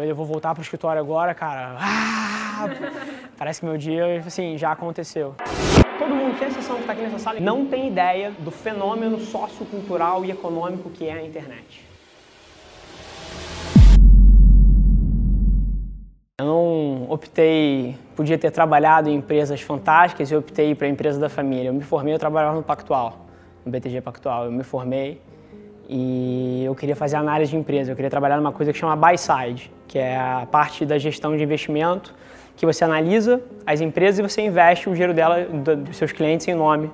Eu 0.00 0.14
vou 0.14 0.24
voltar 0.24 0.54
pro 0.54 0.62
escritório 0.62 1.00
agora, 1.00 1.34
cara. 1.34 1.76
Ah, 1.76 2.68
parece 3.36 3.58
que 3.58 3.66
meu 3.66 3.76
dia, 3.76 4.22
assim, 4.24 4.56
já 4.56 4.70
aconteceu. 4.70 5.34
Todo 5.98 6.14
mundo, 6.14 6.38
sem 6.38 6.46
exceção 6.46 6.76
que 6.76 6.82
está 6.82 6.92
aqui 6.92 7.02
nessa 7.02 7.18
sala, 7.18 7.40
não 7.40 7.66
tem 7.66 7.88
ideia 7.88 8.30
do 8.30 8.52
fenômeno 8.52 9.18
sociocultural 9.18 10.24
e 10.24 10.30
econômico 10.30 10.88
que 10.88 11.08
é 11.08 11.14
a 11.14 11.26
internet. 11.26 11.84
Eu 16.40 16.46
não 16.46 17.10
optei, 17.10 17.96
podia 18.14 18.38
ter 18.38 18.52
trabalhado 18.52 19.10
em 19.10 19.16
empresas 19.16 19.60
fantásticas 19.60 20.30
e 20.30 20.36
optei 20.36 20.76
para 20.76 20.86
a 20.86 20.90
empresa 20.90 21.18
da 21.18 21.28
família. 21.28 21.70
Eu 21.70 21.74
me 21.74 21.82
formei, 21.82 22.14
eu 22.14 22.20
trabalhava 22.20 22.54
no 22.54 22.62
Pactual, 22.62 23.26
no 23.64 23.72
BTG 23.72 24.00
Pactual. 24.00 24.44
Eu 24.44 24.52
me 24.52 24.62
formei 24.62 25.20
e 25.88 26.62
eu 26.64 26.74
queria 26.76 26.94
fazer 26.94 27.16
análise 27.16 27.50
de 27.50 27.56
empresa, 27.56 27.90
eu 27.90 27.96
queria 27.96 28.10
trabalhar 28.10 28.36
numa 28.36 28.52
coisa 28.52 28.72
que 28.72 28.78
chama 28.78 28.94
buy 28.94 29.18
side, 29.18 29.72
que 29.88 29.98
é 29.98 30.16
a 30.16 30.46
parte 30.48 30.86
da 30.86 30.98
gestão 30.98 31.36
de 31.36 31.42
investimento, 31.42 32.14
que 32.56 32.64
você 32.64 32.84
analisa 32.84 33.40
as 33.66 33.80
empresas 33.80 34.18
e 34.18 34.22
você 34.22 34.42
investe 34.42 34.88
o 34.88 34.92
dinheiro 34.92 35.14
dela, 35.14 35.44
dos 35.44 35.96
seus 35.96 36.12
clientes 36.12 36.46
em 36.46 36.54
nome, 36.54 36.90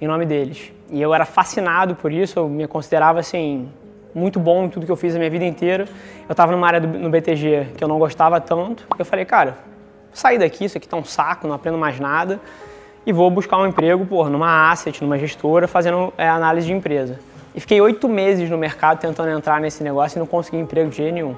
em 0.00 0.06
nome 0.06 0.24
deles. 0.24 0.72
E 0.90 1.00
eu 1.00 1.14
era 1.14 1.24
fascinado 1.24 1.94
por 1.94 2.10
isso, 2.10 2.38
eu 2.38 2.48
me 2.48 2.66
considerava 2.66 3.20
assim 3.20 3.68
muito 4.14 4.40
bom 4.40 4.64
em 4.64 4.68
tudo 4.68 4.86
que 4.86 4.92
eu 4.92 4.96
fiz 4.96 5.14
a 5.14 5.18
minha 5.18 5.30
vida 5.30 5.44
inteira. 5.44 5.86
Eu 6.28 6.32
estava 6.32 6.52
numa 6.52 6.66
área 6.66 6.80
do, 6.80 6.86
no 6.86 7.10
BTG 7.10 7.68
que 7.76 7.84
eu 7.84 7.88
não 7.88 7.98
gostava 7.98 8.40
tanto. 8.40 8.86
Eu 8.98 9.04
falei, 9.04 9.24
cara, 9.24 9.58
sair 10.12 10.38
daqui, 10.38 10.64
isso 10.64 10.78
aqui 10.78 10.88
tá 10.88 10.96
um 10.96 11.04
saco, 11.04 11.46
não 11.46 11.54
aprendo 11.54 11.76
mais 11.76 12.00
nada 12.00 12.40
e 13.06 13.12
vou 13.12 13.30
buscar 13.30 13.58
um 13.58 13.66
emprego, 13.66 14.06
por 14.06 14.30
numa 14.30 14.70
asset, 14.70 15.02
numa 15.02 15.18
gestora, 15.18 15.68
fazendo 15.68 16.12
é, 16.16 16.28
análise 16.28 16.66
de 16.66 16.72
empresa. 16.72 17.18
E 17.54 17.60
fiquei 17.60 17.80
oito 17.80 18.08
meses 18.08 18.48
no 18.48 18.58
mercado 18.58 18.98
tentando 18.98 19.30
entrar 19.30 19.60
nesse 19.60 19.82
negócio 19.82 20.16
e 20.16 20.18
não 20.18 20.26
consegui 20.26 20.56
emprego 20.56 20.90
de 20.90 20.96
jeito 20.96 21.14
nenhum. 21.14 21.36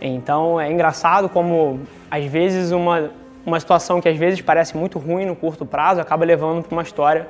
Então 0.00 0.60
é 0.60 0.70
engraçado 0.70 1.28
como, 1.28 1.80
às 2.10 2.24
vezes, 2.24 2.70
uma, 2.72 3.10
uma 3.44 3.60
situação 3.60 4.00
que 4.00 4.08
às 4.08 4.16
vezes 4.16 4.40
parece 4.40 4.76
muito 4.76 4.98
ruim 4.98 5.26
no 5.26 5.36
curto 5.36 5.66
prazo 5.66 6.00
acaba 6.00 6.24
levando 6.24 6.62
para 6.62 6.74
uma 6.74 6.82
história 6.82 7.28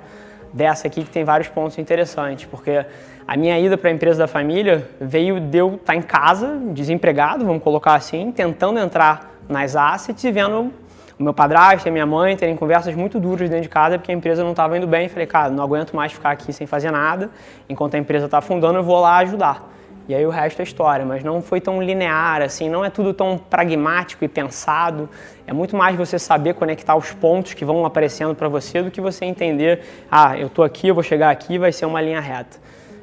dessa 0.53 0.87
aqui 0.87 1.05
que 1.05 1.11
tem 1.11 1.25
vários 1.25 1.49
pontos 1.49 1.79
interessantes. 1.79 2.47
Porque 2.47 2.85
a 3.27 3.37
minha 3.37 3.59
ida 3.59 3.77
para 3.77 3.91
a 3.91 3.93
empresa 3.93 4.21
da 4.21 4.29
família 4.29 4.89
veio 5.01 5.41
de 5.41 5.59
eu 5.59 5.75
estar 5.75 5.95
em 5.95 6.03
casa, 6.03 6.59
desempregado, 6.73 7.45
vamos 7.45 7.63
colocar 7.63 7.95
assim, 7.95 8.33
tentando 8.33 8.79
entrar 8.79 9.31
nas 9.49 9.75
assets 9.75 10.23
e 10.25 10.31
vendo 10.31 10.73
o 11.19 11.23
meu 11.23 11.35
padrasto 11.35 11.87
e 11.87 11.91
a 11.91 11.93
minha 11.93 12.07
mãe 12.07 12.35
terem 12.35 12.57
conversas 12.57 12.95
muito 12.95 13.21
duras 13.21 13.49
dentro 13.51 13.65
de 13.65 13.69
casa 13.69 13.99
porque 13.99 14.11
a 14.11 14.15
empresa 14.15 14.43
não 14.43 14.53
estava 14.53 14.77
indo 14.79 14.87
bem. 14.87 15.09
Falei, 15.09 15.27
cara, 15.27 15.51
não 15.51 15.63
aguento 15.63 15.95
mais 15.95 16.13
ficar 16.13 16.31
aqui 16.31 16.53
sem 16.53 16.67
fazer 16.67 16.91
nada. 16.91 17.31
Enquanto 17.69 17.95
a 17.95 17.99
empresa 17.99 18.25
está 18.25 18.39
afundando, 18.39 18.79
eu 18.79 18.83
vou 18.83 18.99
lá 19.01 19.19
ajudar. 19.19 19.71
E 20.11 20.15
aí 20.17 20.27
o 20.27 20.31
resto 20.31 20.59
é 20.59 20.65
história, 20.65 21.07
mas 21.07 21.23
não 21.23 21.41
foi 21.41 21.61
tão 21.61 21.81
linear 21.81 22.43
assim, 22.43 22.69
não 22.69 22.85
é 22.85 22.91
tudo 22.91 23.15
tão 23.15 23.39
pragmático 23.39 24.25
e 24.25 24.29
pensado. 24.29 25.09
É 25.47 25.53
muito 25.53 25.77
mais 25.77 25.95
você 25.95 26.19
saber 26.19 26.55
conectar 26.55 26.97
os 26.97 27.13
pontos 27.13 27.55
que 27.55 27.65
vão 27.65 27.87
aparecendo 27.87 28.35
para 28.35 28.49
você 28.49 28.83
do 28.83 28.91
que 28.91 29.01
você 29.01 29.25
entender, 29.25 29.83
ah, 30.11 30.37
eu 30.37 30.49
estou 30.49 30.65
aqui, 30.65 30.89
eu 30.89 30.97
vou 30.97 31.05
chegar 31.05 31.31
aqui, 31.31 31.59
vai 31.59 31.71
ser 31.71 31.87
uma 31.87 32.01
linha 32.01 32.19
reta. 32.19 32.59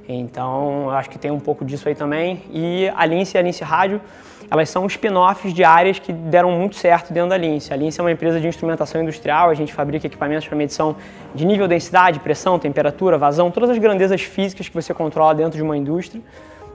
Então, 0.06 0.90
acho 0.90 1.10
que 1.10 1.18
tem 1.18 1.32
um 1.32 1.40
pouco 1.40 1.64
disso 1.64 1.88
aí 1.88 1.96
também. 1.96 2.44
E 2.52 2.92
a 2.94 3.06
Lince 3.06 3.38
e 3.38 3.40
a 3.40 3.42
Lince 3.42 3.64
Rádio, 3.64 4.02
elas 4.52 4.70
são 4.70 4.86
spin-offs 4.86 5.54
de 5.54 5.64
áreas 5.64 6.00
que 6.00 6.12
deram 6.12 6.52
muito 6.52 6.76
certo 6.76 7.14
dentro 7.14 7.30
da 7.30 7.38
Lince. 7.38 7.72
A 7.72 7.78
Lince 7.78 8.02
é 8.02 8.04
uma 8.04 8.12
empresa 8.12 8.38
de 8.38 8.50
instrumentação 8.50 9.02
industrial, 9.02 9.50
a 9.50 9.54
gente 9.54 9.74
fabrica 9.74 10.08
equipamentos 10.08 10.46
para 10.46 10.58
medição 10.58 10.98
de 11.34 11.46
nível, 11.46 11.70
densidade, 11.70 12.20
pressão, 12.20 12.60
temperatura, 12.60 13.18
vazão, 13.18 13.50
todas 13.50 13.70
as 13.70 13.78
grandezas 13.78 14.22
físicas 14.24 14.68
que 14.68 14.76
você 14.76 14.94
controla 14.94 15.34
dentro 15.34 15.56
de 15.56 15.64
uma 15.64 15.78
indústria. 15.78 16.22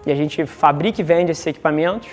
E 0.06 0.12
a 0.12 0.14
gente 0.14 0.45
fabrica 0.47 1.00
e 1.00 1.05
vende 1.05 1.31
esses 1.31 1.47
equipamentos. 1.47 2.08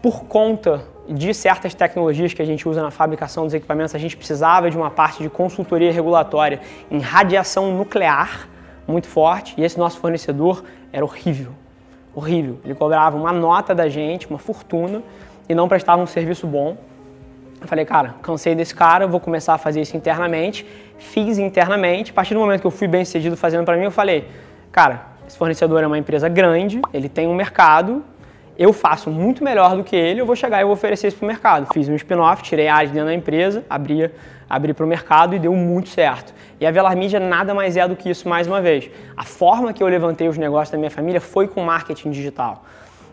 Por 0.00 0.24
conta 0.24 0.84
de 1.08 1.32
certas 1.34 1.74
tecnologias 1.74 2.32
que 2.32 2.42
a 2.42 2.44
gente 2.44 2.68
usa 2.68 2.82
na 2.82 2.90
fabricação 2.90 3.44
dos 3.44 3.54
equipamentos, 3.54 3.94
a 3.94 3.98
gente 3.98 4.16
precisava 4.16 4.70
de 4.70 4.76
uma 4.76 4.90
parte 4.90 5.22
de 5.22 5.30
consultoria 5.30 5.92
regulatória 5.92 6.60
em 6.90 6.98
radiação 6.98 7.72
nuclear 7.72 8.48
muito 8.86 9.06
forte 9.06 9.54
e 9.56 9.64
esse 9.64 9.78
nosso 9.78 9.98
fornecedor 9.98 10.64
era 10.92 11.04
horrível, 11.04 11.52
horrível. 12.14 12.58
Ele 12.64 12.74
cobrava 12.74 13.16
uma 13.16 13.32
nota 13.32 13.74
da 13.74 13.88
gente, 13.88 14.28
uma 14.28 14.38
fortuna 14.38 15.02
e 15.48 15.54
não 15.54 15.68
prestava 15.68 16.02
um 16.02 16.06
serviço 16.06 16.46
bom. 16.46 16.76
Eu 17.60 17.68
falei, 17.68 17.84
cara, 17.84 18.16
cansei 18.22 18.54
desse 18.54 18.74
cara, 18.74 19.06
vou 19.06 19.20
começar 19.20 19.54
a 19.54 19.58
fazer 19.58 19.80
isso 19.80 19.96
internamente. 19.96 20.66
Fiz 20.98 21.38
internamente. 21.38 22.10
A 22.10 22.14
partir 22.14 22.34
do 22.34 22.40
momento 22.40 22.60
que 22.60 22.66
eu 22.66 22.72
fui 22.72 22.88
bem 22.88 23.04
sucedido 23.04 23.36
fazendo 23.36 23.64
para 23.64 23.76
mim, 23.76 23.84
eu 23.84 23.90
falei, 23.90 24.28
cara, 24.72 25.11
esse 25.32 25.38
fornecedor 25.38 25.82
é 25.82 25.86
uma 25.86 25.96
empresa 25.96 26.28
grande, 26.28 26.82
ele 26.92 27.08
tem 27.08 27.26
um 27.26 27.34
mercado, 27.34 28.04
eu 28.58 28.70
faço 28.70 29.08
muito 29.08 29.42
melhor 29.42 29.74
do 29.74 29.82
que 29.82 29.96
ele, 29.96 30.20
eu 30.20 30.26
vou 30.26 30.36
chegar 30.36 30.60
e 30.60 30.64
vou 30.64 30.74
oferecer 30.74 31.08
isso 31.08 31.16
para 31.16 31.24
o 31.24 31.26
mercado. 31.26 31.72
Fiz 31.72 31.88
um 31.88 31.94
spin-off, 31.94 32.42
tirei 32.42 32.68
a 32.68 32.74
área 32.74 32.88
de 32.88 32.92
dentro 32.92 33.08
da 33.08 33.14
empresa, 33.14 33.64
abria, 33.68 34.12
abri 34.48 34.74
para 34.74 34.84
o 34.84 34.88
mercado 34.88 35.34
e 35.34 35.38
deu 35.38 35.54
muito 35.54 35.88
certo. 35.88 36.34
E 36.60 36.66
a 36.66 36.70
Velar 36.70 36.94
Media 36.94 37.18
nada 37.18 37.54
mais 37.54 37.78
é 37.78 37.88
do 37.88 37.96
que 37.96 38.10
isso 38.10 38.28
mais 38.28 38.46
uma 38.46 38.60
vez. 38.60 38.90
A 39.16 39.24
forma 39.24 39.72
que 39.72 39.82
eu 39.82 39.88
levantei 39.88 40.28
os 40.28 40.36
negócios 40.36 40.70
da 40.70 40.76
minha 40.76 40.90
família 40.90 41.18
foi 41.20 41.48
com 41.48 41.64
marketing 41.64 42.10
digital. 42.10 42.62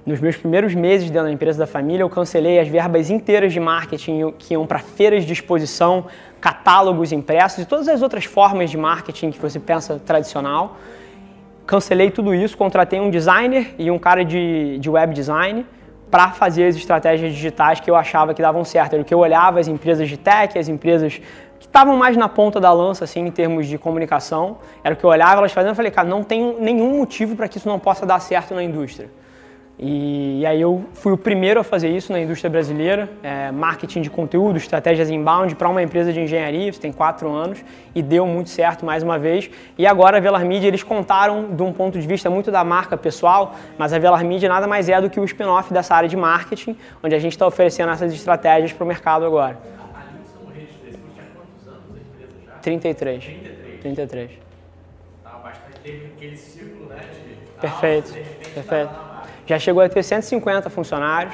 Nos 0.05 0.19
meus 0.19 0.35
primeiros 0.35 0.75
meses 0.75 1.09
dentro 1.09 1.27
da 1.27 1.33
empresa 1.33 1.59
da 1.59 1.67
família, 1.67 2.03
eu 2.03 2.09
cancelei 2.09 2.59
as 2.59 2.67
verbas 2.67 3.09
inteiras 3.09 3.53
de 3.53 3.61
marketing 3.61 4.33
que 4.37 4.55
iam 4.55 4.67
para 4.67 4.79
feiras 4.79 5.23
de 5.23 5.31
exposição, 5.31 6.05
catálogos 6.41 7.13
impressos 7.13 7.59
e 7.59 7.65
todas 7.65 7.87
as 7.87 8.01
outras 8.01 8.25
formas 8.25 8.69
de 8.69 8.77
marketing 8.77 9.31
que 9.31 9.39
você 9.39 9.57
pensa 9.57 10.01
tradicional 10.05 10.75
cancelei 11.69 12.09
tudo 12.09 12.33
isso, 12.33 12.57
contratei 12.57 12.99
um 12.99 13.11
designer 13.11 13.75
e 13.77 13.91
um 13.91 13.99
cara 13.99 14.25
de, 14.25 14.79
de 14.79 14.89
web 14.89 15.13
design 15.13 15.63
para 16.09 16.31
fazer 16.31 16.65
as 16.65 16.75
estratégias 16.75 17.31
digitais 17.31 17.79
que 17.79 17.91
eu 17.91 17.95
achava 17.95 18.33
que 18.33 18.41
davam 18.41 18.65
certo. 18.65 18.93
Era 18.93 19.03
o 19.03 19.05
que 19.05 19.13
eu 19.13 19.19
olhava 19.19 19.59
as 19.59 19.67
empresas 19.67 20.09
de 20.09 20.17
tech, 20.17 20.57
as 20.57 20.67
empresas 20.67 21.21
que 21.59 21.67
estavam 21.67 21.95
mais 21.95 22.17
na 22.17 22.27
ponta 22.27 22.59
da 22.59 22.73
lança, 22.73 23.03
assim, 23.03 23.19
em 23.19 23.29
termos 23.29 23.67
de 23.67 23.77
comunicação. 23.77 24.57
Era 24.83 24.95
o 24.95 24.97
que 24.97 25.03
eu 25.03 25.11
olhava 25.11 25.41
elas 25.41 25.51
fazendo 25.51 25.73
e 25.73 25.75
falei, 25.75 25.91
cara, 25.91 26.07
não 26.07 26.23
tem 26.23 26.55
nenhum 26.59 26.97
motivo 26.97 27.35
para 27.35 27.47
que 27.47 27.59
isso 27.59 27.69
não 27.69 27.77
possa 27.77 28.03
dar 28.03 28.19
certo 28.19 28.55
na 28.55 28.63
indústria. 28.63 29.11
E, 29.81 30.41
e, 30.41 30.45
aí 30.45 30.59
eu 30.59 30.83
fui 30.93 31.13
o 31.13 31.17
primeiro 31.17 31.57
a 31.57 31.63
fazer 31.63 31.87
isso 31.87 32.11
na 32.11 32.19
indústria 32.19 32.49
brasileira, 32.49 33.09
é, 33.23 33.49
marketing 33.49 34.01
de 34.01 34.09
conteúdo, 34.09 34.57
estratégias 34.57 35.09
inbound 35.09 35.55
para 35.55 35.69
uma 35.69 35.81
empresa 35.81 36.11
de 36.11 36.19
engenharia, 36.19 36.67
isso 36.67 36.81
tem 36.81 36.91
quatro 36.91 37.31
anos, 37.31 37.63
e 37.95 38.01
deu 38.01 38.27
muito 38.27 38.49
certo 38.49 38.85
mais 38.85 39.03
uma 39.03 39.17
vez. 39.17 39.49
E 39.77 39.87
agora 39.87 40.17
a 40.17 40.19
Velar 40.19 40.43
Media, 40.43 40.67
eles 40.67 40.83
contaram 40.83 41.55
de 41.55 41.63
um 41.63 41.71
ponto 41.71 41.97
de 41.97 42.05
vista 42.05 42.29
muito 42.29 42.51
da 42.51 42.61
marca 42.61 42.97
pessoal, 42.97 43.55
mas 43.77 43.93
a 43.93 43.99
Velar 43.99 44.21
Media 44.25 44.49
nada 44.49 44.67
mais 44.67 44.89
é 44.89 44.99
do 44.99 45.09
que 45.09 45.17
o 45.17 45.23
spin-off 45.23 45.73
dessa 45.73 45.95
área 45.95 46.09
de 46.09 46.17
marketing, 46.17 46.75
onde 47.01 47.15
a 47.15 47.19
gente 47.19 47.31
está 47.31 47.47
oferecendo 47.47 47.93
essas 47.93 48.13
estratégias 48.13 48.73
para 48.73 48.83
o 48.83 48.87
mercado 48.87 49.25
agora. 49.25 49.57
A 49.95 50.11
Linson 50.11 50.51
Redes 50.53 50.75
tinha 50.75 51.25
quantos 51.33 51.67
anos 51.69 51.83
a 51.95 51.99
empresa 52.01 52.33
já? 52.45 52.53
33. 52.55 53.23
33. 53.23 53.81
33. 53.81 54.31
Tá, 55.23 55.29
bastante, 55.41 55.79
teve 55.81 56.05
aquele 56.07 56.35
ciclo, 56.35 56.85
né? 56.87 56.97
De, 56.97 57.61
perfeito, 57.61 58.13
perfeito. 58.53 59.08
Já 59.49 59.57
chegou 59.57 59.81
a 59.81 59.89
ter 59.89 60.03
150 60.03 60.69
funcionários 60.69 61.33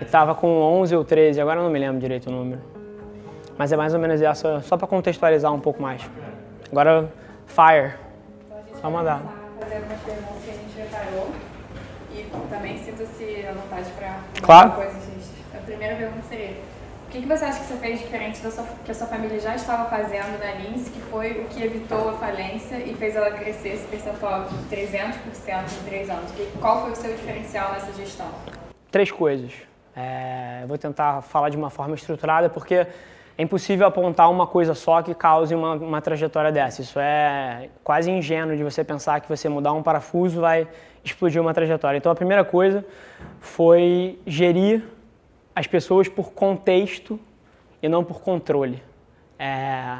e 0.00 0.04
estava 0.04 0.34
com 0.34 0.48
11 0.48 0.96
ou 0.96 1.04
13, 1.04 1.38
agora 1.42 1.60
eu 1.60 1.64
não 1.64 1.70
me 1.70 1.78
lembro 1.78 2.00
direito 2.00 2.30
o 2.30 2.32
número. 2.32 2.58
Mas 3.58 3.70
é 3.70 3.76
mais 3.76 3.92
ou 3.92 4.00
menos 4.00 4.22
essa, 4.22 4.62
só 4.62 4.78
para 4.78 4.88
contextualizar 4.88 5.52
um 5.52 5.60
pouco 5.60 5.82
mais. 5.82 6.00
Agora, 6.72 7.12
Fire. 7.46 7.96
Só 8.80 8.88
mandar. 8.88 9.20
fazer 9.60 9.74
algumas 9.74 10.00
perguntas 10.00 10.42
que 10.42 10.50
a 10.50 10.54
gente 10.54 10.72
preparou 10.74 11.28
e 12.14 12.26
também 12.48 12.78
sinta-se 12.78 13.46
à 13.46 13.52
vontade 13.52 13.90
para 13.90 14.16
claro. 14.40 14.70
coisa. 14.70 14.92
Gente. 14.92 15.44
A 15.54 15.58
primeira 15.58 15.96
pergunta 15.96 16.22
seria, 16.30 16.56
o 17.10 17.12
que, 17.12 17.22
que 17.22 17.26
você 17.26 17.44
acha 17.44 17.58
que 17.58 17.66
você 17.66 17.76
fez 17.78 17.98
diferente 17.98 18.40
da 18.40 18.52
sua, 18.52 18.64
que 18.84 18.90
a 18.92 18.94
sua 18.94 19.08
família 19.08 19.40
já 19.40 19.56
estava 19.56 19.90
fazendo 19.90 20.38
na 20.38 20.52
Lins, 20.52 20.88
que 20.88 21.00
foi 21.00 21.40
o 21.40 21.46
que 21.46 21.60
evitou 21.60 22.10
a 22.10 22.12
falência 22.12 22.76
e 22.76 22.94
fez 22.94 23.16
ela 23.16 23.32
crescer 23.32 23.70
esse 23.70 23.88
percentual 23.88 24.44
de 24.44 24.54
300% 24.76 25.12
em 25.80 25.84
três 25.88 26.08
anos? 26.08 26.30
Qual 26.60 26.82
foi 26.82 26.92
o 26.92 26.94
seu 26.94 27.10
diferencial 27.10 27.72
nessa 27.72 27.92
gestão? 27.94 28.28
Três 28.92 29.10
coisas. 29.10 29.52
É, 29.96 30.62
vou 30.68 30.78
tentar 30.78 31.20
falar 31.22 31.48
de 31.48 31.56
uma 31.56 31.68
forma 31.68 31.96
estruturada, 31.96 32.48
porque 32.48 32.74
é 32.76 33.42
impossível 33.42 33.88
apontar 33.88 34.30
uma 34.30 34.46
coisa 34.46 34.72
só 34.72 35.02
que 35.02 35.12
cause 35.12 35.52
uma, 35.52 35.72
uma 35.72 36.00
trajetória 36.00 36.52
dessa. 36.52 36.80
Isso 36.80 37.00
é 37.00 37.70
quase 37.82 38.08
ingênuo 38.08 38.56
de 38.56 38.62
você 38.62 38.84
pensar 38.84 39.20
que 39.20 39.28
você 39.28 39.48
mudar 39.48 39.72
um 39.72 39.82
parafuso 39.82 40.40
vai 40.40 40.68
explodir 41.04 41.42
uma 41.42 41.52
trajetória. 41.52 41.98
Então, 41.98 42.12
a 42.12 42.14
primeira 42.14 42.44
coisa 42.44 42.86
foi 43.40 44.16
gerir 44.24 44.84
as 45.60 45.66
pessoas 45.66 46.08
por 46.08 46.32
contexto 46.32 47.20
e 47.82 47.88
não 47.88 48.02
por 48.02 48.22
controle. 48.22 48.82
É, 49.38 49.98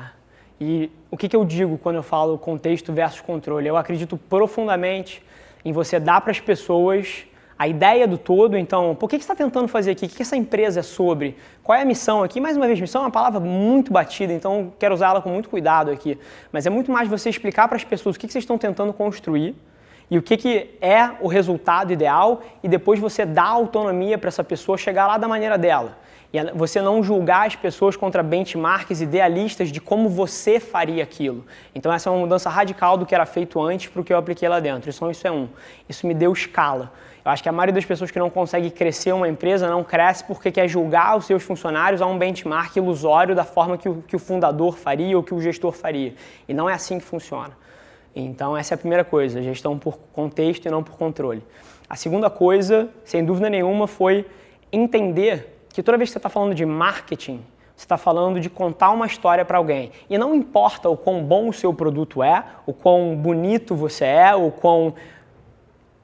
e 0.59 0.91
o 1.11 1.19
que, 1.19 1.29
que 1.29 1.37
eu 1.37 1.45
digo 1.45 1.77
quando 1.77 1.97
eu 1.97 2.03
falo 2.03 2.39
contexto 2.39 2.95
versus 2.95 3.21
controle? 3.21 3.69
Eu 3.69 3.77
acredito 3.77 4.17
profundamente 4.17 5.23
em 5.63 5.71
você 5.71 6.01
dar 6.01 6.23
para 6.23 6.31
as 6.31 6.41
pessoas 6.41 7.27
a 7.59 7.69
ideia 7.69 8.09
do 8.09 8.17
todo. 8.17 8.57
Então, 8.57 8.95
por 8.95 9.07
que, 9.07 9.19
que 9.19 9.25
você 9.25 9.33
está 9.33 9.45
tentando 9.45 9.69
fazer 9.69 9.91
aqui? 9.91 10.07
O 10.07 10.09
que, 10.09 10.17
que 10.17 10.23
essa 10.23 10.35
empresa 10.35 10.81
é 10.81 10.83
sobre? 10.83 11.37
Qual 11.63 11.77
é 11.77 11.83
a 11.83 11.85
missão 11.85 12.23
aqui? 12.23 12.41
Mais 12.41 12.57
uma 12.57 12.67
vez, 12.67 12.81
missão 12.81 13.03
é 13.03 13.05
uma 13.05 13.11
palavra 13.11 13.39
muito 13.39 13.93
batida, 13.93 14.33
então 14.33 14.73
quero 14.79 14.95
usar 14.95 15.11
ela 15.11 15.21
com 15.21 15.29
muito 15.29 15.51
cuidado 15.51 15.91
aqui. 15.91 16.19
Mas 16.51 16.65
é 16.65 16.71
muito 16.71 16.91
mais 16.91 17.07
você 17.07 17.29
explicar 17.29 17.69
para 17.69 17.77
as 17.77 17.85
pessoas 17.85 18.17
o 18.17 18.19
que, 18.19 18.27
que 18.27 18.33
vocês 18.33 18.45
estão 18.45 18.57
tentando 18.57 18.95
construir 18.95 19.55
e 20.11 20.19
o 20.19 20.23
que, 20.23 20.37
que 20.37 20.71
é 20.81 21.11
o 21.21 21.29
resultado 21.29 21.93
ideal 21.93 22.43
e 22.63 22.69
depois 22.69 22.99
você 22.99 23.25
dá 23.25 23.45
autonomia 23.45 24.19
para 24.19 24.29
essa 24.29 24.43
pessoa 24.43 24.77
chegar 24.77 25.07
lá 25.07 25.17
da 25.17 25.29
maneira 25.29 25.57
dela. 25.57 25.99
E 26.33 26.43
você 26.53 26.81
não 26.81 27.03
julgar 27.03 27.47
as 27.47 27.57
pessoas 27.57 27.97
contra 27.97 28.23
benchmarks 28.23 29.01
idealistas 29.01 29.71
de 29.71 29.81
como 29.81 30.09
você 30.09 30.61
faria 30.61 31.03
aquilo. 31.03 31.45
Então 31.75 31.93
essa 31.93 32.09
é 32.09 32.13
uma 32.13 32.21
mudança 32.21 32.49
radical 32.49 32.97
do 32.97 33.07
que 33.07 33.15
era 33.15 33.27
feito 33.27 33.61
antes 33.61 33.89
para 33.89 34.01
o 34.01 34.05
que 34.05 34.13
eu 34.13 34.19
apliquei 34.19 34.49
lá 34.49 34.61
dentro. 34.61 34.91
Isso, 34.91 35.09
isso 35.11 35.27
é 35.27 35.31
um. 35.31 35.49
Isso 35.89 36.07
me 36.07 36.15
deu 36.15 36.33
escala. 36.33 36.93
Eu 37.25 37.31
acho 37.31 37.43
que 37.43 37.49
a 37.49 37.53
maioria 37.53 37.75
das 37.75 37.85
pessoas 37.85 38.11
que 38.11 38.19
não 38.19 38.31
consegue 38.31 38.71
crescer 38.71 39.13
uma 39.13 39.29
empresa 39.29 39.69
não 39.69 39.85
cresce 39.85 40.25
porque 40.25 40.51
quer 40.51 40.67
julgar 40.69 41.17
os 41.17 41.27
seus 41.27 41.43
funcionários 41.43 42.01
a 42.01 42.07
um 42.07 42.17
benchmark 42.17 42.75
ilusório 42.77 43.35
da 43.35 43.45
forma 43.45 43.77
que 43.77 43.89
o, 43.89 44.03
que 44.07 44.17
o 44.17 44.19
fundador 44.19 44.77
faria 44.77 45.17
ou 45.17 45.23
que 45.23 45.35
o 45.35 45.41
gestor 45.41 45.73
faria. 45.73 46.15
E 46.49 46.55
não 46.55 46.71
é 46.71 46.75
assim 46.75 46.99
que 46.99 47.05
funciona. 47.05 47.60
Então, 48.15 48.57
essa 48.57 48.75
é 48.75 48.77
a 48.77 48.79
primeira 48.79 49.05
coisa, 49.05 49.43
gestão 49.43 49.79
por 49.79 49.99
contexto 50.13 50.67
e 50.67 50.71
não 50.71 50.83
por 50.83 50.97
controle. 50.97 51.43
A 51.89 51.97
segunda 51.97 52.29
coisa, 52.29 52.89
sem 53.05 53.25
dúvida 53.25 53.49
nenhuma, 53.49 53.87
foi 53.87 54.27
entender 54.73 55.65
que 55.73 55.83
toda 55.83 55.99
vez 55.99 56.11
que 56.11 56.13
você 56.13 56.19
está 56.19 56.29
falando 56.29 56.55
de 56.55 56.67
marketing, 56.67 57.41
você 57.77 57.85
está 57.85 57.97
falando 57.97 58.41
de 58.41 58.51
contar 58.51 58.91
uma 58.91 59.07
história 59.07 59.45
para 59.45 59.59
alguém. 59.59 59.91
E 60.09 60.19
não 60.19 60.35
importa 60.35 60.89
o 60.89 60.97
quão 60.97 61.23
bom 61.23 61.49
o 61.49 61.53
seu 61.53 61.73
produto 61.73 62.23
é, 62.23 62.45
o 62.67 62.73
quão 62.73 63.17
bonito 63.17 63.75
você 63.75 64.05
é, 64.05 64.35
o 64.35 64.51
quão 64.51 64.95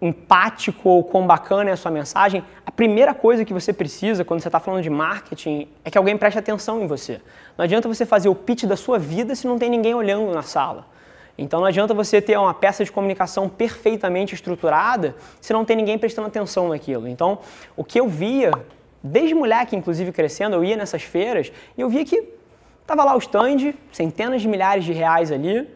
empático 0.01 0.89
ou 0.89 1.05
quão 1.05 1.27
bacana 1.27 1.71
é 1.71 1.73
a 1.73 1.77
sua 1.77 1.91
mensagem, 1.91 2.45
a 2.65 2.71
primeira 2.71 3.15
coisa 3.15 3.45
que 3.45 3.53
você 3.53 3.73
precisa 3.73 4.25
quando 4.25 4.41
você 4.41 4.49
está 4.49 4.61
falando 4.61 4.83
de 4.83 4.91
marketing 4.91 5.69
é 5.85 5.91
que 5.91 5.97
alguém 5.97 6.17
preste 6.17 6.39
atenção 6.39 6.83
em 6.83 6.87
você. 6.87 7.21
Não 7.57 7.65
adianta 7.65 7.89
você 7.89 8.05
fazer 8.05 8.29
o 8.29 8.35
pitch 8.35 8.65
da 8.65 8.77
sua 8.77 8.99
vida 8.99 9.35
se 9.35 9.47
não 9.47 9.59
tem 9.59 9.71
ninguém 9.71 9.95
olhando 9.95 10.33
na 10.33 10.43
sala. 10.43 10.87
Então 11.39 11.61
não 11.61 11.67
adianta 11.67 11.93
você 11.93 12.21
ter 12.21 12.39
uma 12.39 12.55
peça 12.55 12.85
de 12.85 12.91
comunicação 12.91 13.49
perfeitamente 13.49 14.35
estruturada 14.35 15.15
se 15.41 15.53
não 15.53 15.65
tem 15.65 15.77
ninguém 15.77 15.99
prestando 15.99 16.29
atenção 16.29 16.69
naquilo. 16.69 17.07
Então, 17.07 17.39
o 17.77 17.85
que 17.85 18.01
eu 18.01 18.09
via, 18.09 18.53
desde 19.03 19.35
moleque 19.35 19.77
inclusive 19.77 20.13
crescendo, 20.13 20.57
eu 20.57 20.65
ia 20.65 20.77
nessas 20.77 21.03
feiras 21.03 21.53
e 21.77 21.81
eu 21.81 21.89
via 21.89 22.05
que 22.05 22.23
tava 22.87 23.05
lá 23.05 23.15
o 23.15 23.19
stand, 23.19 23.75
centenas 23.93 24.41
de 24.41 24.49
milhares 24.49 24.85
de 24.85 24.93
reais 24.93 25.33
ali, 25.33 25.69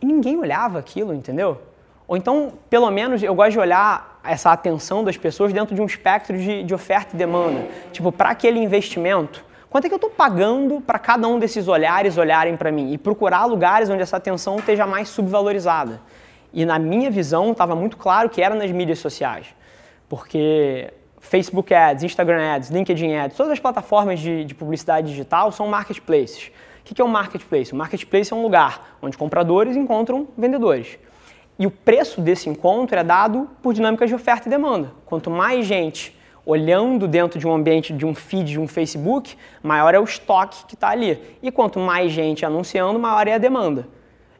e 0.00 0.06
ninguém 0.06 0.36
olhava 0.36 0.78
aquilo, 0.78 1.14
entendeu? 1.14 1.60
Ou 2.06 2.16
então, 2.16 2.52
pelo 2.68 2.90
menos, 2.90 3.22
eu 3.22 3.34
gosto 3.34 3.52
de 3.52 3.58
olhar 3.58 4.20
essa 4.24 4.52
atenção 4.52 5.02
das 5.02 5.16
pessoas 5.16 5.52
dentro 5.52 5.74
de 5.74 5.80
um 5.80 5.86
espectro 5.86 6.36
de, 6.36 6.62
de 6.62 6.74
oferta 6.74 7.14
e 7.14 7.18
demanda. 7.18 7.66
Tipo, 7.92 8.12
para 8.12 8.30
aquele 8.30 8.58
investimento, 8.58 9.44
Quanto 9.72 9.86
é 9.86 9.88
que 9.88 9.94
eu 9.94 9.96
estou 9.96 10.10
pagando 10.10 10.82
para 10.82 10.98
cada 10.98 11.26
um 11.26 11.38
desses 11.38 11.66
olhares 11.66 12.18
olharem 12.18 12.58
para 12.58 12.70
mim? 12.70 12.92
E 12.92 12.98
procurar 12.98 13.46
lugares 13.46 13.88
onde 13.88 14.02
essa 14.02 14.18
atenção 14.18 14.56
esteja 14.56 14.86
mais 14.86 15.08
subvalorizada. 15.08 15.98
E 16.52 16.66
na 16.66 16.78
minha 16.78 17.10
visão, 17.10 17.52
estava 17.52 17.74
muito 17.74 17.96
claro 17.96 18.28
que 18.28 18.42
era 18.42 18.54
nas 18.54 18.70
mídias 18.70 18.98
sociais. 18.98 19.46
Porque 20.10 20.92
Facebook 21.20 21.72
Ads, 21.72 22.04
Instagram 22.04 22.54
Ads, 22.54 22.68
LinkedIn 22.68 23.14
Ads, 23.14 23.34
todas 23.34 23.50
as 23.50 23.58
plataformas 23.58 24.20
de, 24.20 24.44
de 24.44 24.54
publicidade 24.54 25.08
digital 25.08 25.50
são 25.50 25.66
marketplaces. 25.68 26.52
O 26.80 26.84
que 26.84 27.00
é 27.00 27.04
um 27.04 27.08
marketplace? 27.08 27.72
O 27.72 27.76
marketplace 27.76 28.30
é 28.30 28.36
um 28.36 28.42
lugar 28.42 28.98
onde 29.00 29.16
compradores 29.16 29.74
encontram 29.74 30.28
vendedores. 30.36 30.98
E 31.58 31.66
o 31.66 31.70
preço 31.70 32.20
desse 32.20 32.46
encontro 32.46 32.98
é 32.98 33.02
dado 33.02 33.48
por 33.62 33.72
dinâmicas 33.72 34.10
de 34.10 34.14
oferta 34.14 34.48
e 34.48 34.50
demanda. 34.50 34.92
Quanto 35.06 35.30
mais 35.30 35.64
gente 35.64 36.14
olhando 36.44 37.06
dentro 37.06 37.38
de 37.38 37.46
um 37.46 37.54
ambiente 37.54 37.92
de 37.92 38.04
um 38.04 38.14
feed 38.14 38.52
de 38.52 38.60
um 38.60 38.66
Facebook, 38.66 39.36
maior 39.62 39.94
é 39.94 40.00
o 40.00 40.04
estoque 40.04 40.66
que 40.66 40.74
está 40.74 40.88
ali. 40.88 41.20
E 41.42 41.50
quanto 41.50 41.78
mais 41.78 42.12
gente 42.12 42.44
anunciando, 42.44 42.98
maior 42.98 43.26
é 43.28 43.34
a 43.34 43.38
demanda. 43.38 43.86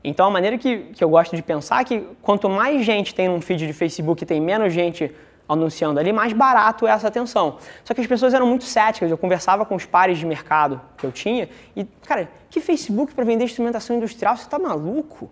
Então 0.04 0.26
a 0.26 0.30
maneira 0.30 0.58
que, 0.58 0.78
que 0.94 1.02
eu 1.02 1.08
gosto 1.08 1.36
de 1.36 1.42
pensar 1.42 1.80
é 1.80 1.84
que 1.84 2.00
quanto 2.20 2.48
mais 2.48 2.84
gente 2.84 3.14
tem 3.14 3.28
num 3.28 3.40
feed 3.40 3.66
de 3.66 3.72
Facebook 3.72 4.22
e 4.22 4.26
tem 4.26 4.40
menos 4.40 4.72
gente 4.72 5.12
anunciando 5.48 6.00
ali, 6.00 6.12
mais 6.12 6.32
barato 6.32 6.86
é 6.86 6.90
essa 6.90 7.08
atenção. 7.08 7.58
Só 7.84 7.94
que 7.94 8.00
as 8.00 8.06
pessoas 8.06 8.34
eram 8.34 8.46
muito 8.46 8.64
céticas. 8.64 9.10
Eu 9.10 9.18
conversava 9.18 9.64
com 9.64 9.74
os 9.74 9.84
pares 9.84 10.18
de 10.18 10.26
mercado 10.26 10.80
que 10.96 11.06
eu 11.06 11.12
tinha 11.12 11.48
e, 11.76 11.84
cara, 11.84 12.28
que 12.50 12.60
Facebook 12.60 13.14
para 13.14 13.24
vender 13.24 13.44
instrumentação 13.44 13.96
industrial? 13.96 14.36
Você 14.36 14.44
está 14.44 14.58
maluco? 14.58 15.30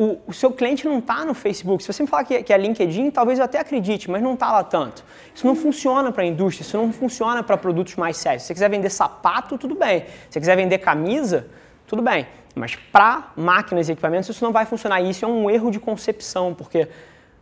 O, 0.00 0.20
o 0.28 0.32
seu 0.32 0.52
cliente 0.52 0.86
não 0.86 1.00
está 1.00 1.24
no 1.24 1.34
Facebook. 1.34 1.82
Se 1.82 1.92
você 1.92 2.04
me 2.04 2.08
falar 2.08 2.22
que, 2.22 2.40
que 2.44 2.52
é 2.52 2.56
LinkedIn, 2.56 3.10
talvez 3.10 3.40
eu 3.40 3.44
até 3.44 3.58
acredite, 3.58 4.08
mas 4.08 4.22
não 4.22 4.34
está 4.34 4.52
lá 4.52 4.62
tanto. 4.62 5.04
Isso 5.34 5.44
não 5.44 5.56
funciona 5.56 6.12
para 6.12 6.22
a 6.22 6.26
indústria, 6.26 6.62
isso 6.64 6.76
não 6.76 6.92
funciona 6.92 7.42
para 7.42 7.56
produtos 7.56 7.96
mais 7.96 8.16
sérios. 8.16 8.42
Se 8.42 8.46
você 8.46 8.54
quiser 8.54 8.70
vender 8.70 8.90
sapato, 8.90 9.58
tudo 9.58 9.74
bem. 9.74 10.02
Se 10.02 10.34
você 10.34 10.38
quiser 10.38 10.56
vender 10.56 10.78
camisa, 10.78 11.48
tudo 11.84 12.00
bem. 12.00 12.28
Mas 12.54 12.76
para 12.76 13.32
máquinas 13.36 13.88
e 13.88 13.92
equipamentos, 13.92 14.28
isso 14.28 14.44
não 14.44 14.52
vai 14.52 14.66
funcionar. 14.66 15.00
E 15.00 15.10
isso 15.10 15.24
é 15.24 15.28
um 15.28 15.50
erro 15.50 15.68
de 15.68 15.80
concepção, 15.80 16.54
porque 16.54 16.86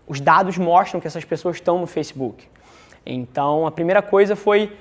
os 0.06 0.18
dados 0.18 0.56
mostram 0.56 0.98
que 0.98 1.06
essas 1.06 1.26
pessoas 1.26 1.56
estão 1.56 1.78
no 1.78 1.86
Facebook. 1.86 2.48
Então, 3.04 3.66
a 3.66 3.70
primeira 3.70 4.00
coisa 4.00 4.34
foi 4.34 4.74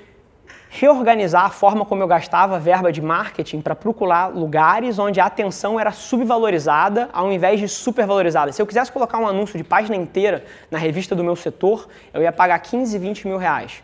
reorganizar 0.78 1.46
a 1.46 1.50
forma 1.50 1.86
como 1.86 2.02
eu 2.02 2.06
gastava 2.06 2.58
verba 2.58 2.92
de 2.92 3.00
marketing 3.00 3.62
para 3.62 3.74
procurar 3.74 4.26
lugares 4.26 4.98
onde 4.98 5.18
a 5.18 5.24
atenção 5.24 5.80
era 5.80 5.90
subvalorizada 5.90 7.08
ao 7.14 7.32
invés 7.32 7.58
de 7.58 7.66
supervalorizada. 7.66 8.52
Se 8.52 8.60
eu 8.60 8.66
quisesse 8.66 8.92
colocar 8.92 9.18
um 9.18 9.26
anúncio 9.26 9.56
de 9.56 9.64
página 9.64 9.96
inteira 9.96 10.44
na 10.70 10.76
revista 10.76 11.14
do 11.14 11.24
meu 11.24 11.34
setor, 11.34 11.88
eu 12.12 12.20
ia 12.20 12.30
pagar 12.30 12.58
15, 12.58 12.98
20 12.98 13.26
mil 13.26 13.38
reais. 13.38 13.82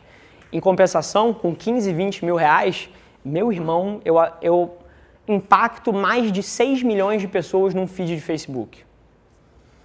Em 0.53 0.61
compensação, 0.61 1.33
com 1.33 1.55
15, 1.55 1.91
20 1.95 2.27
mil 2.27 2.37
reais, 2.37 2.91
meu 3.25 3.51
irmão, 3.51 4.03
eu, 4.05 4.17
eu 4.43 4.77
impacto 5.27 5.95
mais 5.95 6.31
de 6.31 6.43
6 6.43 6.83
milhões 6.83 7.23
de 7.23 7.29
pessoas 7.29 7.73
num 7.73 7.87
feed 7.87 8.15
de 8.15 8.21
Facebook. 8.21 8.85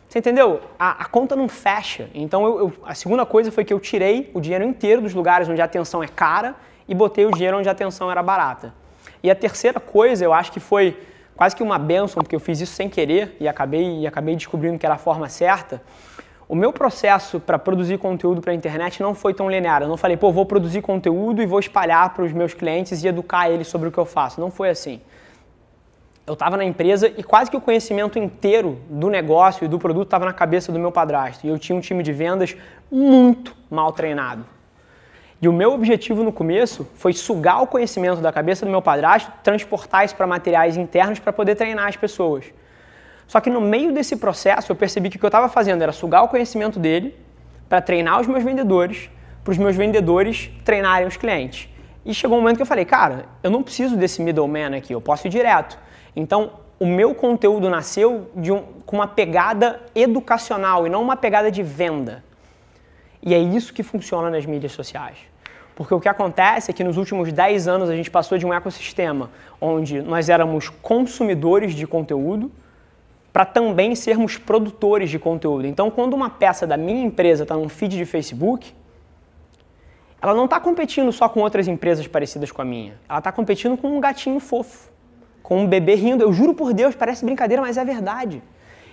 Você 0.10 0.20
entendeu? 0.20 0.60
A, 0.78 1.04
a 1.04 1.06
conta 1.06 1.38
não 1.38 1.48
fecha. 1.48 2.10
Então, 2.14 2.46
eu, 2.46 2.60
eu, 2.60 2.74
a 2.86 2.94
segunda 2.94 3.26
coisa 3.26 3.50
foi 3.50 3.64
que 3.64 3.74
eu 3.74 3.80
tirei 3.80 4.30
o 4.34 4.42
dinheiro 4.42 4.66
inteiro 4.66 5.02
dos 5.02 5.14
lugares 5.14 5.48
onde 5.48 5.62
a 5.62 5.66
atenção 5.66 6.04
é 6.04 6.08
cara 6.08 6.56
e 6.88 6.96
botei 6.96 7.26
o 7.26 7.32
dinheiro 7.32 7.58
onde 7.58 7.68
a 7.68 7.72
atenção 7.72 8.10
era 8.10 8.24
barata. 8.24 8.74
E 9.22 9.30
a 9.30 9.36
terceira 9.36 9.80
coisa, 9.80 10.24
eu 10.24 10.34
acho 10.34 10.52
que 10.52 10.60
foi 10.60 10.98
quase 11.36 11.56
que 11.56 11.64
uma 11.64 11.78
benção, 11.78 12.22
porque 12.22 12.36
eu 12.36 12.40
fiz 12.40 12.60
isso 12.60 12.74
sem 12.74 12.90
querer 12.90 13.36
e 13.40 13.48
acabei, 13.48 14.00
e 14.00 14.08
acabei 14.08 14.36
descobrindo 14.36 14.78
que 14.80 14.86
era 14.86 14.96
a 14.96 14.98
forma 14.98 15.30
certa. 15.30 15.82
O 16.50 16.56
meu 16.56 16.72
processo 16.72 17.40
para 17.42 17.60
produzir 17.60 17.98
conteúdo 17.98 18.40
para 18.40 18.54
a 18.54 18.56
internet 18.56 19.02
não 19.02 19.14
foi 19.14 19.34
tão 19.34 19.50
linear. 19.50 19.82
Eu 19.82 19.90
não 19.90 19.98
falei, 19.98 20.16
pô, 20.16 20.32
vou 20.32 20.46
produzir 20.46 20.82
conteúdo 20.82 21.42
e 21.42 21.46
vou 21.46 21.60
espalhar 21.60 22.14
para 22.14 22.24
os 22.24 22.32
meus 22.32 22.54
clientes 22.54 23.04
e 23.04 23.08
educar 23.08 23.50
eles 23.50 23.68
sobre 23.68 23.90
o 23.90 23.92
que 23.92 23.98
eu 23.98 24.06
faço. 24.06 24.40
Não 24.40 24.50
foi 24.50 24.70
assim. 24.70 25.02
Eu 26.26 26.34
estava 26.34 26.58
na 26.58 26.64
empresa 26.64 27.08
e 27.18 27.24
quase 27.24 27.52
que 27.52 27.58
o 27.58 27.62
conhecimento 27.62 28.18
inteiro 28.18 28.80
do 28.90 29.10
negócio 29.10 29.66
e 29.66 29.68
do 29.68 29.78
produto 29.78 30.08
estava 30.08 30.26
na 30.26 30.34
cabeça 30.34 30.72
do 30.72 30.80
meu 30.80 30.92
padrasto. 30.92 31.46
E 31.46 31.50
eu 31.50 31.60
tinha 31.60 31.78
um 31.78 31.82
time 31.82 32.02
de 32.02 32.14
vendas 32.14 32.56
muito 32.90 33.56
mal 33.70 33.92
treinado. 33.92 34.46
E 35.40 35.48
o 35.48 35.54
meu 35.54 35.72
objetivo 35.72 36.24
no 36.24 36.32
começo 36.32 36.88
foi 36.96 37.14
sugar 37.14 37.62
o 37.62 37.68
conhecimento 37.68 38.22
da 38.22 38.32
cabeça 38.32 38.66
do 38.66 38.72
meu 38.72 38.82
padrasto, 38.82 39.32
transportar 39.44 40.04
isso 40.04 40.16
para 40.16 40.26
materiais 40.26 40.78
internos 40.78 41.20
para 41.20 41.32
poder 41.32 41.56
treinar 41.56 41.88
as 41.88 41.96
pessoas. 41.96 42.46
Só 43.28 43.40
que 43.40 43.50
no 43.50 43.62
meio 43.62 43.92
desse 43.92 44.16
processo 44.16 44.72
eu 44.72 44.76
percebi 44.76 45.10
que 45.10 45.18
o 45.18 45.20
que 45.20 45.26
eu 45.26 45.30
estava 45.30 45.48
fazendo 45.48 45.82
era 45.84 45.92
sugar 45.92 46.24
o 46.24 46.28
conhecimento 46.28 46.80
dele 46.80 47.16
para 47.70 47.82
treinar 47.82 48.20
os 48.20 48.26
meus 48.26 48.44
vendedores, 48.44 49.12
para 49.44 49.52
os 49.52 49.58
meus 49.58 49.76
vendedores 49.76 50.50
treinarem 50.66 51.08
os 51.08 51.18
clientes. 51.18 51.70
E 52.04 52.14
chegou 52.14 52.38
um 52.38 52.42
momento 52.42 52.56
que 52.56 52.62
eu 52.62 52.68
falei, 52.68 52.86
cara, 52.86 53.26
eu 53.44 53.52
não 53.52 53.62
preciso 53.62 53.96
desse 53.96 54.22
middleman 54.22 54.76
aqui, 54.76 54.94
eu 54.94 55.02
posso 55.02 55.28
ir 55.28 55.30
direto. 55.30 55.78
Então, 56.16 56.54
o 56.80 56.88
meu 56.88 57.14
conteúdo 57.14 57.70
nasceu 57.70 58.32
um, 58.36 58.62
com 58.86 58.96
uma 58.96 59.08
pegada 59.08 59.82
educacional 59.94 60.88
e 60.88 60.90
não 60.90 61.02
uma 61.02 61.18
pegada 61.18 61.52
de 61.52 61.62
venda. 61.62 62.24
E 63.22 63.34
é 63.34 63.38
isso 63.38 63.74
que 63.74 63.84
funciona 63.84 64.30
nas 64.30 64.46
mídias 64.46 64.72
sociais. 64.72 65.18
Porque 65.78 65.94
o 65.94 66.00
que 66.00 66.10
acontece 66.10 66.72
é 66.72 66.74
que 66.74 66.84
nos 66.84 66.98
últimos 66.98 67.32
10 67.32 67.68
anos 67.68 67.88
a 67.88 67.96
gente 67.96 68.10
passou 68.10 68.36
de 68.36 68.48
um 68.48 68.52
ecossistema 68.52 69.30
onde 69.62 70.02
nós 70.02 70.28
éramos 70.28 70.70
consumidores 70.70 71.76
de 71.76 71.86
conteúdo 71.86 72.52
para 73.32 73.46
também 73.46 73.94
sermos 73.94 74.40
produtores 74.40 75.08
de 75.08 75.20
conteúdo. 75.20 75.68
Então, 75.68 75.92
quando 75.92 76.16
uma 76.16 76.32
peça 76.32 76.66
da 76.66 76.76
minha 76.76 77.06
empresa 77.06 77.44
está 77.44 77.56
num 77.56 77.70
feed 77.70 77.96
de 77.96 78.06
Facebook, 78.06 78.74
ela 80.20 80.34
não 80.34 80.46
está 80.46 80.60
competindo 80.60 81.12
só 81.12 81.30
com 81.30 81.42
outras 81.42 81.68
empresas 81.68 82.08
parecidas 82.08 82.52
com 82.52 82.64
a 82.64 82.66
minha. 82.66 82.96
Ela 83.08 83.20
está 83.20 83.32
competindo 83.32 83.78
com 83.78 83.96
um 83.96 84.00
gatinho 84.00 84.40
fofo, 84.40 84.90
com 85.44 85.60
um 85.60 85.68
bebê 85.68 85.94
rindo. 85.94 86.24
Eu 86.24 86.34
juro 86.34 86.56
por 86.56 86.74
Deus, 86.74 86.96
parece 86.96 87.24
brincadeira, 87.24 87.62
mas 87.62 87.78
é 87.78 87.86
verdade. 87.86 88.42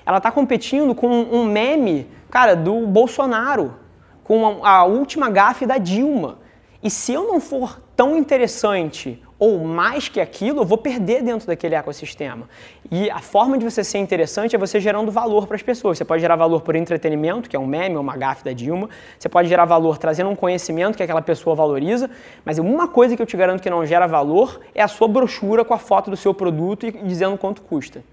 Ela 0.05 0.19
está 0.19 0.31
competindo 0.31 0.95
com 0.95 1.09
um 1.09 1.47
meme, 1.47 2.07
cara, 2.31 2.55
do 2.55 2.87
Bolsonaro 2.87 3.75
com 4.23 4.63
a 4.63 4.85
última 4.85 5.31
gafe 5.31 5.65
da 5.65 5.79
Dilma. 5.79 6.44
E 6.85 6.91
se 6.91 7.15
eu 7.15 7.27
não 7.27 7.41
for 7.41 7.81
tão 7.97 8.15
interessante 8.15 9.19
ou 9.39 9.65
mais 9.65 10.07
que 10.07 10.21
aquilo, 10.21 10.61
eu 10.61 10.65
vou 10.67 10.77
perder 10.77 11.23
dentro 11.23 11.47
daquele 11.47 11.75
ecossistema. 11.75 12.47
E 12.91 13.11
a 13.11 13.21
forma 13.21 13.57
de 13.57 13.65
você 13.65 13.83
ser 13.83 13.97
interessante 13.97 14.55
é 14.55 14.59
você 14.59 14.79
gerando 14.79 15.11
valor 15.11 15.47
para 15.47 15.57
as 15.57 15.63
pessoas. 15.63 15.97
Você 15.97 16.05
pode 16.05 16.21
gerar 16.21 16.37
valor 16.37 16.61
por 16.61 16.77
entretenimento, 16.77 17.49
que 17.49 17.57
é 17.57 17.59
um 17.59 17.67
meme, 17.67 17.97
uma 17.97 18.19
gafe 18.19 18.45
da 18.45 18.53
Dilma. 18.53 18.91
Você 19.19 19.31
pode 19.31 19.49
gerar 19.49 19.65
valor 19.65 19.97
trazendo 19.97 20.29
um 20.29 20.37
conhecimento 20.37 20.99
que 20.99 21.03
aquela 21.03 21.23
pessoa 21.23 21.57
valoriza. 21.57 22.11
Mas 22.45 22.59
uma 22.59 22.87
coisa 22.87 23.17
que 23.17 23.23
eu 23.23 23.27
te 23.27 23.37
garanto 23.37 23.63
que 23.63 23.71
não 23.71 23.87
gera 23.87 24.07
valor 24.07 24.61
é 24.75 24.83
a 24.83 24.89
sua 24.89 25.09
brochura 25.09 25.65
com 25.65 25.73
a 25.73 25.79
foto 25.79 26.11
do 26.11 26.19
seu 26.19 26.35
produto 26.35 26.87
e 26.87 26.93
dizendo 26.93 27.39
quanto 27.39 27.63
custa. 27.63 28.05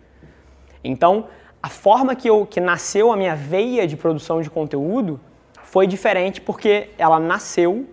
Então, 0.81 1.25
a 1.61 1.67
forma 1.67 2.15
que, 2.15 2.29
eu, 2.29 2.45
que 2.45 2.61
nasceu 2.61 3.11
a 3.11 3.17
minha 3.17 3.35
veia 3.35 3.85
de 3.85 3.97
produção 3.97 4.41
de 4.41 4.49
conteúdo 4.49 5.19
foi 5.61 5.85
diferente 5.85 6.39
porque 6.39 6.89
ela 6.97 7.19
nasceu 7.19 7.85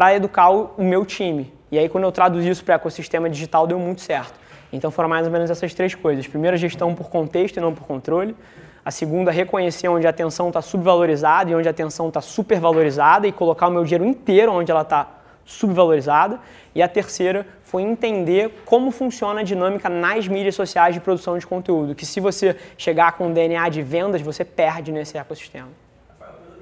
para 0.00 0.14
educar 0.14 0.48
o, 0.48 0.82
meu 0.82 1.04
time. 1.04 1.52
E 1.70 1.78
aí, 1.78 1.86
quando 1.86 2.04
eu 2.04 2.10
traduzi 2.10 2.48
isso 2.48 2.64
para 2.64 2.76
ecossistema 2.76 3.28
digital, 3.28 3.66
deu 3.66 3.78
muito 3.78 4.00
certo. 4.00 4.32
Então, 4.72 4.90
foram 4.90 5.10
mais 5.10 5.26
ou 5.26 5.30
menos 5.30 5.50
essas 5.50 5.74
três 5.74 5.94
coisas. 5.94 6.26
Primeiro, 6.26 6.56
gestão 6.56 6.94
por 6.94 7.10
contexto 7.10 7.58
e 7.58 7.60
não 7.60 7.74
por 7.74 7.86
controle. 7.86 8.34
A 8.82 8.90
segunda, 8.90 9.30
reconhecer 9.30 9.88
onde 9.88 10.06
a 10.06 10.10
atenção 10.10 10.48
está 10.48 10.62
subvalorizada 10.62 11.50
e 11.50 11.54
onde 11.54 11.68
a 11.68 11.70
atenção 11.70 12.08
está 12.08 12.22
supervalorizada 12.22 13.28
e 13.28 13.32
colocar 13.32 13.68
o 13.68 13.70
meu 13.70 13.84
dinheiro 13.84 14.06
inteiro 14.06 14.50
onde 14.54 14.70
ela 14.70 14.80
está 14.80 15.06
subvalorizada. 15.44 16.40
E 16.74 16.80
a 16.80 16.88
terceira 16.88 17.46
foi 17.62 17.82
entender 17.82 18.62
como 18.64 18.90
funciona 18.90 19.40
a 19.40 19.42
dinâmica 19.42 19.90
nas 19.90 20.26
mídias 20.26 20.54
sociais 20.54 20.94
de 20.94 21.00
produção 21.02 21.36
de 21.36 21.46
conteúdo, 21.46 21.94
que 21.94 22.06
se 22.06 22.20
você 22.20 22.56
chegar 22.78 23.12
com 23.18 23.30
DNA 23.30 23.68
de 23.68 23.82
vendas, 23.82 24.22
você 24.22 24.46
perde 24.46 24.92
nesse 24.92 25.18
ecossistema. 25.18 25.68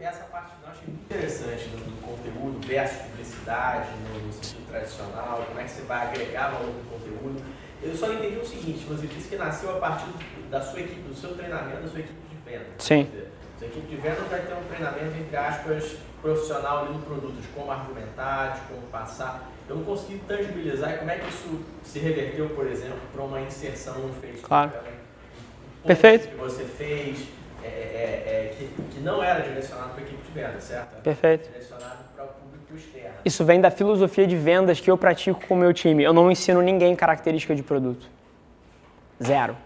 Essa 0.00 0.24
parte 0.24 0.54
eu 0.60 0.70
achei 0.70 0.92
interessante 0.92 1.68
do 1.68 2.00
conteúdo 2.00 2.66
versus 2.66 3.17
no, 3.48 4.32
sentido 4.32 4.66
tradicional, 4.68 5.44
como 5.46 5.60
é 5.60 5.64
que 5.64 5.70
você 5.70 5.82
vai 5.82 6.06
agregar 6.08 6.50
valor 6.50 6.74
no 6.74 6.84
conteúdo. 6.90 7.42
Eu 7.82 7.94
só 7.94 8.12
entendi 8.12 8.36
o 8.36 8.44
seguinte, 8.44 8.84
você 8.84 9.06
disse 9.06 9.28
que 9.28 9.36
nasceu 9.36 9.76
a 9.76 9.80
partir 9.80 10.06
da 10.50 10.60
sua 10.60 10.80
equipe, 10.80 11.00
do 11.02 11.14
seu 11.14 11.34
treinamento, 11.34 11.82
da 11.82 11.88
sua 11.88 12.00
equipe 12.00 12.18
de 12.28 12.50
venda. 12.50 12.66
Sim. 12.78 13.04
Dizer, 13.04 13.32
a 13.60 13.64
equipe 13.66 13.86
de 13.86 13.96
venda 13.96 14.20
vai 14.28 14.40
ter 14.40 14.54
um 14.54 14.64
treinamento, 14.64 15.16
entre 15.16 15.36
aspas, 15.36 15.96
profissional 16.20 16.84
ali 16.84 16.94
no 16.94 17.02
produto, 17.02 17.40
de 17.40 17.48
como 17.48 17.70
argumentar, 17.70 18.54
de 18.54 18.60
como 18.62 18.82
passar. 18.88 19.50
Eu 19.68 19.76
não 19.76 19.84
consegui 19.84 20.18
tangibilizar 20.26 20.98
como 20.98 21.10
é 21.10 21.18
que 21.18 21.28
isso 21.28 21.60
se 21.84 21.98
reverteu, 21.98 22.48
por 22.50 22.66
exemplo, 22.66 23.00
para 23.12 23.22
uma 23.22 23.40
inserção 23.40 23.98
no 23.98 24.12
Facebook. 24.14 24.44
Claro. 24.44 24.72
Um 25.84 25.86
Perfeito. 25.86 26.28
Que 26.28 26.36
você 26.36 26.64
fez, 26.64 27.28
é, 27.62 27.66
é, 27.66 27.70
é, 27.70 28.54
que, 28.56 28.82
que, 28.94 29.00
não 29.00 29.22
era 29.22 29.40
direcionado 29.40 29.90
para 29.90 30.02
a 30.02 30.06
equipe 30.06 30.22
de 30.22 30.32
venda, 30.32 30.60
certo? 30.60 31.02
Perfeito. 31.02 31.48
Direcionado 31.48 31.98
para 32.14 32.24
o 32.24 32.28
público 32.28 32.48
externo. 32.48 32.57
Isso 33.24 33.44
vem 33.44 33.60
da 33.60 33.70
filosofia 33.70 34.26
de 34.26 34.36
vendas 34.36 34.80
que 34.80 34.90
eu 34.90 34.96
pratico 34.96 35.46
com 35.46 35.54
o 35.54 35.56
meu 35.56 35.72
time. 35.72 36.02
Eu 36.02 36.12
não 36.12 36.30
ensino 36.30 36.60
ninguém 36.62 36.94
característica 36.94 37.54
de 37.54 37.62
produto. 37.62 38.08
Zero. 39.22 39.56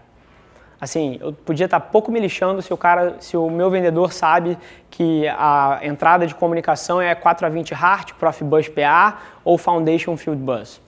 Assim, 0.79 1.17
eu 1.21 1.31
podia 1.31 1.65
estar 1.65 1.79
pouco 1.79 2.11
me 2.11 2.19
lixando 2.19 2.61
se 2.61 2.73
o 2.73 2.77
cara, 2.77 3.15
se 3.19 3.37
o 3.37 3.49
meu 3.49 3.69
vendedor 3.69 4.11
sabe 4.11 4.57
que 4.89 5.25
a 5.29 5.79
entrada 5.81 6.27
de 6.27 6.35
comunicação 6.35 7.01
é 7.01 7.15
4 7.15 7.47
a 7.47 7.49
20 7.49 7.73
Hart, 7.73 8.13
Profibus 8.15 8.67
PA 8.67 9.17
ou 9.45 9.57
Foundation 9.57 10.17
Field 10.17 10.41
Bus. 10.41 10.81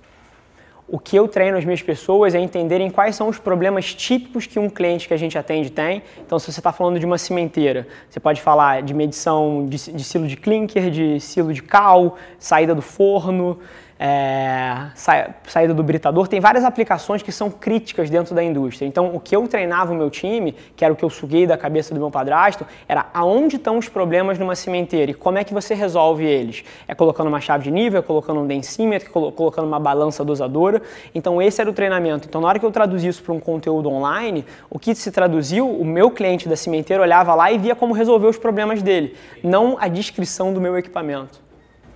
O 0.88 1.00
que 1.00 1.16
eu 1.16 1.28
treino 1.28 1.58
as 1.58 1.66
minhas 1.66 1.82
pessoas 1.82 2.36
é 2.36 2.40
entenderem 2.40 2.92
quais 2.92 3.16
são 3.16 3.28
os 3.28 3.40
problemas 3.40 3.94
típicos 3.96 4.46
que 4.46 4.60
um 4.60 4.70
cliente 4.70 5.08
que 5.08 5.16
a 5.16 5.18
gente 5.18 5.36
atende 5.36 5.72
tem. 5.72 6.04
Então, 6.24 6.38
se 6.38 6.52
você 6.52 6.60
está 6.60 6.72
falando 6.72 7.00
de 7.00 7.06
uma 7.06 7.18
cimenteira, 7.18 7.88
você 8.08 8.20
pode 8.20 8.40
falar 8.40 8.84
de 8.84 8.94
medição 8.94 9.66
de, 9.66 9.78
de 9.92 10.04
silo 10.04 10.28
de 10.28 10.38
clinker, 10.38 10.92
de 10.92 11.20
silo 11.20 11.52
de 11.52 11.64
cal, 11.64 12.18
saída 12.38 12.76
do 12.76 12.84
forno, 12.84 13.60
é, 13.98 14.88
saída 14.94 15.74
do 15.74 15.82
britador, 15.82 16.28
tem 16.28 16.40
várias 16.40 16.66
aplicações 16.66 17.24
que 17.24 17.32
são 17.32 17.50
críticas 17.50 18.10
dentro 18.10 18.36
da 18.36 18.44
indústria. 18.44 18.86
Então, 18.86 19.16
o 19.16 19.20
que 19.20 19.36
eu 19.36 19.48
treinava 19.48 19.94
o 19.94 19.96
meu 19.96 20.10
time, 20.10 20.54
que 20.76 20.84
era 20.84 20.94
o 20.94 20.98
que 20.98 21.04
eu 21.04 21.10
suguei 21.10 21.48
da 21.48 21.58
cabeça 21.58 21.94
do 21.94 22.00
meu 22.00 22.12
padrasto, 22.12 22.66
era 22.88 23.06
aonde 23.14 23.56
estão 23.56 23.78
os 23.78 23.88
problemas 23.88 24.38
numa 24.38 24.56
cimenteira 24.56 25.12
e 25.12 25.14
como 25.14 25.38
é 25.38 25.44
que 25.44 25.54
você 25.54 25.74
resolve 25.74 26.26
eles. 26.26 26.64
É 26.88 26.94
colocando 26.94 27.28
uma 27.28 27.40
chave 27.40 27.64
de 27.64 27.72
nível, 27.72 28.00
é 28.00 28.04
colocando 28.04 28.42
um 28.42 28.48
densímetro, 28.48 29.08
é 29.08 29.32
colocando 29.32 29.66
uma 29.66 29.80
balança 29.80 30.26
dosadora. 30.26 30.82
Então, 31.14 31.42
esse 31.42 31.62
era 31.62 31.70
o 31.70 31.74
treinamento. 31.74 32.28
Então, 32.28 32.42
na 32.42 32.48
hora 32.48 32.60
que 32.60 32.66
eu 32.66 32.72
traduzi 32.72 33.08
isso 33.08 33.24
para 33.24 33.34
um 33.34 33.40
conteúdo 33.40 33.90
online, 33.90 34.46
o 34.70 34.78
que 34.78 34.94
se 34.94 35.12
traduziu, 35.12 35.70
o 35.70 35.86
meu 35.86 36.12
cliente 36.12 36.50
da 36.50 36.56
cimenteira 36.56 37.02
olhava 37.02 37.34
lá 37.34 37.52
e 37.52 37.58
via 37.58 37.76
como 37.76 37.94
resolver 37.94 38.28
os 38.28 38.38
problemas 38.38 38.82
dele, 38.82 39.16
não 39.42 39.78
a 39.80 39.88
descrição 39.88 40.54
do 40.54 40.60
meu 40.60 40.78
equipamento. 40.78 41.40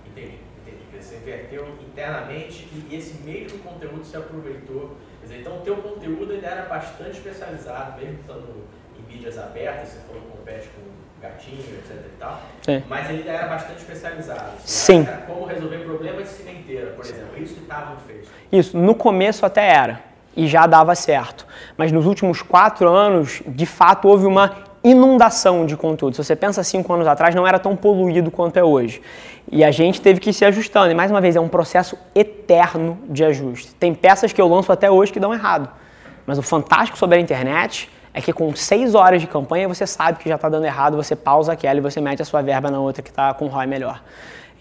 Entendi, 0.06 0.38
entendi. 0.66 0.78
Você 0.98 1.16
inverteu 1.16 1.66
internamente 2.00 2.66
e 2.72 2.96
esse 2.96 3.22
mesmo 3.22 3.58
conteúdo 3.58 4.04
se 4.04 4.16
aproveitou. 4.16 4.96
Dizer, 5.22 5.40
então 5.40 5.58
o 5.58 5.60
teu 5.60 5.76
conteúdo 5.76 6.32
ainda 6.32 6.46
era 6.46 6.62
bastante 6.62 7.10
especializado, 7.10 8.00
mesmo 8.00 8.18
estando 8.20 8.64
em 8.98 9.12
mídias 9.12 9.38
abertas, 9.38 9.90
você 9.90 9.98
falou 10.06 10.22
que 10.22 10.38
compete 10.38 10.68
com 10.68 10.90
gatinho, 11.20 11.60
etc 11.60 12.06
e 12.06 12.18
tal, 12.18 12.40
Sim. 12.62 12.82
mas 12.88 13.10
ele 13.10 13.18
ainda 13.18 13.30
era 13.30 13.48
bastante 13.48 13.78
especializado. 13.78 14.52
Sim. 14.64 15.06
Era 15.06 15.18
como 15.18 15.44
resolver 15.44 15.78
problemas 15.78 16.28
de 16.28 16.34
cimenteira, 16.34 16.92
por 16.92 17.04
exemplo, 17.04 17.42
isso 17.42 17.54
que 17.54 17.60
estava 17.60 17.90
no 17.90 18.00
Facebook. 18.00 18.30
Isso, 18.50 18.76
no 18.78 18.94
começo 18.94 19.44
até 19.44 19.68
era, 19.68 20.00
e 20.34 20.46
já 20.46 20.66
dava 20.66 20.94
certo. 20.94 21.46
Mas 21.76 21.92
nos 21.92 22.06
últimos 22.06 22.40
quatro 22.40 22.88
anos, 22.88 23.42
de 23.46 23.66
fato, 23.66 24.08
houve 24.08 24.24
uma 24.24 24.70
inundação 24.82 25.66
de 25.66 25.76
conteúdo. 25.76 26.16
Se 26.16 26.24
você 26.24 26.34
pensa 26.34 26.64
cinco 26.64 26.92
anos 26.94 27.06
atrás, 27.06 27.34
não 27.34 27.46
era 27.46 27.58
tão 27.58 27.76
poluído 27.76 28.30
quanto 28.30 28.56
é 28.56 28.64
hoje. 28.64 29.02
E 29.50 29.64
a 29.64 29.70
gente 29.70 30.00
teve 30.00 30.20
que 30.20 30.30
ir 30.30 30.32
se 30.32 30.44
ajustando. 30.44 30.90
E 30.90 30.94
mais 30.94 31.10
uma 31.10 31.20
vez, 31.20 31.36
é 31.36 31.40
um 31.40 31.48
processo 31.48 31.96
eterno 32.14 32.98
de 33.08 33.24
ajuste. 33.24 33.74
Tem 33.74 33.94
peças 33.94 34.32
que 34.32 34.40
eu 34.40 34.48
lanço 34.48 34.72
até 34.72 34.90
hoje 34.90 35.12
que 35.12 35.20
dão 35.20 35.34
errado. 35.34 35.68
Mas 36.26 36.38
o 36.38 36.42
fantástico 36.42 36.98
sobre 36.98 37.16
a 37.16 37.20
internet 37.20 37.88
é 38.12 38.20
que 38.20 38.32
com 38.32 38.54
seis 38.54 38.94
horas 38.94 39.20
de 39.20 39.26
campanha 39.26 39.68
você 39.68 39.86
sabe 39.86 40.18
que 40.18 40.28
já 40.28 40.34
está 40.34 40.48
dando 40.48 40.64
errado, 40.64 40.96
você 40.96 41.14
pausa 41.14 41.52
aquela 41.52 41.78
e 41.78 41.82
você 41.82 42.00
mete 42.00 42.22
a 42.22 42.24
sua 42.24 42.42
verba 42.42 42.70
na 42.70 42.80
outra 42.80 43.02
que 43.02 43.10
está 43.10 43.32
com 43.34 43.46
ROI 43.46 43.66
melhor. 43.66 44.02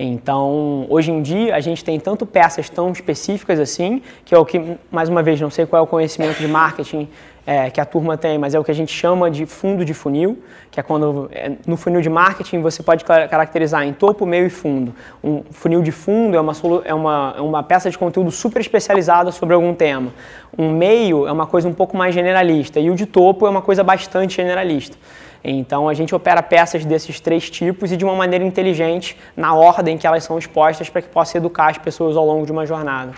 Então, 0.02 0.86
hoje 0.90 1.12
em 1.12 1.22
dia, 1.22 1.54
a 1.54 1.60
gente 1.60 1.84
tem 1.84 2.00
tanto 2.00 2.26
peças 2.26 2.70
tão 2.70 2.90
específicas 2.92 3.60
assim, 3.60 4.02
que 4.24 4.34
é 4.34 4.38
o 4.38 4.46
que, 4.46 4.78
mais 4.90 5.10
uma 5.10 5.22
vez, 5.22 5.42
não 5.42 5.50
sei 5.50 5.66
qual 5.66 5.82
é 5.82 5.84
o 5.84 5.88
conhecimento 5.88 6.38
de 6.38 6.48
marketing 6.48 7.10
é, 7.50 7.68
que 7.72 7.82
a 7.82 7.86
turma 7.86 8.16
tem, 8.16 8.38
mas 8.38 8.54
é 8.54 8.60
o 8.60 8.64
que 8.64 8.70
a 8.70 8.76
gente 8.76 8.94
chama 8.94 9.32
de 9.32 9.44
fundo 9.48 9.84
de 9.84 9.92
funil, 9.92 10.38
que 10.70 10.80
é 10.80 10.84
quando 10.84 11.28
é, 11.34 11.54
no 11.66 11.76
funil 11.76 12.00
de 12.00 12.08
marketing 12.08 12.62
você 12.62 12.84
pode 12.84 13.04
caracterizar 13.04 13.84
em 13.88 13.92
topo, 13.92 14.24
meio 14.24 14.46
e 14.46 14.52
fundo. 14.52 14.94
Um 15.24 15.42
funil 15.50 15.82
de 15.82 15.92
fundo 15.92 16.38
é 16.38 16.40
uma, 16.40 16.54
é 16.86 16.94
uma, 16.94 17.34
é 17.36 17.42
uma 17.42 17.64
peça 17.64 17.90
de 17.90 17.98
conteúdo 17.98 18.30
super 18.30 18.60
especializada 18.60 19.32
sobre 19.32 19.56
algum 19.56 19.74
tema. 19.74 20.14
Um 20.56 20.70
meio 20.70 21.26
é 21.26 21.32
uma 21.32 21.48
coisa 21.48 21.68
um 21.68 21.74
pouco 21.74 21.98
mais 21.98 22.14
generalista 22.14 22.80
e 22.80 22.92
o 22.92 22.96
de 22.96 23.08
topo 23.08 23.48
é 23.48 23.50
uma 23.50 23.64
coisa 23.64 23.84
bastante 23.84 24.36
generalista. 24.36 24.96
Então 25.44 25.90
a 25.90 25.96
gente 25.96 26.14
opera 26.14 26.44
peças 26.44 26.86
desses 26.86 27.20
três 27.20 27.50
tipos 27.50 27.92
e 27.92 27.98
de 27.98 28.06
uma 28.06 28.14
maneira 28.14 28.46
inteligente, 28.46 29.18
na 29.36 29.56
ordem 29.56 29.98
que 29.98 30.06
elas 30.06 30.24
são 30.24 30.38
expostas, 30.38 30.88
para 30.88 31.02
que 31.02 31.10
possa 31.10 31.38
educar 31.38 31.72
as 31.72 31.80
pessoas 31.80 32.16
ao 32.16 32.28
longo 32.28 32.46
de 32.46 32.52
uma 32.52 32.68
jornada. 32.68 33.12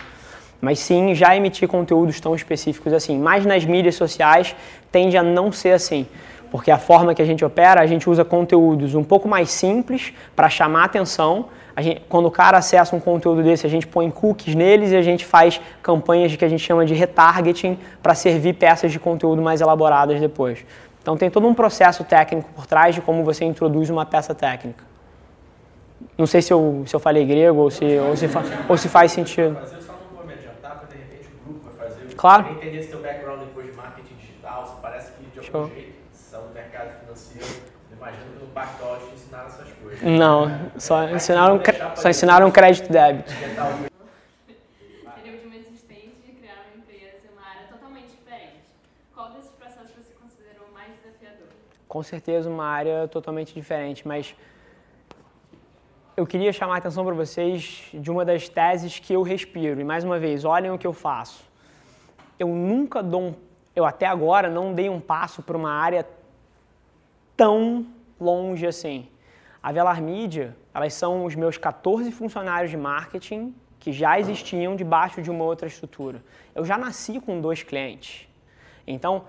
Mas 0.61 0.79
sim, 0.79 1.13
já 1.15 1.35
emitir 1.35 1.67
conteúdos 1.67 2.19
tão 2.19 2.35
específicos 2.35 2.93
assim. 2.93 3.19
Mas 3.19 3.45
nas 3.45 3.65
mídias 3.65 3.95
sociais 3.95 4.55
tende 4.91 5.17
a 5.17 5.23
não 5.23 5.51
ser 5.51 5.71
assim. 5.71 6.05
Porque 6.51 6.69
a 6.69 6.77
forma 6.77 7.15
que 7.15 7.21
a 7.21 7.25
gente 7.25 7.43
opera, 7.43 7.81
a 7.81 7.87
gente 7.87 8.09
usa 8.09 8.23
conteúdos 8.23 8.93
um 8.93 9.03
pouco 9.03 9.27
mais 9.27 9.49
simples 9.49 10.13
para 10.35 10.49
chamar 10.49 10.83
atenção. 10.83 11.47
Gente, 11.79 12.01
quando 12.07 12.25
o 12.27 12.31
cara 12.31 12.57
acessa 12.57 12.95
um 12.95 12.99
conteúdo 12.99 13.41
desse, 13.41 13.65
a 13.65 13.69
gente 13.69 13.87
põe 13.87 14.11
cookies 14.11 14.53
neles 14.53 14.91
e 14.91 14.95
a 14.95 15.01
gente 15.01 15.25
faz 15.25 15.59
campanhas 15.81 16.35
que 16.35 16.45
a 16.45 16.49
gente 16.49 16.63
chama 16.63 16.85
de 16.85 16.93
retargeting 16.93 17.79
para 18.03 18.13
servir 18.13 18.53
peças 18.53 18.91
de 18.91 18.99
conteúdo 18.99 19.41
mais 19.41 19.61
elaboradas 19.61 20.19
depois. 20.19 20.63
Então 21.01 21.17
tem 21.17 21.29
todo 21.29 21.47
um 21.47 21.53
processo 21.53 22.03
técnico 22.03 22.49
por 22.53 22.67
trás 22.67 22.93
de 22.93 23.01
como 23.01 23.23
você 23.23 23.43
introduz 23.45 23.89
uma 23.89 24.05
peça 24.05 24.35
técnica. 24.35 24.83
Não 26.17 26.27
sei 26.27 26.41
se 26.41 26.53
eu, 26.53 26.83
se 26.85 26.95
eu 26.95 26.99
falei 26.99 27.25
grego 27.25 27.61
ou 27.61 27.71
se, 27.71 27.97
ou 27.97 28.15
se, 28.15 28.29
ou 28.69 28.77
se 28.77 28.89
faz 28.89 29.11
sentido. 29.11 29.57
Eu 29.59 29.81
só 29.81 29.93
não 29.93 30.17
vou 30.17 30.25
me 30.25 30.33
adiantar, 30.33 30.79
porque 30.79 30.95
de 30.95 31.01
repente 31.01 31.29
o 31.29 31.49
grupo 31.49 31.69
vai 31.77 31.89
fazer. 31.89 32.10
Claro. 32.21 32.49
Eu 32.49 32.53
entender 32.53 32.77
esse 32.77 32.89
teu 32.89 33.01
background 33.01 33.39
depois 33.39 33.65
de 33.65 33.71
marketing 33.71 34.13
digital, 34.13 34.63
você 34.63 34.79
parece 34.79 35.11
que 35.13 35.23
de 35.23 35.39
algum 35.39 35.51
Show. 35.51 35.67
jeito 35.69 35.95
são 36.13 36.43
do 36.43 36.53
mercado 36.53 36.99
financeiro. 36.99 37.63
Eu 37.89 37.97
imagino 37.97 38.33
que 38.33 38.45
no 38.45 38.51
Pactol 38.51 38.97
te 38.97 39.15
ensinaram 39.15 39.47
essas 39.47 39.73
coisas. 39.73 40.01
Não, 40.03 40.71
só 40.77 40.97
Mas 40.97 41.15
ensinaram, 41.15 41.59
só 41.95 42.09
ensinaram 42.09 42.51
crédito 42.51 42.89
e 42.89 42.91
débito. 42.91 43.33
Tentar 43.33 43.69
ouvir. 43.69 43.91
Seria 45.15 45.37
de 45.39 45.47
uma 45.47 45.55
existente 45.55 46.15
de 46.23 46.31
criar 46.33 46.63
uma 46.67 46.77
empresa 46.83 47.25
em 47.27 47.33
uma 47.35 47.41
área 47.43 47.67
totalmente 47.71 48.09
diferente. 48.09 48.61
Qual 49.15 49.31
desses 49.31 49.49
processos 49.53 49.89
você 49.89 50.13
considerou 50.13 50.67
mais 50.71 50.91
desafiador? 51.01 51.47
Com 51.87 52.03
certeza 52.03 52.47
uma 52.47 52.67
área 52.67 53.07
totalmente 53.07 53.51
diferente, 53.51 54.07
mas 54.07 54.35
eu 56.15 56.27
queria 56.27 56.53
chamar 56.53 56.75
a 56.75 56.77
atenção 56.77 57.03
para 57.03 57.15
vocês 57.15 57.85
de 57.91 58.11
uma 58.11 58.23
das 58.23 58.47
teses 58.47 58.99
que 58.99 59.11
eu 59.11 59.23
respiro. 59.23 59.81
E 59.81 59.83
mais 59.83 60.03
uma 60.03 60.19
vez, 60.19 60.45
olhem 60.45 60.69
o 60.69 60.77
que 60.77 60.85
eu 60.85 60.93
faço. 60.93 61.49
Eu 62.41 62.47
nunca 62.47 63.03
dou 63.03 63.21
um, 63.21 63.35
eu 63.75 63.85
até 63.85 64.07
agora 64.07 64.49
não 64.49 64.73
dei 64.73 64.89
um 64.89 64.99
passo 64.99 65.43
para 65.43 65.55
uma 65.55 65.71
área 65.71 66.07
tão 67.37 67.85
longe 68.19 68.65
assim. 68.65 69.07
A 69.61 69.71
Velar 69.71 70.01
Media, 70.01 70.57
elas 70.73 70.95
são 70.95 71.23
os 71.23 71.35
meus 71.35 71.55
14 71.55 72.11
funcionários 72.11 72.71
de 72.71 72.77
marketing 72.77 73.53
que 73.79 73.91
já 73.91 74.19
existiam 74.19 74.75
debaixo 74.75 75.21
de 75.21 75.29
uma 75.29 75.43
outra 75.43 75.67
estrutura. 75.67 76.23
Eu 76.55 76.65
já 76.65 76.79
nasci 76.79 77.19
com 77.19 77.39
dois 77.39 77.61
clientes. 77.61 78.27
Então, 78.87 79.25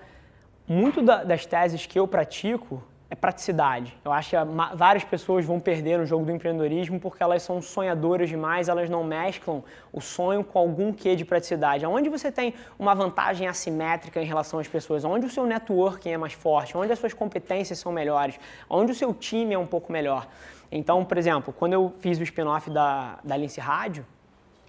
muito 0.66 1.02
da, 1.02 1.22
das 1.22 1.44
teses 1.44 1.84
que 1.84 2.00
eu 2.00 2.08
pratico 2.08 2.82
é 3.12 3.14
praticidade. 3.14 3.94
Eu 4.02 4.10
acho 4.10 4.30
que 4.30 4.36
várias 4.74 5.04
pessoas 5.04 5.44
vão 5.44 5.60
perder 5.60 5.98
no 5.98 6.06
jogo 6.06 6.24
do 6.24 6.32
empreendedorismo 6.32 6.98
porque 6.98 7.22
elas 7.22 7.42
são 7.42 7.60
sonhadoras 7.60 8.30
demais, 8.30 8.70
elas 8.70 8.88
não 8.88 9.04
mesclam 9.04 9.62
o 9.92 10.00
sonho 10.00 10.42
com 10.42 10.58
algum 10.58 10.94
quê 10.94 11.14
de 11.14 11.22
praticidade. 11.22 11.84
Onde 11.84 12.08
você 12.08 12.32
tem 12.32 12.54
uma 12.78 12.94
vantagem 12.94 13.46
assimétrica 13.46 14.18
em 14.22 14.24
relação 14.24 14.58
às 14.58 14.66
pessoas, 14.66 15.04
onde 15.04 15.26
o 15.26 15.28
seu 15.28 15.44
networking 15.44 16.08
é 16.08 16.16
mais 16.16 16.32
forte, 16.32 16.74
onde 16.74 16.90
as 16.90 16.98
suas 16.98 17.12
competências 17.12 17.78
são 17.78 17.92
melhores, 17.92 18.40
onde 18.66 18.92
o 18.92 18.94
seu 18.94 19.12
time 19.12 19.52
é 19.52 19.58
um 19.58 19.66
pouco 19.66 19.92
melhor. 19.92 20.26
Então, 20.70 21.04
por 21.04 21.18
exemplo, 21.18 21.52
quando 21.52 21.74
eu 21.74 21.92
fiz 22.00 22.18
o 22.18 22.22
spin-off 22.22 22.70
da, 22.70 23.18
da 23.22 23.36
Lince 23.36 23.60
Rádio, 23.60 24.06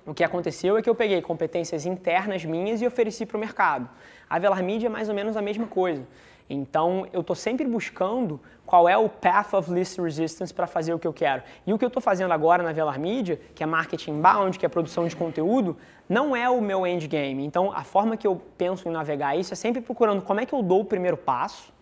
o 0.05 0.13
que 0.13 0.21
aconteceu 0.21 0.77
é 0.77 0.81
que 0.81 0.89
eu 0.89 0.95
peguei 0.95 1.21
competências 1.21 1.85
internas 1.85 2.43
minhas 2.43 2.81
e 2.81 2.85
ofereci 2.85 3.25
para 3.25 3.37
o 3.37 3.39
mercado. 3.39 3.87
A 4.29 4.37
Velar 4.37 4.61
Media 4.61 4.87
é 4.87 4.89
mais 4.89 5.07
ou 5.07 5.15
menos 5.15 5.37
a 5.37 5.41
mesma 5.41 5.65
coisa. 5.65 6.05
Então, 6.49 7.07
eu 7.13 7.21
estou 7.21 7.35
sempre 7.35 7.65
buscando 7.65 8.39
qual 8.65 8.87
é 8.87 8.97
o 8.97 9.09
path 9.09 9.53
of 9.53 9.71
least 9.71 9.99
resistance 9.99 10.53
para 10.53 10.67
fazer 10.67 10.93
o 10.93 10.99
que 10.99 11.07
eu 11.07 11.13
quero. 11.13 11.43
E 11.65 11.73
o 11.73 11.77
que 11.77 11.85
eu 11.85 11.87
estou 11.87 12.01
fazendo 12.01 12.31
agora 12.31 12.63
na 12.63 12.71
Velar 12.71 12.99
Media, 12.99 13.39
que 13.55 13.63
é 13.63 13.65
marketing 13.65 14.21
bound, 14.21 14.57
que 14.57 14.65
é 14.65 14.69
produção 14.69 15.07
de 15.07 15.15
conteúdo, 15.15 15.77
não 16.07 16.35
é 16.35 16.49
o 16.49 16.61
meu 16.61 16.85
endgame. 16.85 17.45
Então, 17.45 17.71
a 17.71 17.83
forma 17.83 18.17
que 18.17 18.27
eu 18.27 18.41
penso 18.57 18.87
em 18.87 18.91
navegar 18.91 19.35
isso 19.37 19.53
é 19.53 19.55
sempre 19.55 19.81
procurando 19.81 20.21
como 20.21 20.39
é 20.39 20.45
que 20.45 20.53
eu 20.53 20.61
dou 20.61 20.81
o 20.81 20.85
primeiro 20.85 21.17
passo 21.17 21.73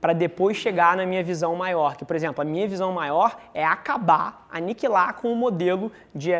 para 0.00 0.12
depois 0.12 0.56
chegar 0.56 0.96
na 0.96 1.06
minha 1.06 1.22
visão 1.22 1.54
maior. 1.56 1.96
Que, 1.96 2.04
por 2.04 2.14
exemplo, 2.14 2.42
a 2.42 2.44
minha 2.44 2.68
visão 2.68 2.92
maior 2.92 3.36
é 3.52 3.64
acabar, 3.64 4.46
aniquilar 4.50 5.14
com 5.14 5.32
o 5.32 5.36
modelo 5.36 5.90
de 6.14 6.32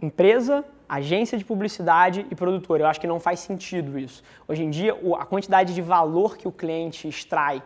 empresa 0.00 0.64
agência 0.90 1.38
de 1.38 1.44
publicidade 1.44 2.26
e 2.28 2.34
produtora. 2.34 2.82
Eu 2.82 2.86
acho 2.88 3.00
que 3.00 3.06
não 3.06 3.20
faz 3.20 3.38
sentido 3.40 3.96
isso. 3.96 4.24
Hoje 4.48 4.64
em 4.64 4.70
dia, 4.70 4.96
a 5.18 5.24
quantidade 5.24 5.72
de 5.72 5.80
valor 5.80 6.36
que 6.36 6.48
o 6.48 6.52
cliente 6.52 7.06
extrai 7.06 7.62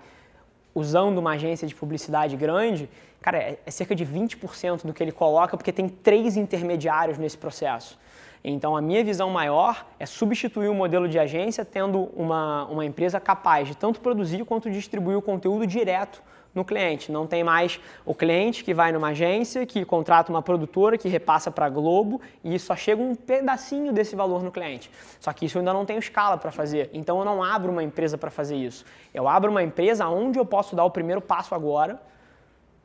usando 0.75 1.19
uma 1.19 1.31
agência 1.33 1.67
de 1.67 1.75
publicidade 1.75 2.37
grande, 2.37 2.89
cara, 3.23 3.39
é, 3.39 3.59
é 3.65 3.71
cerca 3.71 3.95
de 3.95 4.05
20% 4.05 4.85
do 4.85 4.93
que 4.93 5.03
ele 5.03 5.13
coloca, 5.13 5.57
porque 5.57 5.73
tem 5.73 5.89
três 5.89 6.37
intermediários 6.37 7.17
nesse 7.17 7.39
processo. 7.39 7.99
Então, 8.45 8.77
a 8.77 8.83
minha 8.83 9.03
visão 9.03 9.31
maior 9.31 9.87
é 9.99 10.05
substituir 10.05 10.69
o 10.69 10.75
modelo 10.75 11.09
de 11.09 11.19
agência 11.19 11.65
tendo 11.65 12.11
uma, 12.15 12.67
uma 12.67 12.85
empresa 12.85 13.19
capaz 13.19 13.69
de 13.69 13.75
tanto 13.75 14.01
produzir 14.01 14.45
quanto 14.45 14.71
distribuir 14.71 15.17
o 15.17 15.23
conteúdo 15.23 15.67
direto 15.67 16.23
no 16.55 16.65
cliente. 16.65 17.11
Não 17.11 17.27
tem 17.27 17.43
mais 17.43 17.81
o 18.05 18.15
cliente 18.15 18.63
que 18.63 18.73
vai 18.73 18.93
numa 18.93 19.09
agência, 19.09 19.67
que 19.67 19.85
contrata 19.85 20.31
uma 20.31 20.43
produtora, 20.43 20.97
que 20.97 21.09
repassa 21.09 21.51
para 21.51 21.67
a 21.67 21.69
Globo 21.69 22.21
e 22.43 22.59
só 22.59 22.77
chega 22.77 23.03
um 23.03 23.15
pedacinho 23.15 23.93
desse 23.93 24.15
valor 24.15 24.43
no 24.43 24.53
cliente. 24.53 24.91
Só 25.19 25.33
que 25.33 25.47
isso 25.47 25.59
eu 25.59 25.61
ainda 25.61 25.73
não 25.73 25.85
tenho 25.85 25.99
escala 25.99 26.37
para 26.37 26.53
fazer. 26.53 26.91
Então 26.93 27.19
eu 27.19 27.25
não 27.25 27.43
abro 27.43 27.73
uma 27.73 27.83
empresa 27.83 28.17
para 28.17 28.31
fazer 28.31 28.57
isso. 28.57 28.85
Eu 29.13 29.27
abro 29.27 29.51
uma 29.51 29.63
empresa 29.63 30.07
onde 30.09 30.39
eu 30.39 30.47
posso 30.47 30.77
dar 30.77 30.85
o 30.85 30.91
primeiro 30.91 31.21
passo 31.21 31.55
agora 31.55 32.01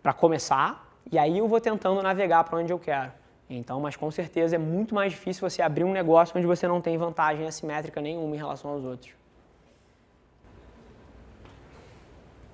para 0.01 0.13
começar 0.13 0.87
e 1.11 1.17
aí 1.17 1.37
eu 1.37 1.47
vou 1.47 1.59
tentando 1.59 2.01
navegar 2.01 2.43
para 2.43 2.57
onde 2.59 2.71
eu 2.71 2.79
quero. 2.79 3.11
Então, 3.49 3.79
mas 3.81 3.95
com 3.95 4.11
certeza 4.11 4.55
é 4.55 4.59
muito 4.59 4.93
mais 4.93 5.11
difícil 5.11 5.49
você 5.49 5.61
abrir 5.61 5.83
um 5.83 5.91
negócio 5.91 6.37
onde 6.37 6.45
você 6.45 6.67
não 6.67 6.79
tem 6.79 6.97
vantagem 6.97 7.47
assimétrica 7.47 7.99
nenhuma 7.99 8.35
em 8.35 8.37
relação 8.37 8.69
aos 8.69 8.83
outros. 8.83 9.11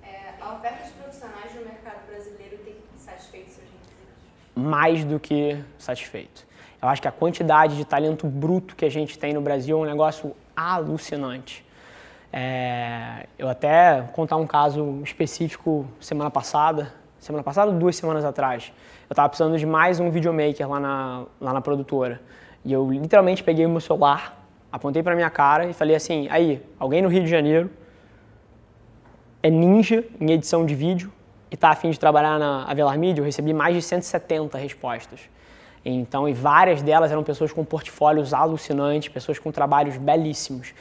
É, 0.02 0.32
a 0.46 0.54
oferta 0.54 0.84
de 0.84 0.92
profissionais 0.92 1.52
no 1.54 1.62
mercado 1.62 2.06
brasileiro 2.08 2.56
tem 2.58 2.76
satisfeito 2.96 3.50
seus 3.50 3.66
requisitos? 3.66 4.14
Mais 4.54 5.04
do 5.04 5.18
que 5.18 5.62
satisfeito. 5.76 6.46
Eu 6.80 6.88
acho 6.88 7.02
que 7.02 7.08
a 7.08 7.12
quantidade 7.12 7.76
de 7.76 7.84
talento 7.84 8.28
bruto 8.28 8.76
que 8.76 8.84
a 8.84 8.90
gente 8.90 9.18
tem 9.18 9.32
no 9.32 9.40
Brasil 9.40 9.76
é 9.76 9.80
um 9.80 9.84
negócio 9.84 10.36
alucinante. 10.54 11.64
É, 12.32 13.26
eu 13.36 13.48
até 13.48 14.02
contar 14.12 14.36
um 14.36 14.46
caso 14.46 15.00
específico 15.02 15.86
semana 16.00 16.30
passada, 16.30 16.92
semana 17.18 17.42
passada 17.42 17.72
ou 17.72 17.76
duas 17.76 17.96
semanas 17.96 18.24
atrás. 18.24 18.72
Eu 19.08 19.14
estava 19.14 19.28
precisando 19.28 19.58
de 19.58 19.66
mais 19.66 19.98
um 19.98 20.10
videomaker 20.10 20.68
lá 20.68 20.78
na, 20.78 21.24
lá 21.40 21.52
na 21.52 21.60
produtora. 21.60 22.20
E 22.64 22.72
eu 22.72 22.88
literalmente 22.90 23.42
peguei 23.42 23.66
o 23.66 23.68
meu 23.68 23.80
celular, 23.80 24.46
apontei 24.70 25.02
para 25.02 25.14
minha 25.16 25.30
cara 25.30 25.66
e 25.66 25.72
falei 25.72 25.96
assim: 25.96 26.28
aí, 26.30 26.62
alguém 26.78 27.02
no 27.02 27.08
Rio 27.08 27.24
de 27.24 27.30
Janeiro 27.30 27.70
é 29.46 29.50
ninja 29.50 30.04
em 30.20 30.32
edição 30.32 30.66
de 30.66 30.74
vídeo 30.74 31.12
e 31.52 31.54
está 31.54 31.70
afim 31.70 31.88
de 31.88 32.00
trabalhar 32.00 32.36
na 32.36 32.64
Avelar 32.64 32.98
Media? 32.98 33.20
Eu 33.20 33.24
recebi 33.24 33.54
mais 33.54 33.76
de 33.76 33.80
170 33.80 34.58
respostas. 34.58 35.20
Então, 35.84 36.28
e 36.28 36.32
várias 36.32 36.82
delas 36.82 37.12
eram 37.12 37.22
pessoas 37.22 37.52
com 37.52 37.64
portfólios 37.64 38.34
alucinantes, 38.34 39.08
pessoas 39.08 39.38
com 39.38 39.52
trabalhos 39.52 39.96
belíssimos. 39.98 40.74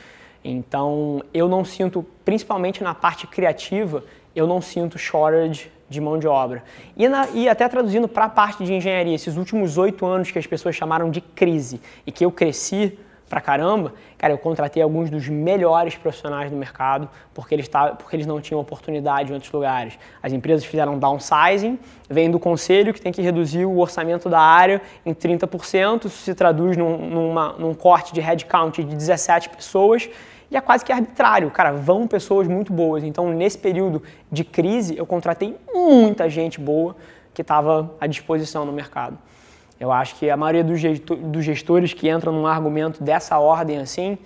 Então, 0.44 1.22
eu 1.32 1.48
não 1.48 1.64
sinto, 1.64 2.04
principalmente 2.26 2.84
na 2.84 2.96
parte 2.96 3.28
criativa, 3.28 4.04
eu 4.36 4.48
não 4.48 4.60
sinto 4.60 4.98
shortage 4.98 5.72
de 5.88 6.02
mão 6.02 6.18
de 6.18 6.28
obra. 6.28 6.64
E, 6.98 7.08
na, 7.08 7.28
e 7.36 7.48
até 7.48 7.70
traduzindo 7.70 8.08
para 8.08 8.26
a 8.26 8.30
parte 8.30 8.64
de 8.64 8.74
engenharia, 8.74 9.14
esses 9.14 9.38
últimos 9.38 9.78
oito 9.78 10.08
anos 10.08 10.32
que 10.32 10.40
as 10.40 10.48
pessoas 10.48 10.76
chamaram 10.76 11.12
de 11.12 11.22
crise 11.22 11.80
e 12.04 12.12
que 12.12 12.26
eu 12.26 12.32
cresci 12.32 12.98
pra 13.28 13.42
caramba, 13.42 13.94
cara, 14.18 14.34
eu 14.34 14.38
contratei 14.38 14.82
alguns 14.82 15.10
dos 15.10 15.28
melhores 15.28 15.96
profissionais 15.96 16.52
do 16.52 16.56
mercado 16.56 17.10
porque 17.34 17.56
eles, 17.56 17.68
tavam, 17.68 17.96
porque 17.96 18.16
eles 18.16 18.26
não 18.26 18.40
tinham 18.40 18.60
oportunidade 18.60 19.32
em 19.32 19.34
outros 19.34 19.52
lugares. 19.52 19.98
As 20.22 20.32
empresas 20.32 20.66
fizeram 20.66 20.98
downsizing, 21.00 21.80
vem 22.10 22.30
do 22.30 22.40
conselho 22.40 22.94
que 22.94 23.02
tem 23.02 23.12
que 23.12 23.22
reduzir 23.22 23.66
o 23.66 23.80
orçamento 23.80 24.30
da 24.30 24.40
área 24.40 24.82
em 25.06 25.14
30%, 25.14 26.06
isso 26.06 26.24
se 26.24 26.36
traduz 26.36 26.78
num, 26.78 26.98
numa, 26.98 27.54
num 27.54 27.74
corte 27.74 28.14
de 28.14 28.22
headcount 28.22 28.84
de 28.84 28.96
17 28.96 29.50
pessoas 29.50 30.10
e 30.50 30.56
é 30.56 30.62
quase 30.62 30.86
que 30.86 30.92
arbitrário. 30.92 31.50
Cara, 31.50 31.72
vão 31.72 32.08
pessoas 32.08 32.48
muito 32.48 32.72
boas. 32.72 33.04
Então, 33.04 33.30
nesse 33.34 33.58
período 33.58 34.04
de 34.32 34.44
crise, 34.44 34.96
eu 34.98 35.06
contratei 35.06 35.58
muita 35.74 36.30
gente 36.30 36.60
boa 36.60 36.96
que 37.34 37.42
estava 37.42 37.94
à 38.00 38.08
disposição 38.08 38.66
no 38.66 38.72
mercado. 38.72 39.18
Eu 39.80 39.92
acho 39.92 40.16
que 40.16 40.30
a 40.30 40.38
maioria 40.38 40.64
dos 40.64 41.44
gestores 41.44 41.94
que 41.94 42.10
entram 42.10 42.32
num 42.32 42.48
argumento 42.48 43.04
dessa 43.04 43.38
ordem 43.38 43.78
assim, 43.80 44.18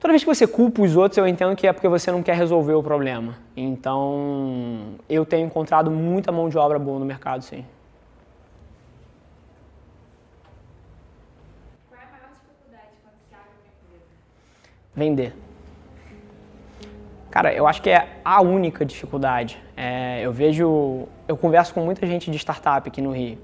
toda 0.00 0.12
vez 0.12 0.22
que 0.22 0.28
você 0.28 0.46
culpa 0.46 0.82
os 0.82 0.96
outros, 0.96 1.18
eu 1.18 1.28
entendo 1.28 1.54
que 1.54 1.66
é 1.66 1.72
porque 1.72 1.88
você 1.88 2.10
não 2.10 2.22
quer 2.22 2.36
resolver 2.36 2.74
o 2.74 2.82
problema. 2.82 3.36
Então, 3.56 4.94
eu 5.08 5.24
tenho 5.26 5.46
encontrado 5.46 5.90
muita 5.90 6.32
mão 6.32 6.48
de 6.48 6.56
obra 6.56 6.78
boa 6.78 6.98
no 6.98 7.04
mercado, 7.04 7.42
sim. 7.42 7.64
vender. 14.94 15.34
Cara, 17.30 17.52
eu 17.52 17.66
acho 17.66 17.82
que 17.82 17.90
é 17.90 18.20
a 18.24 18.40
única 18.40 18.84
dificuldade. 18.84 19.60
É, 19.76 20.20
eu 20.22 20.32
vejo, 20.32 21.08
eu 21.26 21.36
converso 21.36 21.74
com 21.74 21.80
muita 21.80 22.06
gente 22.06 22.30
de 22.30 22.38
startup 22.38 22.88
aqui 22.88 23.02
no 23.02 23.10
Rio, 23.10 23.38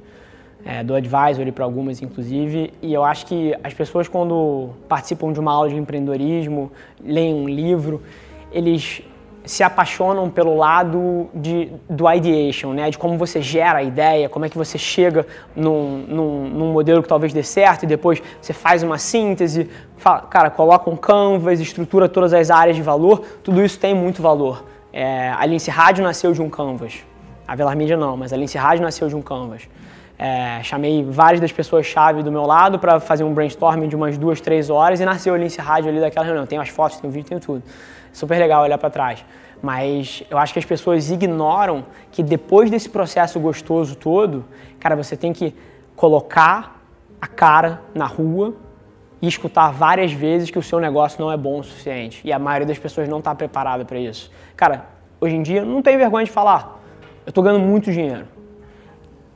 é, 0.64 0.83
do 0.83 0.94
advisory 0.94 1.53
para 1.53 1.64
algumas 1.64 2.03
inclusive, 2.03 2.73
e 2.83 2.92
eu 2.92 3.05
acho 3.05 3.27
que 3.27 3.55
as 3.62 3.73
pessoas 3.75 4.09
quando 4.09 4.70
participam 4.88 5.33
de 5.33 5.40
uma 5.40 5.53
aula 5.53 5.68
de 5.68 5.77
empreendedorismo, 5.77 6.70
leem 7.03 7.35
um 7.35 7.49
livro, 7.49 8.03
eles 8.53 9.03
se 9.44 9.62
apaixonam 9.62 10.29
pelo 10.29 10.55
lado 10.57 11.29
de, 11.35 11.73
do 11.88 12.09
ideation, 12.11 12.73
né? 12.73 12.90
de 12.90 12.99
como 12.99 13.16
você 13.16 13.40
gera 13.40 13.79
a 13.79 13.83
ideia, 13.83 14.29
como 14.29 14.44
é 14.44 14.49
que 14.49 14.57
você 14.57 14.77
chega 14.77 15.27
num, 15.57 16.05
num, 16.07 16.49
num, 16.51 16.73
modelo 16.73 17.03
que 17.03 17.09
talvez 17.09 17.33
dê 17.33 17.42
certo 17.42 17.85
e 17.85 17.87
depois 17.87 18.23
você 18.40 18.53
faz 18.53 18.83
uma 18.83 18.99
síntese, 18.99 19.68
fala, 19.96 20.20
cara, 20.23 20.51
coloca 20.51 20.90
um 20.90 20.96
canvas, 20.96 21.59
estrutura 21.59 22.09
todas 22.09 22.33
as 22.33 22.51
áreas 22.51 22.77
de 22.77 22.83
valor, 22.83 23.23
tudo 23.42 23.64
isso 23.64 23.79
tem 23.79 23.94
muito 23.94 24.20
valor. 24.20 24.64
É, 24.92 25.31
a 25.31 25.44
Lince 25.46 25.70
Rádio 25.70 26.05
nasceu 26.05 26.33
de 26.33 26.42
um 26.42 26.51
canvas, 26.51 27.05
a 27.46 27.55
Velar 27.55 27.77
Media 27.77 27.96
não, 27.96 28.16
mas 28.16 28.33
a 28.33 28.37
Lince 28.37 28.59
Rádio 28.59 28.85
nasceu 28.85 29.09
de 29.09 29.16
um 29.16 29.23
canvas. 29.23 29.68
É, 30.22 30.62
chamei 30.62 31.02
várias 31.02 31.40
das 31.40 31.50
pessoas-chave 31.50 32.22
do 32.22 32.30
meu 32.30 32.42
lado 32.42 32.78
para 32.78 33.00
fazer 33.00 33.24
um 33.24 33.33
brainstorming 33.33 33.88
de 33.88 33.96
umas 33.96 34.18
duas, 34.18 34.38
três 34.38 34.68
horas 34.68 35.00
e 35.00 35.04
nasceu 35.06 35.33
a 35.33 35.38
Lince 35.38 35.59
Rádio 35.62 35.88
ali 35.88 35.98
daquela 35.98 36.26
reunião. 36.26 36.44
Tem 36.44 36.59
as 36.59 36.68
fotos, 36.68 37.00
tem 37.00 37.09
o 37.09 37.11
vídeo, 37.11 37.30
tem 37.30 37.38
tudo 37.38 37.62
super 38.12 38.38
legal 38.38 38.62
olhar 38.62 38.76
para 38.76 38.90
trás. 38.90 39.24
Mas 39.62 40.22
eu 40.28 40.37
acho 40.37 40.52
que 40.52 40.59
as 40.59 40.64
pessoas 40.66 41.11
ignoram 41.11 41.87
que 42.12 42.22
depois 42.22 42.70
desse 42.70 42.90
processo 42.90 43.40
gostoso 43.40 43.96
todo, 43.96 44.44
cara, 44.78 44.94
você 44.94 45.16
tem 45.16 45.33
que 45.33 45.54
colocar 45.96 46.83
a 47.18 47.26
cara 47.26 47.80
na 47.94 48.04
rua 48.04 48.54
e 49.22 49.26
escutar 49.26 49.70
várias 49.70 50.12
vezes 50.12 50.50
que 50.50 50.59
o 50.59 50.62
seu 50.62 50.78
negócio 50.80 51.18
não 51.18 51.33
é 51.33 51.37
bom 51.38 51.61
o 51.61 51.64
suficiente. 51.64 52.20
E 52.22 52.30
a 52.30 52.38
maioria 52.38 52.66
das 52.66 52.78
pessoas 52.78 53.09
não 53.09 53.20
está 53.20 53.35
preparada 53.35 53.87
para 53.87 53.98
isso. 53.98 54.30
Cara, 54.54 54.85
hoje 55.18 55.35
em 55.35 55.42
dia 55.42 55.64
não 55.64 55.80
tem 55.80 55.96
vergonha 55.96 56.26
de 56.26 56.30
falar. 56.30 56.78
Eu 57.24 57.30
estou 57.30 57.42
ganhando 57.42 57.64
muito 57.64 57.90
dinheiro. 57.90 58.26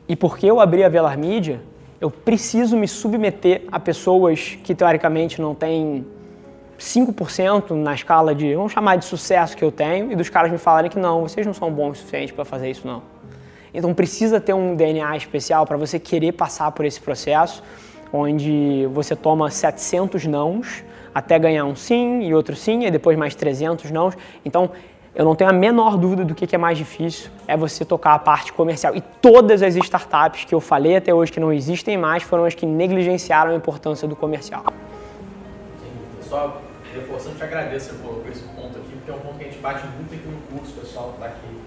E 0.09 0.14
porque 0.14 0.47
eu 0.47 0.61
abri 0.61 0.85
a 0.85 0.88
Velar 0.88 1.19
Media, 1.19 1.61
eu 2.01 2.11
preciso 2.11 2.77
me 2.77 2.87
submeter 2.87 3.62
a 3.73 3.81
pessoas 3.81 4.59
que 4.62 4.75
teoricamente 4.75 5.40
não 5.40 5.55
têm 5.55 6.05
5% 6.79 7.71
na 7.71 7.95
escala 7.95 8.35
de, 8.35 8.55
vamos 8.55 8.73
chamar 8.73 8.97
de 8.97 9.05
sucesso 9.05 9.57
que 9.57 9.64
eu 9.64 9.73
tenho, 9.73 10.12
e 10.12 10.17
dos 10.17 10.29
caras 10.29 10.51
me 10.51 10.59
falarem 10.59 10.90
que 10.90 10.99
não, 10.99 11.23
vocês 11.23 11.47
não 11.47 11.55
são 11.55 11.71
bons 11.71 11.93
o 11.93 11.95
suficiente 11.97 12.33
para 12.33 12.45
fazer 12.45 12.71
isso 12.71 12.87
não. 12.87 13.03
Então 13.73 13.93
precisa 13.95 14.40
ter 14.40 14.53
um 14.53 14.77
DNA 14.77 15.17
especial 15.17 15.67
para 15.67 15.77
você 15.77 15.99
querer 15.99 16.33
passar 16.33 16.71
por 16.73 16.85
esse 16.85 17.01
processo, 17.01 17.62
onde 18.12 18.87
você 18.93 19.17
toma 19.17 19.51
700 19.51 20.27
nãos 20.27 20.85
até 21.14 21.38
ganhar 21.38 21.64
um 21.64 21.75
sim 21.77 22.23
e 22.23 22.35
outro 22.35 22.55
sim, 22.57 22.85
e 22.85 22.90
depois 22.90 23.17
mais 23.17 23.35
300 23.35 23.90
nãos. 23.90 24.17
Então 24.45 24.71
eu 25.14 25.24
não 25.24 25.37
tenho 25.37 25.48
a 25.48 25.53
menor 25.53 25.96
dúvida 25.96 26.24
do 26.24 26.35
que 26.35 26.53
é 26.55 26.59
mais 26.59 26.77
difícil, 26.77 27.31
é 27.46 27.57
você 27.57 27.85
tocar 27.85 28.14
a 28.14 28.18
parte 28.18 28.53
comercial. 28.53 28.96
E 28.96 29.00
todas 29.00 29.62
as 29.62 29.77
startups 29.77 30.44
que 30.44 30.53
eu 30.53 30.61
falei 30.61 30.96
até 30.96 31.14
hoje 31.14 31.31
que 31.31 31.38
não 31.38 31.53
existem 31.53 31.96
mais 31.96 32.24
foram 32.24 32.44
as 32.44 32.55
que 32.55 32.66
negligenciaram 32.66 33.53
a 33.53 33.55
importância 33.55 34.09
do 34.09 34.16
comercial. 34.16 34.64
Só 36.20 36.61
reforçando, 36.92 37.37
te 37.37 37.44
agradeço 37.44 37.94
por 37.94 38.24
esse 38.29 38.42
ponto 38.42 38.77
aqui, 38.77 38.92
porque 38.96 39.11
é 39.11 39.14
um 39.14 39.18
ponto 39.18 39.38
que 39.38 39.44
a 39.44 39.46
gente 39.46 39.59
bate 39.59 39.87
muito 39.87 40.14
aqui 40.14 40.27
no 40.27 40.59
curso, 40.59 40.72
pessoal 40.72 41.11
que 41.11 41.14
está 41.14 41.27
aqui 41.27 41.61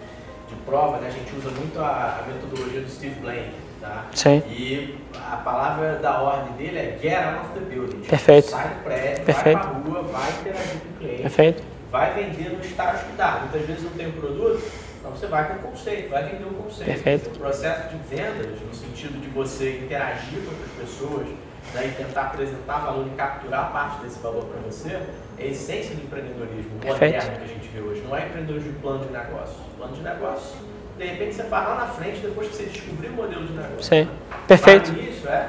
de 0.50 0.56
prova, 0.66 0.98
né? 0.98 1.08
a 1.08 1.12
gente 1.12 1.34
usa 1.36 1.50
muito 1.52 1.80
a, 1.80 2.20
a 2.20 2.28
metodologia 2.28 2.82
do 2.82 2.90
Steve 2.90 3.20
Blank, 3.22 3.52
tá? 3.80 4.06
Sim. 4.14 4.44
E 4.50 4.98
a 5.16 5.38
palavra 5.38 5.96
da 5.96 6.22
ordem 6.22 6.54
dele 6.54 6.78
é 6.78 7.00
get 7.02 7.18
out 7.18 7.46
of 7.46 7.60
the 7.60 7.60
building. 7.62 8.00
Perfeito. 8.00 8.50
Sai 8.50 8.68
do 8.68 8.84
prédio, 8.84 9.24
Perfeito. 9.24 9.60
vai 9.60 9.82
pra 9.82 9.92
rua, 9.92 10.02
vai 10.04 10.32
interagir 10.32 10.80
com 10.82 10.90
o 10.90 10.98
cliente. 11.00 11.22
Perfeito 11.22 11.77
vai 11.92 12.14
vender 12.14 12.50
no 12.50 12.60
estágio 12.60 13.06
que 13.08 13.14
dá. 13.14 13.40
Muitas 13.42 13.68
vezes 13.68 13.84
não 13.84 13.92
tem 13.92 14.08
o 14.08 14.14
produto, 14.14 14.64
então 15.00 15.12
você 15.12 15.28
vai 15.28 15.48
com 15.48 15.56
o 15.56 15.72
conceito, 15.72 16.10
vai 16.10 16.24
vender 16.24 16.46
o 16.46 16.54
conceito. 16.54 16.86
Perfeito. 16.86 17.30
O 17.36 17.40
processo 17.40 17.90
de 17.90 17.98
vendas, 18.16 18.62
no 18.62 18.74
sentido 18.74 19.20
de 19.22 19.30
você 19.30 19.80
interagir 19.80 20.40
com 20.42 20.52
outras 20.52 20.72
pessoas 20.80 21.28
né, 21.74 21.88
e 21.88 22.04
tentar 22.04 22.22
apresentar 22.24 22.78
valor 22.80 23.08
e 23.08 23.16
capturar 23.16 23.72
parte 23.72 24.04
desse 24.04 24.20
valor 24.20 24.46
para 24.46 24.60
você, 24.62 25.00
é 25.38 25.44
a 25.44 25.46
essência 25.46 25.96
do 25.96 26.04
empreendedorismo 26.04 26.80
Perfeito. 26.80 27.16
moderno 27.16 27.38
que 27.38 27.44
a 27.44 27.48
gente 27.48 27.68
vê 27.70 27.82
hoje. 27.82 28.02
Não 28.02 28.16
é 28.16 28.26
empreendedorismo 28.26 28.74
de 28.74 28.80
plano 28.80 29.06
de 29.06 29.12
negócio. 29.12 29.56
Plano 29.78 29.94
de 29.94 30.02
negócio, 30.02 30.58
de 30.98 31.06
repente 31.06 31.36
você 31.36 31.44
faz 31.44 31.68
lá 31.68 31.76
na 31.76 31.88
frente 31.88 32.20
depois 32.20 32.48
que 32.50 32.56
você 32.56 32.64
descobrir 32.64 33.10
o 33.10 33.14
modelo 33.14 33.46
de 33.46 33.54
negócio. 33.54 33.84
Sim. 33.84 34.10
Perfeito. 34.48 34.92
Isso 34.92 35.28
é 35.28 35.48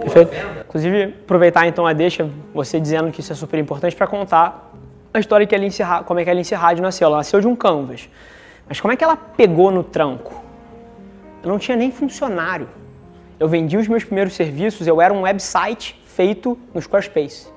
Perfeito. 0.00 0.30
venda. 0.30 0.64
Inclusive, 0.66 1.02
aproveitar 1.24 1.66
então 1.66 1.86
a 1.86 1.92
deixa, 1.92 2.28
você 2.52 2.80
dizendo 2.80 3.10
que 3.10 3.20
isso 3.20 3.32
é 3.32 3.36
super 3.36 3.58
importante 3.58 3.94
para 3.94 4.06
contar 4.06 4.71
a 5.14 5.18
história 5.18 5.46
que 5.46 5.54
a 5.54 5.86
Ra- 5.86 6.02
como 6.02 6.20
é 6.20 6.24
que 6.24 6.30
a 6.30 6.34
Lince 6.34 6.54
Rádio 6.54 6.82
nasceu. 6.82 7.06
Ela 7.06 7.18
nasceu 7.18 7.40
de 7.40 7.46
um 7.46 7.54
canvas. 7.54 8.08
Mas 8.68 8.80
como 8.80 8.92
é 8.92 8.96
que 8.96 9.04
ela 9.04 9.16
pegou 9.16 9.70
no 9.70 9.82
tranco? 9.82 10.42
Eu 11.42 11.48
não 11.50 11.58
tinha 11.58 11.76
nem 11.76 11.90
funcionário. 11.90 12.68
Eu 13.38 13.48
vendi 13.48 13.76
os 13.76 13.88
meus 13.88 14.04
primeiros 14.04 14.34
serviços, 14.34 14.86
eu 14.86 15.00
era 15.00 15.12
um 15.12 15.22
website 15.22 16.00
feito 16.06 16.56
no 16.72 16.80
Squarespace. 16.80 17.48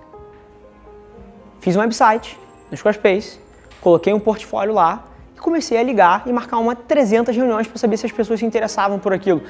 Fiz 1.60 1.76
um 1.76 1.80
website 1.80 2.38
no 2.72 2.78
Squarespace, 2.78 3.40
coloquei 3.82 4.12
um 4.12 4.20
portfólio 4.20 4.74
lá 4.74 5.06
e 5.36 5.40
comecei 5.40 5.78
a 5.78 5.84
ligar 5.84 6.24
e 6.26 6.34
marcar 6.34 6.58
uma 6.58 6.76
300 6.76 7.36
reuniões 7.36 7.68
para 7.68 7.78
saber 7.78 7.98
se 7.98 8.06
as 8.06 8.12
pessoas 8.12 8.40
se 8.40 8.46
interessavam 8.46 8.98
por 8.98 9.14
aquilo. 9.14 9.44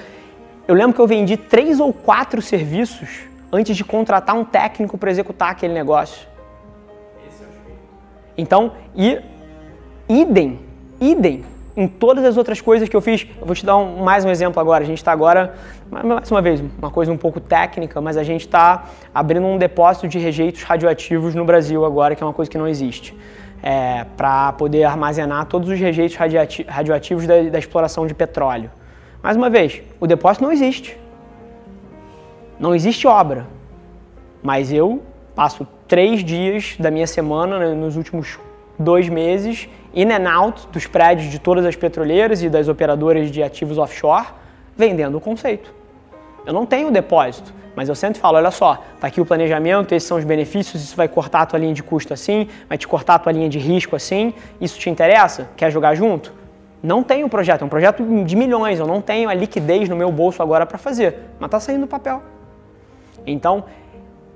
Eu 0.67 0.75
lembro 0.75 0.93
que 0.93 0.99
eu 0.99 1.07
vendi 1.07 1.37
três 1.37 1.79
ou 1.79 1.93
quatro 1.93 2.41
serviços 2.41 3.21
antes 3.51 3.77
de 3.77 3.83
contratar 3.83 4.35
um 4.35 4.43
técnico 4.43 4.97
para 4.97 5.09
executar 5.11 5.51
aquele 5.51 5.73
negócio. 5.73 6.27
Então, 8.37 8.73
e 8.95 9.19
idem, 10.07 10.59
idem 10.99 11.43
em 11.75 11.87
todas 11.87 12.23
as 12.23 12.37
outras 12.37 12.61
coisas 12.61 12.87
que 12.87 12.95
eu 12.95 13.01
fiz. 13.01 13.27
Eu 13.39 13.45
vou 13.45 13.55
te 13.55 13.65
dar 13.65 13.75
um- 13.77 14.03
mais 14.03 14.23
um 14.23 14.29
exemplo 14.29 14.61
agora. 14.61 14.83
A 14.83 14.87
gente 14.87 14.97
está 14.97 15.11
agora, 15.11 15.55
mais 15.91 16.31
uma 16.31 16.41
vez, 16.41 16.63
uma 16.77 16.89
coisa 16.89 17.11
um 17.11 17.17
pouco 17.17 17.39
técnica, 17.39 17.99
mas 17.99 18.15
a 18.17 18.23
gente 18.23 18.41
está 18.41 18.85
abrindo 19.13 19.45
um 19.45 19.57
depósito 19.57 20.07
de 20.07 20.17
rejeitos 20.17 20.63
radioativos 20.63 21.35
no 21.35 21.43
Brasil 21.43 21.83
agora, 21.85 22.15
que 22.15 22.23
é 22.23 22.25
uma 22.25 22.33
coisa 22.33 22.49
que 22.49 22.57
não 22.57 22.67
existe. 22.67 23.15
É, 23.63 24.05
para 24.15 24.53
poder 24.53 24.83
armazenar 24.83 25.45
todos 25.47 25.67
os 25.69 25.79
rejeitos 25.79 26.15
radioativos 26.15 27.25
da, 27.25 27.41
da 27.43 27.57
exploração 27.57 28.05
de 28.05 28.13
petróleo. 28.13 28.69
Mais 29.23 29.35
uma 29.35 29.49
vez, 29.49 29.81
o 29.99 30.05
depósito 30.05 30.43
não 30.43 30.51
existe. 30.51 30.97
Não 32.59 32.75
existe 32.75 33.07
obra. 33.07 33.47
Mas 34.43 34.71
eu 34.71 35.01
passo 35.33 35.67
três 35.87 36.23
dias 36.23 36.75
da 36.79 36.89
minha 36.89 37.07
semana, 37.07 37.59
né, 37.59 37.73
nos 37.73 37.95
últimos 37.95 38.39
dois 38.77 39.07
meses, 39.07 39.69
in 39.93 40.11
and 40.11 40.29
out 40.29 40.67
dos 40.71 40.85
prédios 40.87 41.29
de 41.29 41.39
todas 41.39 41.65
as 41.65 41.75
petroleiras 41.75 42.43
e 42.43 42.49
das 42.49 42.67
operadoras 42.67 43.31
de 43.31 43.41
ativos 43.41 43.77
offshore, 43.77 44.27
vendendo 44.75 45.17
o 45.17 45.21
conceito. 45.21 45.73
Eu 46.45 46.53
não 46.53 46.65
tenho 46.65 46.91
depósito, 46.91 47.53
mas 47.75 47.89
eu 47.89 47.95
sempre 47.95 48.19
falo, 48.19 48.37
olha 48.37 48.51
só, 48.51 48.83
tá 48.99 49.07
aqui 49.07 49.19
o 49.19 49.25
planejamento, 49.25 49.93
esses 49.93 50.07
são 50.07 50.17
os 50.17 50.23
benefícios, 50.23 50.83
isso 50.83 50.95
vai 50.95 51.07
cortar 51.07 51.41
a 51.41 51.45
tua 51.45 51.59
linha 51.59 51.73
de 51.73 51.81
custo 51.81 52.13
assim, 52.13 52.47
vai 52.67 52.77
te 52.77 52.87
cortar 52.87 53.15
a 53.15 53.19
tua 53.19 53.31
linha 53.31 53.49
de 53.49 53.57
risco 53.57 53.95
assim, 53.95 54.33
isso 54.59 54.77
te 54.79 54.89
interessa? 54.89 55.49
Quer 55.55 55.71
jogar 55.71 55.95
junto? 55.95 56.33
Não 56.83 57.01
tenho 57.01 57.27
projeto, 57.27 57.63
é 57.63 57.65
um 57.65 57.69
projeto 57.69 58.03
de 58.23 58.35
milhões, 58.35 58.79
eu 58.79 58.85
não 58.85 59.01
tenho 59.01 59.27
a 59.27 59.33
liquidez 59.33 59.89
no 59.89 59.95
meu 59.95 60.11
bolso 60.11 60.41
agora 60.41 60.65
para 60.65 60.77
fazer, 60.77 61.15
mas 61.39 61.49
tá 61.49 61.59
saindo 61.59 61.81
do 61.81 61.87
papel. 61.87 62.21
Então, 63.25 63.63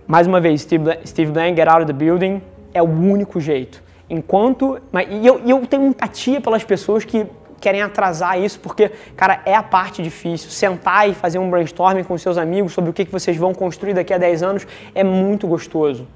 mais 0.09 0.25
uma 0.25 0.41
vez, 0.41 0.61
Steve 0.61 0.83
Blank, 0.83 1.07
Steve 1.07 1.31
Blank, 1.31 1.55
Get 1.55 1.67
Out 1.67 1.83
of 1.83 1.85
the 1.85 1.93
Building, 1.93 2.41
é 2.73 2.81
o 2.81 2.87
único 2.87 3.39
jeito. 3.39 3.83
Enquanto. 4.09 4.81
Mas, 4.91 5.07
e 5.07 5.23
eu, 5.23 5.39
eu 5.47 5.67
tenho 5.67 5.85
empatia 5.85 6.41
pelas 6.41 6.63
pessoas 6.63 7.05
que 7.05 7.27
querem 7.61 7.83
atrasar 7.83 8.39
isso, 8.41 8.59
porque, 8.59 8.89
cara, 9.15 9.43
é 9.45 9.53
a 9.53 9.61
parte 9.61 10.01
difícil. 10.01 10.49
Sentar 10.49 11.07
e 11.07 11.13
fazer 11.13 11.37
um 11.37 11.47
brainstorming 11.47 12.03
com 12.03 12.17
seus 12.17 12.39
amigos 12.39 12.73
sobre 12.73 12.89
o 12.89 12.93
que, 12.93 13.05
que 13.05 13.11
vocês 13.11 13.37
vão 13.37 13.53
construir 13.53 13.93
daqui 13.93 14.11
a 14.11 14.17
10 14.17 14.41
anos 14.41 14.67
é 14.95 15.03
muito 15.03 15.45
gostoso. 15.45 16.07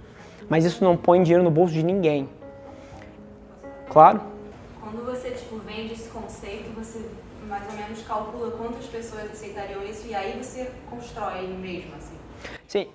Mas 0.50 0.66
isso 0.66 0.84
não 0.84 0.98
põe 0.98 1.22
dinheiro 1.22 1.44
no 1.44 1.52
bolso 1.52 1.72
de 1.72 1.84
ninguém. 1.84 2.28
Claro? 3.92 4.22
Quando 4.82 5.06
você 5.06 5.30
tipo, 5.30 5.60
vende 5.60 5.94
esse 5.94 6.10
conceito, 6.10 6.68
você 6.76 7.00
mais 7.48 7.64
ou 7.70 7.76
menos 7.76 8.02
calcula 8.08 8.50
quantas 8.58 8.86
pessoas 8.88 9.32
aceitariam 9.32 9.84
isso 9.84 10.08
e 10.08 10.16
aí 10.16 10.36
você 10.42 10.72
constrói 10.90 11.44
ele 11.44 11.58
mesmo, 11.58 11.92
assim. 11.96 12.16
Sim, 12.68 12.88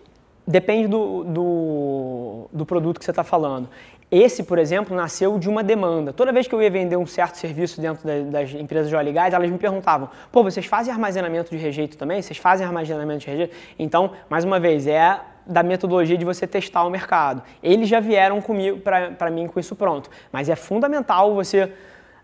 depende 0.49 0.89
do, 0.89 1.25
do, 1.25 2.49
do 2.51 2.67
produto 2.67 2.99
que 2.99 3.05
você 3.05 3.11
está 3.13 3.23
falando. 3.23 3.69
Esse, 4.11 4.43
por 4.43 4.59
exemplo, 4.59 4.97
nasceu 4.97 5.39
de 5.39 5.51
uma 5.51 5.63
demanda. 5.63 6.15
Toda 6.15 6.33
vez 6.33 6.49
que 6.49 6.55
eu 6.55 6.63
ia 6.63 6.71
vender 6.71 6.97
um 6.97 7.05
certo 7.05 7.37
serviço 7.37 7.79
dentro 7.79 8.07
da- 8.07 8.41
das 8.41 8.55
empresas 8.55 8.89
de 8.89 8.97
óleo 8.97 9.11
e 9.11 9.13
gás, 9.13 9.35
elas 9.35 9.51
me 9.51 9.59
perguntavam: 9.59 10.09
pô, 10.33 10.43
vocês 10.43 10.65
fazem 10.65 10.91
armazenamento 10.91 11.51
de 11.51 11.59
rejeito 11.59 11.99
também? 11.99 12.23
Vocês 12.23 12.39
fazem 12.39 12.67
armazenamento 12.67 13.21
de 13.21 13.27
rejeito? 13.27 13.55
Então, 13.79 14.13
mais 14.31 14.45
uma 14.45 14.59
vez, 14.59 14.87
é 14.87 15.21
da 15.47 15.63
metodologia 15.63 16.17
de 16.17 16.25
você 16.25 16.47
testar 16.47 16.85
o 16.85 16.91
mercado. 16.91 17.43
Eles 17.63 17.87
já 17.89 18.01
vieram 18.01 18.41
comigo 18.41 18.81
para 18.81 19.31
mim 19.31 19.47
com 19.47 19.61
isso 19.61 19.77
pronto. 19.77 20.09
Mas 20.33 20.49
é 20.49 20.57
fundamental 20.57 21.35
você 21.35 21.71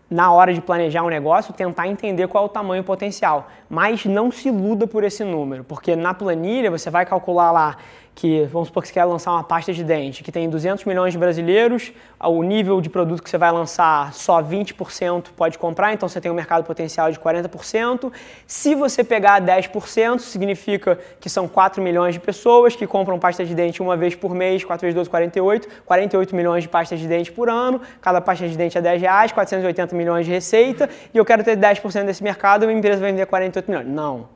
na 0.09 0.31
hora 0.31 0.53
de 0.53 0.61
planejar 0.61 1.03
um 1.03 1.09
negócio, 1.09 1.53
tentar 1.53 1.87
entender 1.87 2.27
qual 2.27 2.43
é 2.43 2.47
o 2.47 2.49
tamanho 2.49 2.83
potencial. 2.83 3.47
Mas 3.67 4.05
não 4.05 4.31
se 4.31 4.49
iluda 4.49 4.85
por 4.85 5.03
esse 5.03 5.23
número, 5.23 5.63
porque 5.63 5.95
na 5.95 6.13
planilha 6.13 6.69
você 6.69 6.89
vai 6.91 7.05
calcular 7.05 7.51
lá 7.51 7.77
que, 8.15 8.45
vamos 8.45 8.69
supor 8.69 8.81
que 8.81 8.87
você 8.87 8.93
quer 8.93 9.03
lançar 9.03 9.33
uma 9.33 9.43
pasta 9.43 9.73
de 9.73 9.83
dente, 9.83 10.23
que 10.23 10.31
tem 10.31 10.49
200 10.49 10.85
milhões 10.85 11.11
de 11.11 11.19
brasileiros, 11.19 11.91
o 12.17 12.41
nível 12.41 12.79
de 12.79 12.89
produto 12.89 13.21
que 13.21 13.29
você 13.29 13.37
vai 13.37 13.51
lançar, 13.51 14.13
só 14.13 14.41
20% 14.41 15.25
pode 15.35 15.57
comprar, 15.57 15.93
então 15.93 16.07
você 16.07 16.21
tem 16.21 16.31
um 16.31 16.33
mercado 16.33 16.63
potencial 16.63 17.11
de 17.11 17.19
40%. 17.19 18.11
Se 18.47 18.73
você 18.73 19.03
pegar 19.03 19.41
10%, 19.41 20.19
significa 20.19 20.97
que 21.19 21.29
são 21.29 21.45
4 21.45 21.83
milhões 21.83 22.13
de 22.13 22.21
pessoas 22.21 22.73
que 22.73 22.87
compram 22.87 23.19
pasta 23.19 23.43
de 23.43 23.53
dente 23.53 23.81
uma 23.81 23.97
vez 23.97 24.15
por 24.15 24.33
mês, 24.33 24.63
4 24.63 24.81
vezes 24.81 24.95
12, 24.95 25.09
48, 25.09 25.67
48 25.85 26.35
milhões 26.35 26.63
de 26.63 26.69
pastas 26.69 26.97
de 26.97 27.07
dente 27.07 27.33
por 27.33 27.49
ano, 27.49 27.81
cada 28.01 28.21
pasta 28.21 28.47
de 28.47 28.55
dente 28.55 28.77
é 28.77 28.81
10 28.81 29.01
reais, 29.01 29.31
480 29.33 29.93
milhões 29.93 30.25
de 30.25 30.31
receita, 30.31 30.89
e 31.13 31.17
eu 31.17 31.25
quero 31.25 31.43
ter 31.43 31.57
10% 31.57 32.05
desse 32.05 32.23
mercado, 32.23 32.63
a 32.63 32.67
minha 32.67 32.79
empresa 32.79 33.01
vai 33.01 33.11
vender 33.11 33.25
48 33.25 33.69
milhões. 33.69 33.87
Não. 33.87 34.29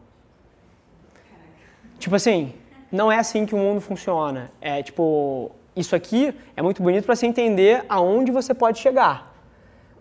Tipo 1.97 2.15
assim, 2.15 2.53
não 2.91 3.11
é 3.11 3.17
assim 3.17 3.45
que 3.45 3.55
o 3.55 3.57
mundo 3.57 3.81
funciona. 3.81 4.51
É 4.59 4.81
tipo, 4.81 5.51
isso 5.75 5.95
aqui 5.95 6.35
é 6.55 6.61
muito 6.61 6.81
bonito 6.81 7.05
para 7.05 7.15
você 7.15 7.25
entender 7.25 7.85
aonde 7.87 8.31
você 8.31 8.53
pode 8.53 8.79
chegar. 8.79 9.29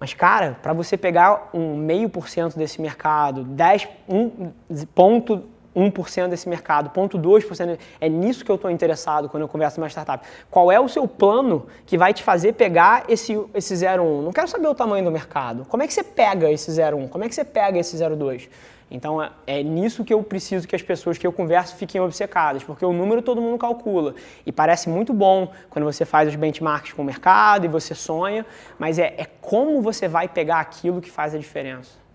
Mas, 0.01 0.15
cara, 0.15 0.57
para 0.63 0.73
você 0.73 0.97
pegar 0.97 1.51
um 1.53 1.77
meio 1.77 2.09
por 2.09 2.29
cento 2.29 2.57
desse 2.57 2.81
mercado, 2.81 3.43
10, 3.43 3.89
1,1% 4.09 6.29
desse 6.29 6.49
mercado, 6.49 6.91
0,2%, 6.91 7.79
é 8.01 8.09
nisso 8.09 8.45
que 8.45 8.51
eu 8.51 8.55
estou 8.55 8.71
interessado 8.71 9.29
quando 9.29 9.43
eu 9.43 9.49
converso 9.49 9.77
com 9.77 9.83
uma 9.83 9.89
startup. 9.89 10.25
Qual 10.51 10.71
é 10.71 10.79
o 10.79 10.89
seu 10.89 11.09
plano 11.09 11.67
que 11.85 11.99
vai 11.99 12.15
te 12.15 12.23
fazer 12.23 12.53
pegar 12.53 13.05
esse, 13.09 13.33
esse 13.55 13.75
0,1? 13.75 14.23
Não 14.23 14.33
quero 14.33 14.47
saber 14.47 14.69
o 14.69 14.75
tamanho 14.75 15.05
do 15.05 15.11
mercado. 15.11 15.67
Como 15.69 15.83
é 15.83 15.87
que 15.87 15.93
você 15.93 16.05
pega 16.05 16.51
esse 16.51 16.71
0,1? 16.71 17.09
Como 17.09 17.25
é 17.25 17.29
que 17.29 17.35
você 17.35 17.45
pega 17.45 17.79
esse 17.79 17.97
0,2? 17.97 18.49
Então 18.91 19.23
é, 19.23 19.31
é 19.47 19.63
nisso 19.63 20.05
que 20.05 20.15
eu 20.15 20.23
preciso 20.23 20.67
que 20.67 20.75
as 20.75 20.83
pessoas 20.83 21.19
que 21.19 21.27
eu 21.27 21.33
converso 21.33 21.77
fiquem 21.77 22.01
obcecadas, 22.01 22.65
porque 22.65 22.85
o 22.85 22.93
número 22.93 23.21
todo 23.23 23.41
mundo 23.41 23.59
calcula. 23.59 24.15
E 24.47 24.53
parece 24.53 24.89
muito 24.89 25.13
bom 25.13 25.53
quando 25.69 25.85
você 25.85 26.05
faz 26.05 26.29
os 26.29 26.37
benchmarks 26.37 26.93
com 26.93 27.03
o 27.03 27.05
mercado 27.05 27.65
e 27.65 27.69
você 27.69 27.95
sonha, 27.95 28.47
mas 28.79 28.99
é, 28.99 29.15
é 29.19 29.27
como 29.41 29.83
você 29.83 30.09
vai 30.09 30.29
pegar 30.29 30.61
aquilo 30.61 31.01
que 31.01 31.11
faz 31.11 31.35
a 31.35 31.39
diferença. 31.39 32.09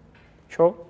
Show? 0.54 0.88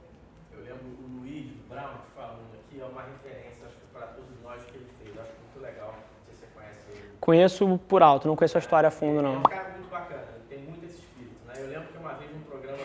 Eu 0.51 0.59
lembro 0.59 0.83
o 0.99 1.21
Luiz 1.21 1.47
Brown 1.69 1.95
falando 2.13 2.51
aqui, 2.59 2.81
é 2.81 2.83
uma 2.83 3.01
referência, 3.01 3.63
acho 3.65 3.77
que 3.77 3.87
para 3.93 4.07
todos 4.07 4.35
nós 4.43 4.61
que 4.65 4.75
ele 4.75 4.89
fez. 5.01 5.17
Acho 5.17 5.31
muito 5.39 5.63
legal. 5.63 5.95
Não 5.95 6.25
sei 6.25 6.33
se 6.35 6.41
você 6.41 6.47
conhece 6.53 6.83
ele. 6.91 7.17
Conheço 7.21 7.79
por 7.87 8.03
alto, 8.03 8.27
não 8.27 8.35
conheço 8.35 8.57
a 8.57 8.59
história 8.59 8.89
a 8.89 8.91
fundo 8.91 9.21
não. 9.21 9.39
um 9.39 9.43
cara 9.43 9.69
muito 9.69 9.89
bacana, 9.89 10.27
ele 10.35 10.43
tem 10.49 10.59
muito 10.67 10.83
esse 10.83 10.99
espírito. 10.99 11.39
Né? 11.47 11.53
Eu 11.59 11.67
lembro 11.67 11.87
que 11.93 11.97
uma 11.97 12.13
vez 12.15 12.29
num 12.35 12.41
programa, 12.41 12.83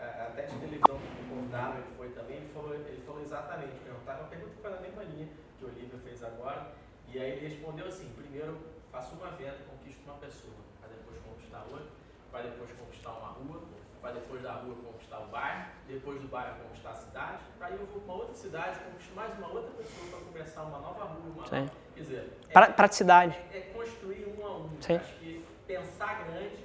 eh, 0.00 0.24
até 0.24 0.42
de 0.48 0.56
televisão, 0.56 0.96
que 0.96 1.22
me 1.22 1.28
convidaram, 1.28 1.74
ele 1.74 1.92
foi 1.98 2.08
também, 2.16 2.36
ele 2.38 2.48
falou, 2.48 2.74
ele 2.74 3.02
falou 3.04 3.20
exatamente, 3.20 3.76
perguntaram 3.84 4.20
uma 4.20 4.28
pergunta 4.32 4.52
que 4.56 4.62
foi 4.62 4.70
na 4.70 4.80
mesma 4.80 5.02
linha 5.04 5.28
que 5.58 5.64
o 5.66 5.68
Olivia 5.68 6.00
fez 6.02 6.24
agora, 6.24 6.72
e 7.12 7.18
aí 7.18 7.30
ele 7.32 7.48
respondeu 7.48 7.86
assim, 7.88 8.08
primeiro 8.16 8.56
faça 8.90 9.12
uma 9.14 9.36
venda, 9.36 9.60
conquiste 9.68 10.00
uma 10.08 10.16
pessoa, 10.16 10.56
para 10.80 10.88
depois 10.96 11.20
conquistar 11.20 11.60
outra, 11.68 11.92
para 12.32 12.48
depois 12.48 12.72
conquistar 12.72 13.12
uma 13.12 13.36
rua, 13.36 13.60
para 14.00 14.12
rua 14.66 14.76
conquistar 14.92 15.18
o 15.20 15.26
bairro, 15.28 15.66
depois 15.88 16.20
do 16.20 16.28
bairro 16.28 16.54
conquistar 16.64 16.90
a 16.90 16.94
cidade, 16.96 17.38
para 17.58 17.66
aí 17.68 17.72
eu 17.74 17.86
vou 17.86 18.00
para 18.00 18.12
uma 18.12 18.14
outra 18.14 18.34
cidade, 18.34 18.78
conquisto 18.80 19.14
mais 19.14 19.38
uma 19.38 19.48
outra 19.48 19.70
pessoa 19.70 20.10
para 20.10 20.20
começar 20.20 20.62
uma 20.62 20.78
nova 20.78 21.04
rua, 21.04 21.20
uma 21.36 21.46
Sim. 21.46 21.60
nova... 21.60 21.70
Quer 21.94 22.00
dizer, 22.02 22.32
é, 22.48 22.52
Pra- 22.52 22.70
Praticidade. 22.72 23.38
é 23.52 23.60
construir 23.74 24.26
um 24.38 24.46
a 24.46 24.56
um. 24.58 24.70
Sim. 24.80 24.96
Acho 24.96 25.14
que 25.14 25.44
pensar 25.66 26.24
grande, 26.26 26.64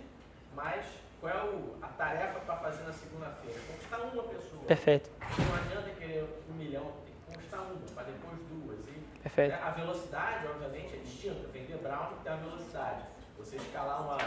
mas 0.56 0.86
qual 1.22 1.34
é 1.34 1.44
o- 1.46 1.76
a 1.82 1.88
tarefa 1.88 2.40
para 2.42 2.58
fazer 2.58 2.84
na 2.84 2.92
segunda-feira? 2.94 3.60
Conquistar 3.68 3.98
uma 4.00 4.24
pessoa. 4.24 4.64
Perfeito. 4.68 5.10
Não 5.22 5.56
adianta 5.56 5.90
querer 5.92 6.28
um 6.50 6.54
milhão, 6.54 6.92
tem 7.06 7.14
que 7.14 7.34
conquistar 7.34 7.62
uma, 7.62 7.76
para 7.96 8.04
depois 8.04 8.38
duas. 8.50 8.80
E 8.80 9.20
Perfeito. 9.22 9.54
a 9.64 9.70
velocidade, 9.70 10.48
obviamente, 10.48 10.96
é 10.96 10.98
distinta. 10.98 11.48
Vender 11.50 11.78
Brown 11.78 12.14
tem 12.24 12.34
a 12.34 12.36
velocidade. 12.38 13.04
Você 13.38 13.56
escalar 13.56 14.02
uma, 14.02 14.18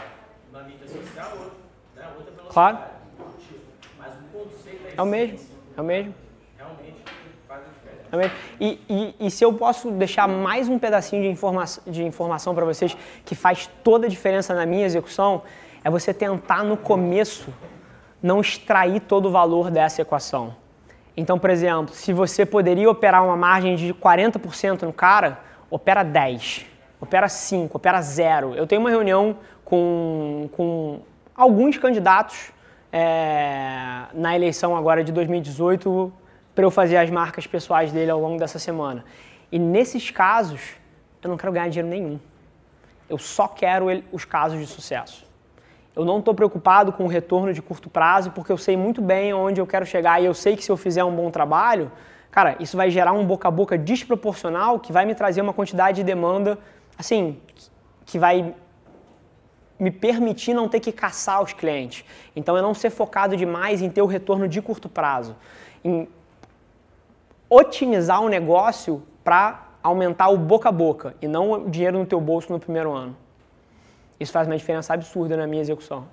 uma 0.49 0.63
mídia 0.63 0.87
social, 0.87 1.31
outra, 1.37 1.57
né? 1.95 2.07
outra 2.17 2.31
velocidade. 2.31 2.53
Claro. 2.53 2.77
outro 3.19 3.41
tipo. 3.41 3.65
Mas 3.97 4.13
o 4.15 4.23
conceito 4.31 4.84
É 4.97 5.01
o 5.01 5.05
mesmo. 5.05 5.39
É 5.77 5.81
o 5.81 5.83
mesmo. 5.83 6.13
Realmente 6.57 7.03
faz 7.47 7.61
a 7.61 8.17
diferença. 8.17 8.35
E, 8.59 8.79
e, 8.89 9.15
e 9.27 9.31
se 9.31 9.43
eu 9.43 9.53
posso 9.53 9.91
deixar 9.91 10.27
mais 10.27 10.69
um 10.69 10.79
pedacinho 10.79 11.21
de, 11.23 11.29
informa 11.29 11.65
de 11.85 12.03
informação 12.03 12.55
para 12.55 12.65
vocês 12.65 12.95
que 13.25 13.35
faz 13.35 13.69
toda 13.83 14.07
a 14.07 14.09
diferença 14.09 14.53
na 14.53 14.65
minha 14.65 14.85
execução, 14.85 15.43
é 15.83 15.89
você 15.89 16.13
tentar 16.13 16.63
no 16.63 16.77
começo 16.77 17.53
não 18.21 18.41
extrair 18.41 19.01
todo 19.01 19.27
o 19.27 19.31
valor 19.31 19.69
dessa 19.69 20.01
equação. 20.01 20.55
Então, 21.15 21.37
por 21.37 21.49
exemplo, 21.49 21.93
se 21.93 22.11
você 22.11 22.45
poderia 22.45 22.89
operar 22.89 23.23
uma 23.23 23.37
margem 23.37 23.75
de 23.75 23.93
40% 23.93 24.81
no 24.81 24.91
cara, 24.91 25.39
opera 25.69 26.03
10, 26.03 26.65
opera 26.99 27.29
5, 27.29 27.77
opera 27.77 28.01
0. 28.01 28.55
Eu 28.55 28.65
tenho 28.65 28.81
uma 28.81 28.89
reunião 28.89 29.37
com, 29.63 30.49
com 30.51 30.99
alguns 31.35 31.77
candidatos 31.77 32.51
é, 32.97 34.05
na 34.13 34.33
eleição 34.33 34.73
agora 34.73 35.03
de 35.03 35.11
2018 35.11 36.13
para 36.55 36.63
eu 36.63 36.71
fazer 36.71 36.95
as 36.95 37.09
marcas 37.09 37.45
pessoais 37.45 37.91
dele 37.91 38.09
ao 38.09 38.21
longo 38.21 38.39
dessa 38.39 38.57
semana. 38.57 39.03
E 39.51 39.59
nesses 39.59 40.11
casos, 40.11 40.61
eu 41.21 41.29
não 41.29 41.35
quero 41.35 41.51
ganhar 41.51 41.67
dinheiro 41.67 41.89
nenhum. 41.89 42.17
Eu 43.09 43.17
só 43.17 43.49
quero 43.49 43.91
ele- 43.91 44.05
os 44.13 44.23
casos 44.23 44.57
de 44.57 44.65
sucesso. 44.65 45.25
Eu 45.93 46.05
não 46.05 46.19
estou 46.19 46.33
preocupado 46.33 46.93
com 46.93 47.03
o 47.03 47.07
retorno 47.07 47.53
de 47.53 47.61
curto 47.61 47.89
prazo, 47.89 48.31
porque 48.31 48.49
eu 48.49 48.57
sei 48.57 48.77
muito 48.77 49.01
bem 49.01 49.33
onde 49.33 49.59
eu 49.59 49.67
quero 49.67 49.85
chegar 49.85 50.21
e 50.21 50.25
eu 50.25 50.33
sei 50.33 50.55
que 50.55 50.63
se 50.63 50.71
eu 50.71 50.77
fizer 50.77 51.03
um 51.03 51.13
bom 51.13 51.29
trabalho, 51.29 51.91
cara, 52.31 52.55
isso 52.61 52.77
vai 52.77 52.89
gerar 52.89 53.11
um 53.11 53.25
boca 53.25 53.49
a 53.49 53.51
boca 53.51 53.77
desproporcional 53.77 54.79
que 54.79 54.93
vai 54.93 55.05
me 55.05 55.13
trazer 55.13 55.41
uma 55.41 55.53
quantidade 55.53 55.97
de 55.97 56.03
demanda, 56.05 56.57
assim, 56.97 57.37
que 58.05 58.17
vai 58.17 58.55
me 59.79 59.91
permitir 59.91 60.53
não 60.53 60.69
ter 60.69 60.79
que 60.79 60.91
caçar 60.91 61.41
os 61.41 61.53
clientes. 61.53 62.05
Então, 62.35 62.57
é 62.57 62.61
não 62.61 62.73
ser 62.73 62.89
focado 62.89 63.35
demais 63.35 63.81
em 63.81 63.89
ter 63.89 64.01
o 64.01 64.05
retorno 64.05 64.47
de 64.47 64.61
curto 64.61 64.87
prazo, 64.87 65.35
em 65.83 66.07
otimizar 67.49 68.21
o 68.21 68.29
negócio 68.29 69.03
para 69.23 69.69
aumentar 69.83 70.29
o 70.29 70.37
boca 70.37 70.69
a 70.69 70.71
boca 70.71 71.15
e 71.21 71.27
não 71.27 71.51
o 71.51 71.69
dinheiro 71.69 71.99
no 71.99 72.05
teu 72.05 72.19
bolso 72.19 72.51
no 72.51 72.59
primeiro 72.59 72.91
ano. 72.91 73.15
Isso 74.19 74.31
faz 74.31 74.47
uma 74.47 74.57
diferença 74.57 74.93
absurda 74.93 75.35
na 75.35 75.45
minha 75.45 75.61
execução. 75.61 76.07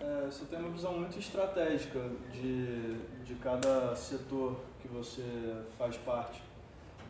É, 0.00 0.26
você 0.26 0.44
tem 0.44 0.58
uma 0.58 0.70
visão 0.70 0.92
muito 0.92 1.18
estratégica 1.18 2.00
de, 2.32 2.96
de 3.24 3.34
cada 3.36 3.94
setor 3.94 4.56
que 4.82 4.88
você 4.88 5.22
faz 5.78 5.96
parte. 5.96 6.42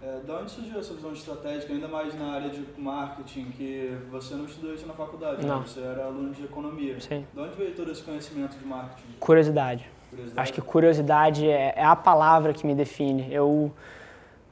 É, 0.01 0.21
da 0.25 0.39
onde 0.39 0.51
surgiu 0.51 0.79
essa 0.79 0.95
visão 0.95 1.13
estratégica, 1.13 1.73
ainda 1.73 1.89
mais 1.89 2.17
na 2.17 2.33
área 2.33 2.51
de 2.51 2.65
marketing, 2.79 3.47
que 3.47 3.97
você 4.11 4.35
não 4.35 4.45
estudou 4.45 4.73
isso 4.73 4.87
na 4.87 4.95
faculdade, 4.95 5.43
né? 5.43 5.49
Não. 5.49 5.63
você 5.63 5.81
era 5.81 6.05
aluno 6.05 6.33
de 6.33 6.45
economia. 6.45 7.01
Sim. 7.01 7.27
De 7.35 7.41
onde 7.41 7.57
veio 7.57 7.75
todo 7.75 7.91
esse 7.91 8.03
conhecimento 8.03 8.57
de 8.57 8.65
marketing? 8.65 9.03
Curiosidade. 9.19 9.91
Curiosidade? 10.11 10.41
Acho 10.41 10.53
que 10.53 10.61
curiosidade 10.61 11.51
é, 11.51 11.75
é 11.77 11.85
a 11.85 11.97
palavra 11.97 12.53
que 12.53 12.65
me 12.65 12.77
define. 12.77 13.27
Eu, 13.33 13.73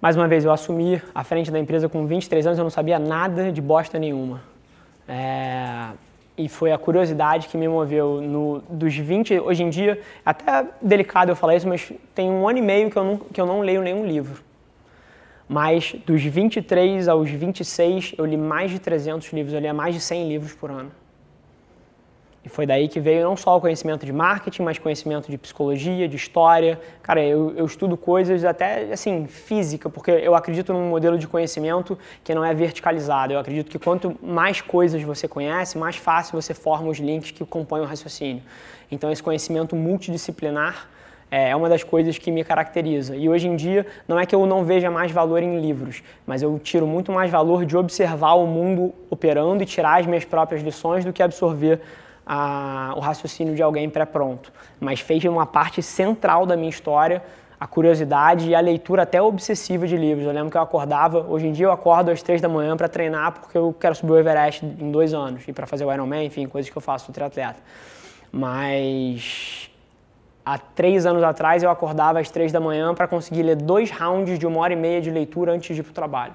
mais 0.00 0.16
uma 0.16 0.26
vez, 0.26 0.44
eu 0.44 0.52
assumi 0.52 1.00
à 1.14 1.22
frente 1.22 1.48
da 1.50 1.60
empresa 1.60 1.88
com 1.88 2.06
23 2.06 2.46
anos, 2.46 2.58
eu 2.58 2.64
não 2.64 2.70
sabia 2.70 2.98
nada 2.98 3.52
de 3.52 3.62
bosta 3.62 4.00
nenhuma. 4.00 4.42
É, 5.08 5.90
e 6.36 6.48
foi 6.48 6.72
a 6.72 6.78
curiosidade 6.78 7.46
que 7.46 7.56
me 7.56 7.68
moveu. 7.68 8.20
No, 8.20 8.58
dos 8.68 8.96
20, 8.96 9.38
hoje 9.38 9.62
em 9.62 9.70
dia, 9.70 10.00
até 10.24 10.66
delicado 10.82 11.30
eu 11.30 11.36
falar 11.36 11.54
isso, 11.54 11.68
mas 11.68 11.92
tem 12.16 12.28
um 12.28 12.48
ano 12.48 12.58
e 12.58 12.62
meio 12.62 12.90
que 12.90 12.96
eu 12.96 13.04
não, 13.04 13.16
que 13.16 13.40
eu 13.40 13.46
não 13.46 13.60
leio 13.60 13.80
nenhum 13.80 14.04
livro. 14.04 14.44
Mas 15.48 15.94
dos 16.04 16.22
23 16.22 17.06
aos 17.08 17.30
26, 17.30 18.14
eu 18.18 18.24
li 18.24 18.36
mais 18.36 18.70
de 18.70 18.78
300 18.78 19.32
livros, 19.32 19.54
eu 19.54 19.60
lia 19.60 19.72
mais 19.72 19.94
de 19.94 20.00
100 20.00 20.28
livros 20.28 20.52
por 20.52 20.70
ano. 20.70 20.90
E 22.46 22.48
foi 22.48 22.64
daí 22.64 22.86
que 22.86 23.00
veio 23.00 23.24
não 23.24 23.36
só 23.36 23.56
o 23.56 23.60
conhecimento 23.60 24.06
de 24.06 24.12
marketing, 24.12 24.62
mas 24.62 24.78
conhecimento 24.78 25.28
de 25.28 25.36
psicologia, 25.36 26.06
de 26.06 26.14
história. 26.14 26.78
Cara, 27.02 27.20
eu, 27.20 27.52
eu 27.56 27.66
estudo 27.66 27.96
coisas 27.96 28.44
até, 28.44 28.92
assim, 28.92 29.26
física, 29.26 29.90
porque 29.90 30.12
eu 30.12 30.32
acredito 30.32 30.72
num 30.72 30.88
modelo 30.88 31.18
de 31.18 31.26
conhecimento 31.26 31.98
que 32.22 32.32
não 32.32 32.44
é 32.44 32.54
verticalizado. 32.54 33.32
Eu 33.32 33.40
acredito 33.40 33.68
que 33.68 33.80
quanto 33.80 34.16
mais 34.22 34.60
coisas 34.60 35.02
você 35.02 35.26
conhece, 35.26 35.76
mais 35.76 35.96
fácil 35.96 36.40
você 36.40 36.54
forma 36.54 36.88
os 36.88 36.98
links 36.98 37.32
que 37.32 37.44
compõem 37.44 37.80
o 37.80 37.84
raciocínio. 37.84 38.44
Então, 38.92 39.10
esse 39.10 39.24
conhecimento 39.24 39.74
multidisciplinar 39.74 40.88
é 41.30 41.54
uma 41.56 41.68
das 41.68 41.82
coisas 41.82 42.16
que 42.18 42.30
me 42.30 42.44
caracteriza. 42.44 43.16
E 43.16 43.28
hoje 43.28 43.48
em 43.48 43.56
dia, 43.56 43.86
não 44.06 44.18
é 44.18 44.24
que 44.24 44.34
eu 44.34 44.46
não 44.46 44.64
veja 44.64 44.90
mais 44.90 45.10
valor 45.10 45.42
em 45.42 45.60
livros, 45.60 46.02
mas 46.26 46.42
eu 46.42 46.58
tiro 46.58 46.86
muito 46.86 47.10
mais 47.12 47.30
valor 47.30 47.64
de 47.64 47.76
observar 47.76 48.34
o 48.34 48.46
mundo 48.46 48.94
operando 49.10 49.62
e 49.62 49.66
tirar 49.66 50.00
as 50.00 50.06
minhas 50.06 50.24
próprias 50.24 50.62
lições 50.62 51.04
do 51.04 51.12
que 51.12 51.22
absorver 51.22 51.80
a- 52.26 52.92
o 52.96 53.00
raciocínio 53.00 53.54
de 53.54 53.62
alguém 53.62 53.88
pré-pronto. 53.90 54.52
Mas 54.80 55.00
fez 55.00 55.24
uma 55.24 55.46
parte 55.46 55.82
central 55.82 56.46
da 56.46 56.56
minha 56.56 56.70
história 56.70 57.22
a 57.58 57.66
curiosidade 57.66 58.50
e 58.50 58.54
a 58.54 58.60
leitura 58.60 59.04
até 59.04 59.20
obsessiva 59.20 59.86
de 59.86 59.96
livros. 59.96 60.26
Eu 60.26 60.32
lembro 60.32 60.50
que 60.50 60.58
eu 60.58 60.60
acordava, 60.60 61.24
hoje 61.26 61.46
em 61.46 61.52
dia 61.52 61.64
eu 61.64 61.72
acordo 61.72 62.10
às 62.10 62.22
três 62.22 62.38
da 62.40 62.50
manhã 62.50 62.76
para 62.76 62.86
treinar 62.86 63.32
porque 63.32 63.56
eu 63.56 63.74
quero 63.80 63.94
subir 63.94 64.12
o 64.12 64.18
Everest 64.18 64.62
em 64.64 64.90
dois 64.90 65.14
anos 65.14 65.42
e 65.48 65.54
para 65.54 65.66
fazer 65.66 65.86
o 65.86 65.92
Ironman, 65.92 66.26
enfim, 66.26 66.46
coisas 66.46 66.70
que 66.70 66.76
eu 66.76 66.82
faço, 66.82 67.06
sou 67.06 67.14
triatleta. 67.14 67.58
Mas 68.30 69.55
há 70.46 70.56
três 70.56 71.04
anos 71.04 71.24
atrás 71.24 71.64
eu 71.64 71.70
acordava 71.70 72.20
às 72.20 72.30
três 72.30 72.52
da 72.52 72.60
manhã 72.60 72.94
para 72.94 73.08
conseguir 73.08 73.42
ler 73.42 73.56
dois 73.56 73.90
rounds 73.90 74.38
de 74.38 74.46
uma 74.46 74.60
hora 74.60 74.72
e 74.72 74.76
meia 74.76 75.00
de 75.00 75.10
leitura 75.10 75.52
antes 75.52 75.74
de 75.74 75.80
ir 75.80 75.84
para 75.84 75.90
o 75.90 75.94
trabalho. 75.94 76.34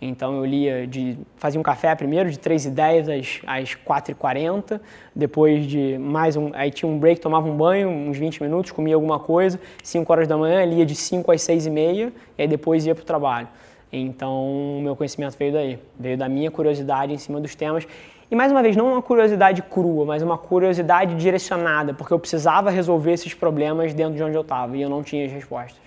Então 0.00 0.36
eu 0.36 0.44
lia 0.44 0.86
de. 0.86 1.18
fazia 1.36 1.58
um 1.58 1.62
café 1.62 1.92
primeiro, 1.94 2.30
de 2.30 2.38
3h10 2.38 3.18
às, 3.18 3.40
às 3.44 3.74
4h40, 3.74 4.80
depois 5.16 5.66
de 5.66 5.98
mais 5.98 6.36
um. 6.36 6.50
Aí 6.54 6.70
tinha 6.70 6.88
um 6.88 6.98
break, 6.98 7.20
tomava 7.20 7.48
um 7.48 7.56
banho, 7.56 7.88
uns 7.88 8.16
20 8.16 8.42
minutos, 8.42 8.70
comia 8.70 8.94
alguma 8.94 9.18
coisa, 9.18 9.58
5 9.82 10.12
horas 10.12 10.28
da 10.28 10.36
manhã, 10.36 10.64
lia 10.64 10.86
de 10.86 10.94
5 10.94 11.32
às 11.32 11.40
6h30, 11.40 12.12
e 12.36 12.42
aí 12.42 12.46
depois 12.46 12.86
ia 12.86 12.94
para 12.94 13.02
o 13.02 13.06
trabalho. 13.06 13.48
Então 13.92 14.78
meu 14.82 14.94
conhecimento 14.94 15.36
veio 15.36 15.52
daí, 15.52 15.78
veio 15.98 16.16
da 16.16 16.28
minha 16.28 16.50
curiosidade 16.50 17.12
em 17.12 17.18
cima 17.18 17.40
dos 17.40 17.56
temas. 17.56 17.84
E 18.30 18.36
mais 18.36 18.52
uma 18.52 18.62
vez, 18.62 18.76
não 18.76 18.92
uma 18.92 19.00
curiosidade 19.00 19.62
crua, 19.62 20.04
mas 20.04 20.22
uma 20.22 20.36
curiosidade 20.36 21.14
direcionada, 21.14 21.94
porque 21.94 22.12
eu 22.12 22.18
precisava 22.18 22.70
resolver 22.70 23.12
esses 23.12 23.32
problemas 23.32 23.94
dentro 23.94 24.14
de 24.14 24.22
onde 24.22 24.36
eu 24.36 24.42
estava 24.42 24.76
e 24.76 24.82
eu 24.82 24.90
não 24.90 25.02
tinha 25.02 25.24
as 25.24 25.32
respostas. 25.32 25.80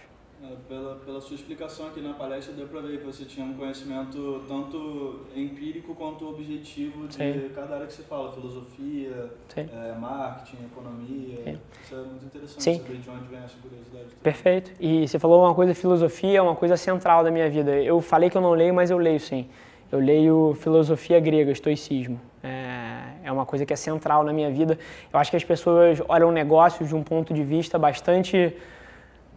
É, 0.44 0.48
Pela, 0.68 0.96
pela 0.96 1.22
sua 1.22 1.36
explicação 1.36 1.86
aqui 1.86 2.02
na 2.02 2.14
palestra, 2.14 2.52
deu 2.56 2.66
para 2.66 2.82
ver 2.82 2.98
que 2.98 3.06
você 3.06 3.26
tinha 3.26 3.46
um 3.46 3.54
conhecimento 3.54 4.42
tanto 4.48 5.20
empírico 5.36 5.94
quanto 5.94 6.28
objetivo 6.28 7.08
de 7.08 7.14
Sim. 7.14 7.52
cada 7.54 7.76
área 7.76 7.86
que 7.86 7.94
você 7.94 8.02
fala, 8.02 8.32
filosofia, 8.32 9.32
é, 9.56 9.96
marketing, 10.00 10.66
economia. 10.66 11.44
Sim. 11.44 11.60
Isso 11.84 11.94
é 11.94 11.98
muito 11.98 12.26
interessante 12.26 12.64
Sim. 12.64 12.80
saber 12.80 12.98
de 12.98 13.10
onde 13.12 13.26
vem 13.26 13.40
essa 13.40 13.56
curiosidade. 13.62 14.16
Perfeito. 14.24 14.72
E 14.80 15.08
você 15.08 15.20
falou 15.20 15.44
uma 15.44 15.54
coisa, 15.54 15.76
filosofia 15.76 16.40
é 16.40 16.42
uma 16.42 16.56
coisa 16.56 16.76
central 16.76 17.24
da 17.24 17.30
minha 17.30 17.48
vida. 17.52 17.80
Eu 17.80 18.02
falei 18.02 18.32
que 18.32 18.38
eu 18.38 18.42
não 18.42 18.54
leio, 18.54 18.74
mas 18.74 18.90
eu 18.90 18.98
leio 18.98 19.20
sim. 19.20 19.48
Eu 19.92 20.00
leio 20.00 20.56
filosofia 20.60 21.20
grega, 21.20 21.52
estoicismo. 21.52 22.20
É, 22.42 23.26
é 23.26 23.32
uma 23.32 23.46
coisa 23.46 23.66
que 23.66 23.74
é 23.74 23.76
central 23.76 24.24
na 24.24 24.32
minha 24.32 24.50
vida. 24.50 24.80
Eu 25.12 25.20
acho 25.20 25.30
que 25.30 25.36
as 25.36 25.44
pessoas 25.44 26.02
olham 26.08 26.32
negócios 26.32 26.88
de 26.88 26.96
um 26.96 27.04
ponto 27.04 27.34
de 27.34 27.44
vista 27.44 27.78
bastante 27.78 28.56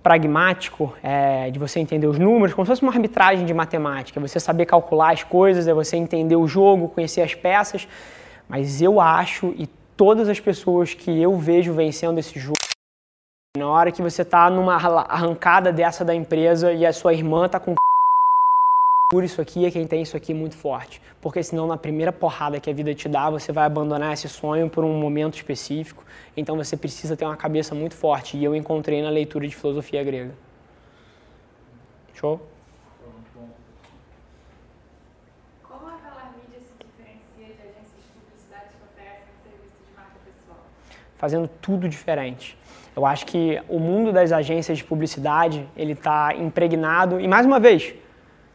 pragmático, 0.01 0.95
é, 1.03 1.51
de 1.51 1.59
você 1.59 1.81
entender 1.81 2.07
os 2.07 2.19
números, 2.19 2.55
como 2.55 2.64
se 2.64 2.71
fosse 2.71 2.83
uma 2.83 2.93
arbitragem 2.93 3.45
de 3.45 3.53
matemática. 3.53 4.21
Você 4.21 4.38
saber 4.38 4.67
calcular 4.67 5.12
as 5.12 5.25
coisas, 5.25 5.67
é 5.67 5.75
você 5.75 5.97
entender 5.97 6.37
o 6.37 6.47
jogo, 6.47 6.88
conhecer 6.88 7.23
as 7.23 7.35
peças. 7.35 7.88
Mas 8.49 8.81
eu 8.81 9.01
acho, 9.01 9.55
e 9.59 9.67
todas 9.97 10.29
as 10.29 10.38
pessoas 10.38 10.95
que 10.95 11.11
eu 11.21 11.37
vejo 11.37 11.73
vencendo 11.73 12.19
esse 12.19 12.38
jogo, 12.38 12.59
na 13.57 13.69
hora 13.69 13.90
que 13.90 14.03
você 14.03 14.23
está 14.23 14.49
numa 14.51 14.75
arrancada 14.75 15.73
dessa 15.73 16.05
da 16.05 16.14
empresa 16.14 16.73
e 16.73 16.85
a 16.87 16.93
sua 16.93 17.12
irmã 17.12 17.47
está 17.47 17.59
com 17.59 17.75
por 19.14 19.22
isso 19.22 19.40
aqui 19.40 19.64
é 19.64 19.70
quem 19.70 19.87
tem 19.87 20.03
isso 20.03 20.16
aqui 20.16 20.35
muito 20.35 20.57
forte. 20.57 21.00
Porque 21.20 21.40
senão 21.40 21.68
na 21.68 21.77
primeira 21.77 22.12
porrada 22.12 22.59
que 22.59 22.68
a 22.68 22.72
vida 22.72 22.92
te 22.96 23.09
dá, 23.09 23.31
você 23.31 23.53
vai 23.53 23.64
abandonar 23.64 24.12
esse 24.12 24.29
sonho 24.29 24.68
por 24.68 24.83
um 24.83 24.92
momento 24.98 25.37
específico. 25.37 26.05
Então 26.37 26.57
você 26.57 26.77
precisa 26.77 27.16
ter 27.16 27.24
uma 27.24 27.37
cabeça 27.37 27.77
muito 27.77 27.94
forte. 27.94 28.37
E 28.37 28.42
eu 28.42 28.57
encontrei 28.57 29.00
na 29.00 29.11
leitura 29.11 29.46
de 29.46 29.55
filosofia 29.55 30.03
grega. 30.03 30.35
Show? 32.12 32.40
Fazendo 41.16 41.48
tudo 41.62 41.88
diferente. 41.88 42.59
Eu 42.96 43.07
acho 43.07 43.24
que 43.27 43.62
o 43.68 43.79
mundo 43.79 44.12
das 44.12 44.33
agências 44.33 44.79
de 44.79 44.83
publicidade 44.83 45.68
ele 45.77 45.92
está 45.92 46.35
impregnado 46.35 47.20
e 47.20 47.29
mais 47.29 47.46
uma 47.46 47.61
vez 47.61 47.94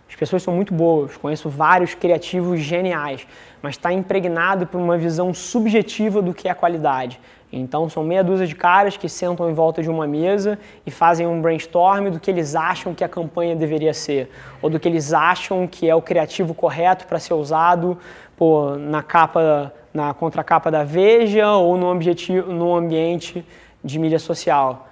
as 0.10 0.16
pessoas 0.16 0.42
são 0.42 0.56
muito 0.56 0.74
boas, 0.74 1.16
conheço 1.16 1.48
vários 1.50 1.94
criativos 1.94 2.60
geniais, 2.60 3.28
mas 3.62 3.76
está 3.76 3.94
impregnado 3.94 4.66
por 4.66 4.82
uma 4.82 4.98
visão 4.98 5.34
subjetiva 5.34 6.20
do 6.20 6.34
que 6.34 6.50
é 6.50 6.54
qualidade. 6.54 7.20
Então 7.52 7.88
são 7.90 8.04
meia 8.04 8.24
dúzia 8.24 8.46
de 8.46 8.56
caras 8.56 8.98
que 8.98 9.08
sentam 9.08 9.50
em 9.50 9.54
volta 9.54 9.82
de 9.82 9.90
uma 9.90 10.08
mesa 10.08 10.58
e 10.86 10.92
fazem 10.92 11.28
um 11.28 11.42
brainstorm 11.42 12.10
do 12.10 12.20
que 12.20 12.30
eles 12.30 12.56
acham 12.56 12.94
que 12.94 13.04
a 13.04 13.10
campanha 13.10 13.56
deveria 13.56 13.94
ser, 13.94 14.32
ou 14.62 14.70
do 14.70 14.80
que 14.80 14.88
eles 14.88 15.14
acham 15.14 15.68
que 15.68 15.88
é 15.88 15.94
o 15.94 16.02
criativo 16.02 16.54
correto 16.54 17.06
para 17.06 17.20
ser 17.20 17.36
usado 17.36 17.98
pô, 18.36 18.76
na 18.78 19.04
capa, 19.04 19.74
na 19.94 20.14
contracapa 20.14 20.72
da 20.72 20.84
Veja 20.84 21.52
ou 21.52 21.78
no, 21.78 21.92
objetivo, 21.92 22.52
no 22.52 22.76
ambiente 22.76 23.46
de 23.84 24.00
mídia 24.00 24.20
social. 24.20 24.88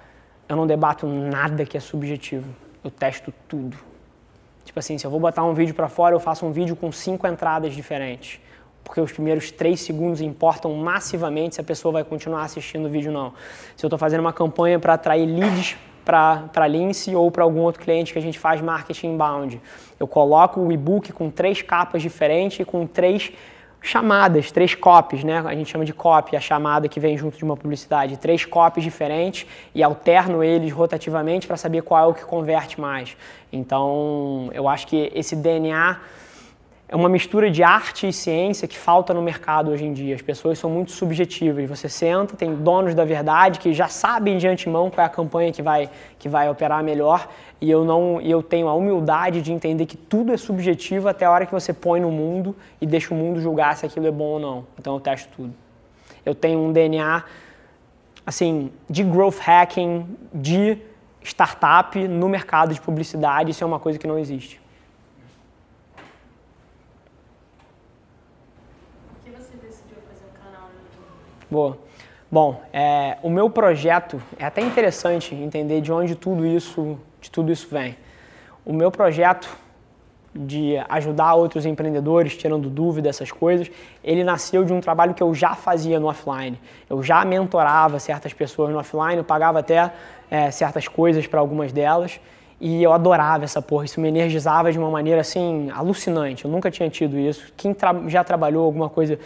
Eu 0.48 0.56
não 0.56 0.66
debato 0.66 1.06
nada 1.06 1.64
que 1.64 1.76
é 1.76 1.80
subjetivo, 1.80 2.48
eu 2.82 2.90
testo 2.90 3.32
tudo. 3.48 3.87
Tipo 4.78 4.86
assim, 4.86 4.96
se 4.96 5.04
eu 5.04 5.10
vou 5.10 5.18
botar 5.18 5.42
um 5.42 5.54
vídeo 5.54 5.74
para 5.74 5.88
fora, 5.88 6.14
eu 6.14 6.20
faço 6.20 6.46
um 6.46 6.52
vídeo 6.52 6.76
com 6.76 6.92
cinco 6.92 7.26
entradas 7.26 7.74
diferentes 7.74 8.40
porque 8.84 9.00
os 9.02 9.12
primeiros 9.12 9.50
três 9.50 9.80
segundos 9.80 10.22
importam 10.22 10.72
massivamente 10.72 11.56
se 11.56 11.60
a 11.60 11.64
pessoa 11.64 11.92
vai 11.92 12.04
continuar 12.04 12.44
assistindo 12.44 12.86
o 12.86 12.88
vídeo 12.88 13.10
ou 13.10 13.14
não. 13.14 13.32
Se 13.76 13.84
eu 13.84 13.88
estou 13.88 13.98
fazendo 13.98 14.20
uma 14.20 14.32
campanha 14.32 14.78
para 14.78 14.94
atrair 14.94 15.26
leads 15.26 15.76
para 16.04 16.66
Lince 16.66 17.14
ou 17.14 17.30
para 17.30 17.44
algum 17.44 17.60
outro 17.60 17.82
cliente 17.82 18.14
que 18.14 18.18
a 18.18 18.22
gente 18.22 18.38
faz 18.38 18.62
marketing 18.62 19.08
inbound, 19.08 19.60
eu 20.00 20.06
coloco 20.06 20.60
o 20.60 20.72
e-book 20.72 21.12
com 21.12 21.28
três 21.28 21.60
capas 21.60 22.00
diferentes 22.00 22.60
e 22.60 22.64
com 22.64 22.86
três 22.86 23.30
chamadas, 23.80 24.50
três 24.50 24.74
copies, 24.74 25.24
né? 25.24 25.42
A 25.46 25.54
gente 25.54 25.70
chama 25.70 25.84
de 25.84 25.92
copy, 25.92 26.36
a 26.36 26.40
chamada 26.40 26.88
que 26.88 26.98
vem 26.98 27.16
junto 27.16 27.38
de 27.38 27.44
uma 27.44 27.56
publicidade, 27.56 28.16
três 28.16 28.44
copies 28.44 28.84
diferentes 28.84 29.46
e 29.74 29.82
alterno 29.82 30.42
eles 30.42 30.72
rotativamente 30.72 31.46
para 31.46 31.56
saber 31.56 31.82
qual 31.82 32.04
é 32.04 32.06
o 32.06 32.14
que 32.14 32.24
converte 32.24 32.80
mais. 32.80 33.16
Então, 33.52 34.50
eu 34.52 34.68
acho 34.68 34.86
que 34.86 35.10
esse 35.14 35.36
DNA 35.36 35.98
é 36.90 36.96
uma 36.96 37.08
mistura 37.08 37.50
de 37.50 37.62
arte 37.62 38.08
e 38.08 38.12
ciência 38.12 38.66
que 38.66 38.78
falta 38.78 39.12
no 39.12 39.20
mercado 39.20 39.70
hoje 39.70 39.84
em 39.84 39.92
dia. 39.92 40.14
As 40.14 40.22
pessoas 40.22 40.58
são 40.58 40.70
muito 40.70 40.90
subjetivas. 40.90 41.68
Você 41.68 41.86
senta, 41.86 42.34
tem 42.34 42.54
donos 42.54 42.94
da 42.94 43.04
verdade 43.04 43.58
que 43.58 43.74
já 43.74 43.88
sabem 43.88 44.38
de 44.38 44.48
antemão 44.48 44.90
qual 44.90 45.04
é 45.04 45.06
a 45.06 45.10
campanha 45.10 45.52
que 45.52 45.60
vai, 45.60 45.90
que 46.18 46.30
vai 46.30 46.48
operar 46.48 46.82
melhor. 46.82 47.28
E 47.60 47.70
eu 47.70 47.84
não, 47.84 48.18
eu 48.22 48.42
tenho 48.42 48.68
a 48.68 48.74
humildade 48.74 49.42
de 49.42 49.52
entender 49.52 49.84
que 49.84 49.98
tudo 49.98 50.32
é 50.32 50.38
subjetivo 50.38 51.08
até 51.08 51.26
a 51.26 51.30
hora 51.30 51.44
que 51.44 51.52
você 51.52 51.74
põe 51.74 52.00
no 52.00 52.10
mundo 52.10 52.56
e 52.80 52.86
deixa 52.86 53.12
o 53.12 53.16
mundo 53.16 53.38
julgar 53.38 53.76
se 53.76 53.84
aquilo 53.84 54.06
é 54.06 54.10
bom 54.10 54.24
ou 54.24 54.40
não. 54.40 54.66
Então 54.78 54.94
eu 54.94 55.00
testo 55.00 55.28
tudo. 55.36 55.52
Eu 56.24 56.34
tenho 56.34 56.58
um 56.58 56.72
DNA 56.72 57.22
assim 58.24 58.72
de 58.88 59.04
growth 59.04 59.38
hacking, 59.40 60.06
de 60.32 60.78
startup 61.22 62.08
no 62.08 62.30
mercado 62.30 62.72
de 62.72 62.80
publicidade. 62.80 63.50
Isso 63.50 63.62
é 63.62 63.66
uma 63.66 63.78
coisa 63.78 63.98
que 63.98 64.06
não 64.06 64.18
existe. 64.18 64.58
Boa. 71.50 71.78
Bom, 72.30 72.60
é, 72.72 73.16
o 73.22 73.30
meu 73.30 73.48
projeto 73.48 74.20
é 74.38 74.44
até 74.44 74.60
interessante 74.60 75.34
entender 75.34 75.80
de 75.80 75.90
onde 75.90 76.14
tudo 76.14 76.44
isso, 76.44 76.98
de 77.22 77.30
tudo 77.30 77.50
isso 77.50 77.66
vem. 77.70 77.96
O 78.66 78.72
meu 78.72 78.90
projeto 78.90 79.48
de 80.34 80.76
ajudar 80.90 81.34
outros 81.34 81.64
empreendedores, 81.64 82.36
tirando 82.36 82.68
dúvidas, 82.68 83.16
essas 83.16 83.32
coisas, 83.32 83.70
ele 84.04 84.22
nasceu 84.22 84.62
de 84.62 84.74
um 84.74 84.80
trabalho 84.80 85.14
que 85.14 85.22
eu 85.22 85.34
já 85.34 85.54
fazia 85.54 85.98
no 85.98 86.06
offline. 86.06 86.60
Eu 86.88 87.02
já 87.02 87.24
mentorava 87.24 87.98
certas 87.98 88.34
pessoas 88.34 88.70
no 88.70 88.78
offline, 88.78 89.16
eu 89.16 89.24
pagava 89.24 89.60
até 89.60 89.90
é, 90.30 90.50
certas 90.50 90.86
coisas 90.86 91.26
para 91.26 91.40
algumas 91.40 91.72
delas 91.72 92.20
e 92.60 92.82
eu 92.82 92.92
adorava 92.92 93.44
essa 93.44 93.62
porra. 93.62 93.86
Isso 93.86 94.00
me 94.00 94.08
energizava 94.08 94.70
de 94.70 94.78
uma 94.78 94.90
maneira 94.90 95.22
assim 95.22 95.70
alucinante. 95.70 96.44
Eu 96.44 96.50
nunca 96.50 96.70
tinha 96.70 96.90
tido 96.90 97.18
isso. 97.18 97.52
Quem 97.56 97.72
tra 97.72 97.94
já 98.06 98.22
trabalhou 98.22 98.64
alguma 98.64 98.88
coisa 98.88 99.18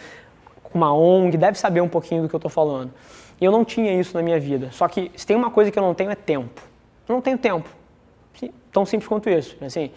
uma 0.77 0.93
ONG, 0.93 1.37
deve 1.37 1.57
saber 1.57 1.81
um 1.81 1.87
pouquinho 1.87 2.23
do 2.23 2.29
que 2.29 2.35
eu 2.35 2.37
estou 2.37 2.51
falando. 2.51 2.91
E 3.39 3.45
eu 3.45 3.51
não 3.51 3.65
tinha 3.65 3.99
isso 3.99 4.15
na 4.15 4.23
minha 4.23 4.39
vida. 4.39 4.69
Só 4.71 4.87
que 4.87 5.11
se 5.15 5.25
tem 5.25 5.35
uma 5.35 5.49
coisa 5.49 5.71
que 5.71 5.77
eu 5.77 5.83
não 5.83 5.93
tenho 5.93 6.11
é 6.11 6.15
tempo. 6.15 6.61
Eu 7.07 7.15
não 7.15 7.21
tenho 7.21 7.37
tempo. 7.37 7.69
Tão 8.71 8.85
simples 8.85 9.07
quanto 9.07 9.29
isso. 9.29 9.55
Assim, 9.61 9.91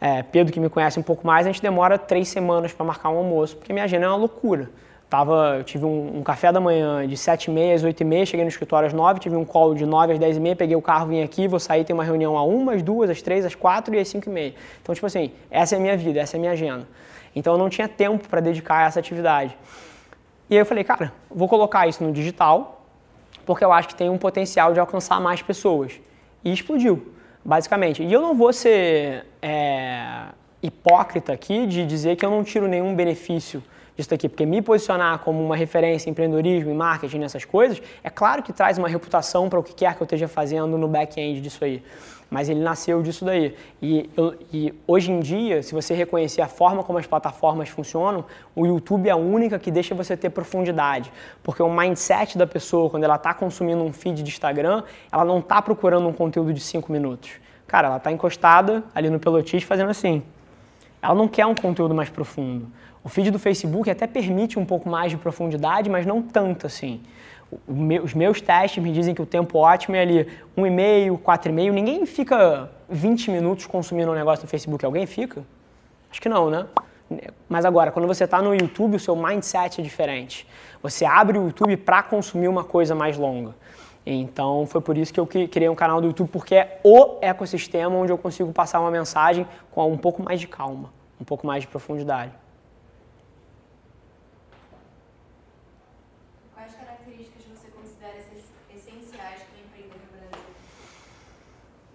é, 0.00 0.22
Pedro, 0.22 0.52
que 0.52 0.60
me 0.60 0.68
conhece 0.68 0.98
um 0.98 1.02
pouco 1.02 1.26
mais, 1.26 1.46
a 1.46 1.50
gente 1.50 1.62
demora 1.62 1.98
três 1.98 2.28
semanas 2.28 2.72
para 2.72 2.84
marcar 2.84 3.10
um 3.10 3.18
almoço, 3.18 3.56
porque 3.56 3.72
minha 3.72 3.84
agenda 3.84 4.06
é 4.06 4.08
uma 4.08 4.16
loucura. 4.16 4.70
Tava, 5.08 5.56
eu 5.58 5.64
tive 5.64 5.84
um, 5.84 6.18
um 6.18 6.22
café 6.22 6.50
da 6.50 6.60
manhã 6.60 7.06
de 7.06 7.14
7h30 7.14 7.74
às 7.74 7.84
8h30, 7.84 8.26
cheguei 8.26 8.44
no 8.44 8.48
escritório 8.48 8.86
às 8.86 8.92
9 8.92 9.20
tive 9.20 9.36
um 9.36 9.44
call 9.44 9.74
de 9.74 9.86
9 9.86 10.14
às 10.14 10.18
10h30, 10.18 10.56
peguei 10.56 10.74
o 10.74 10.82
carro, 10.82 11.06
vim 11.06 11.22
aqui, 11.22 11.46
vou 11.46 11.60
sair, 11.60 11.84
tem 11.84 11.94
uma 11.94 12.02
reunião 12.02 12.36
às 12.36 12.48
1, 12.48 12.70
às 12.70 12.82
2, 12.82 13.10
às 13.10 13.22
3, 13.22 13.44
às 13.44 13.54
4 13.54 13.94
e 13.94 13.98
às 13.98 14.08
5h30. 14.08 14.54
Então, 14.82 14.94
tipo 14.94 15.06
assim, 15.06 15.30
essa 15.50 15.74
é 15.74 15.78
a 15.78 15.80
minha 15.80 15.96
vida, 15.96 16.20
essa 16.20 16.36
é 16.36 16.38
a 16.38 16.40
minha 16.40 16.52
agenda. 16.52 16.88
Então, 17.36 17.52
eu 17.52 17.58
não 17.58 17.68
tinha 17.68 17.86
tempo 17.86 18.28
para 18.28 18.40
dedicar 18.40 18.78
a 18.78 18.86
essa 18.86 18.98
atividade. 18.98 19.56
E 20.48 20.54
aí 20.54 20.60
eu 20.60 20.66
falei, 20.66 20.84
cara, 20.84 21.12
vou 21.30 21.48
colocar 21.48 21.86
isso 21.86 22.04
no 22.04 22.12
digital, 22.12 22.84
porque 23.46 23.64
eu 23.64 23.72
acho 23.72 23.88
que 23.88 23.94
tem 23.94 24.10
um 24.10 24.18
potencial 24.18 24.72
de 24.72 24.80
alcançar 24.80 25.20
mais 25.20 25.42
pessoas. 25.42 26.00
E 26.44 26.52
explodiu, 26.52 27.14
basicamente. 27.44 28.02
E 28.02 28.12
eu 28.12 28.20
não 28.20 28.34
vou 28.34 28.52
ser 28.52 29.26
é, 29.40 30.26
hipócrita 30.62 31.32
aqui 31.32 31.66
de 31.66 31.86
dizer 31.86 32.16
que 32.16 32.24
eu 32.24 32.30
não 32.30 32.44
tiro 32.44 32.68
nenhum 32.68 32.94
benefício 32.94 33.62
disso 33.96 34.12
aqui, 34.12 34.28
porque 34.28 34.44
me 34.44 34.60
posicionar 34.60 35.20
como 35.20 35.42
uma 35.42 35.56
referência 35.56 36.08
em 36.08 36.12
empreendedorismo, 36.12 36.70
em 36.70 36.74
marketing, 36.74 37.18
nessas 37.18 37.44
coisas, 37.44 37.80
é 38.02 38.10
claro 38.10 38.42
que 38.42 38.52
traz 38.52 38.76
uma 38.76 38.88
reputação 38.88 39.48
para 39.48 39.58
o 39.58 39.62
que 39.62 39.72
quer 39.72 39.94
que 39.94 40.02
eu 40.02 40.04
esteja 40.04 40.26
fazendo 40.26 40.76
no 40.76 40.88
back-end 40.88 41.40
disso 41.40 41.64
aí 41.64 41.82
mas 42.34 42.48
ele 42.48 42.58
nasceu 42.58 43.00
disso 43.00 43.24
daí. 43.24 43.54
E, 43.80 44.10
eu, 44.16 44.34
e, 44.52 44.74
hoje 44.88 45.12
em 45.12 45.20
dia, 45.20 45.62
se 45.62 45.72
você 45.72 45.94
reconhecer 45.94 46.42
a 46.42 46.48
forma 46.48 46.82
como 46.82 46.98
as 46.98 47.06
plataformas 47.06 47.68
funcionam, 47.68 48.24
o 48.56 48.66
YouTube 48.66 49.08
é 49.08 49.12
a 49.12 49.16
única 49.16 49.56
que 49.56 49.70
deixa 49.70 49.94
você 49.94 50.16
ter 50.16 50.30
profundidade. 50.30 51.12
Porque 51.44 51.62
o 51.62 51.72
mindset 51.72 52.36
da 52.36 52.44
pessoa, 52.44 52.90
quando 52.90 53.04
ela 53.04 53.14
está 53.14 53.32
consumindo 53.32 53.84
um 53.84 53.92
feed 53.92 54.20
de 54.24 54.30
Instagram, 54.30 54.82
ela 55.12 55.24
não 55.24 55.38
está 55.38 55.62
procurando 55.62 56.08
um 56.08 56.12
conteúdo 56.12 56.52
de 56.52 56.58
5 56.58 56.90
minutos. 56.90 57.30
Cara, 57.68 57.86
ela 57.86 57.98
está 57.98 58.10
encostada 58.10 58.82
ali 58.92 59.08
no 59.08 59.20
pelotis 59.20 59.62
fazendo 59.62 59.90
assim. 59.90 60.20
Ela 61.00 61.14
não 61.14 61.28
quer 61.28 61.46
um 61.46 61.54
conteúdo 61.54 61.94
mais 61.94 62.10
profundo. 62.10 62.66
O 63.04 63.08
feed 63.08 63.30
do 63.30 63.38
Facebook 63.38 63.88
até 63.88 64.08
permite 64.08 64.58
um 64.58 64.64
pouco 64.64 64.88
mais 64.88 65.12
de 65.12 65.16
profundidade, 65.16 65.88
mas 65.88 66.04
não 66.04 66.20
tanto 66.20 66.66
assim 66.66 67.00
os 68.02 68.14
meus 68.14 68.40
testes 68.40 68.82
me 68.82 68.92
dizem 68.92 69.14
que 69.14 69.22
o 69.22 69.26
tempo 69.26 69.58
ótimo 69.58 69.96
é 69.96 70.02
ali 70.02 70.28
1,5, 70.56 71.18
4,5. 71.18 71.72
Ninguém 71.72 72.06
fica 72.06 72.70
20 72.88 73.30
minutos 73.30 73.66
consumindo 73.66 74.10
um 74.10 74.14
negócio 74.14 74.44
no 74.44 74.48
Facebook. 74.48 74.84
Alguém 74.84 75.06
fica? 75.06 75.44
Acho 76.10 76.20
que 76.20 76.28
não, 76.28 76.50
né? 76.50 76.66
Mas 77.48 77.64
agora, 77.64 77.90
quando 77.90 78.06
você 78.06 78.24
está 78.24 78.40
no 78.40 78.54
YouTube, 78.54 78.96
o 78.96 79.00
seu 79.00 79.14
mindset 79.14 79.80
é 79.80 79.84
diferente. 79.84 80.46
Você 80.82 81.04
abre 81.04 81.38
o 81.38 81.46
YouTube 81.46 81.76
para 81.76 82.02
consumir 82.02 82.48
uma 82.48 82.64
coisa 82.64 82.94
mais 82.94 83.16
longa. 83.16 83.54
Então, 84.06 84.66
foi 84.66 84.80
por 84.80 84.98
isso 84.98 85.12
que 85.12 85.18
eu 85.18 85.26
criei 85.26 85.68
um 85.68 85.74
canal 85.74 86.00
do 86.00 86.08
YouTube, 86.08 86.28
porque 86.28 86.54
é 86.54 86.80
o 86.84 87.18
ecossistema 87.22 87.96
onde 87.96 88.12
eu 88.12 88.18
consigo 88.18 88.52
passar 88.52 88.80
uma 88.80 88.90
mensagem 88.90 89.46
com 89.70 89.90
um 89.90 89.96
pouco 89.96 90.22
mais 90.22 90.40
de 90.40 90.46
calma, 90.46 90.92
um 91.20 91.24
pouco 91.24 91.46
mais 91.46 91.62
de 91.62 91.68
profundidade. 91.68 92.32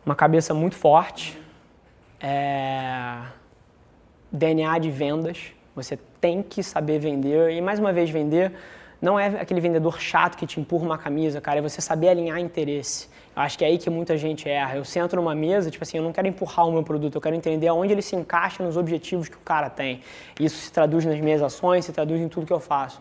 Uma 0.10 0.16
cabeça 0.16 0.56
muito 0.56 0.76
forte, 0.76 1.40
é... 2.20 3.22
DNA 4.32 4.80
de 4.80 4.90
vendas. 4.90 5.54
Você 5.76 6.00
tem 6.20 6.42
que 6.42 6.64
saber 6.64 6.98
vender 6.98 7.52
e 7.52 7.62
mais 7.62 7.78
uma 7.78 7.94
vez 7.94 8.10
vender 8.10 8.52
não 9.00 9.20
é 9.20 9.28
aquele 9.28 9.62
vendedor 9.62 10.02
chato 10.02 10.36
que 10.36 10.48
te 10.48 10.60
empurra 10.60 10.84
uma 10.84 10.98
camisa, 10.98 11.40
cara, 11.40 11.60
é 11.60 11.62
você 11.62 11.80
saber 11.80 12.10
alinhar 12.10 12.40
interesse. 12.40 13.08
Eu 13.36 13.44
acho 13.44 13.58
que 13.58 13.64
é 13.64 13.68
aí 13.68 13.78
que 13.78 13.90
muita 13.90 14.18
gente 14.18 14.50
erra. 14.50 14.76
Eu 14.78 14.84
sento 14.84 15.16
numa 15.16 15.36
mesa, 15.36 15.70
tipo 15.70 15.84
assim, 15.84 15.98
eu 15.98 16.04
não 16.04 16.12
quero 16.12 16.28
empurrar 16.28 16.68
o 16.68 16.72
meu 16.72 16.84
produto, 16.84 17.16
eu 17.16 17.22
quero 17.22 17.36
entender 17.36 17.68
aonde 17.68 17.94
ele 17.94 18.02
se 18.02 18.16
encaixa 18.16 18.64
nos 18.64 18.76
objetivos 18.76 19.30
que 19.30 19.38
o 19.38 19.42
cara 19.42 19.70
tem. 19.70 20.02
Isso 20.40 20.58
se 20.58 20.74
traduz 20.74 21.06
nas 21.06 21.20
minhas 21.20 21.42
ações, 21.42 21.86
se 21.86 21.94
traduz 21.94 22.20
em 22.20 22.28
tudo 22.28 22.48
que 22.48 22.54
eu 22.54 22.60
faço. 22.60 23.00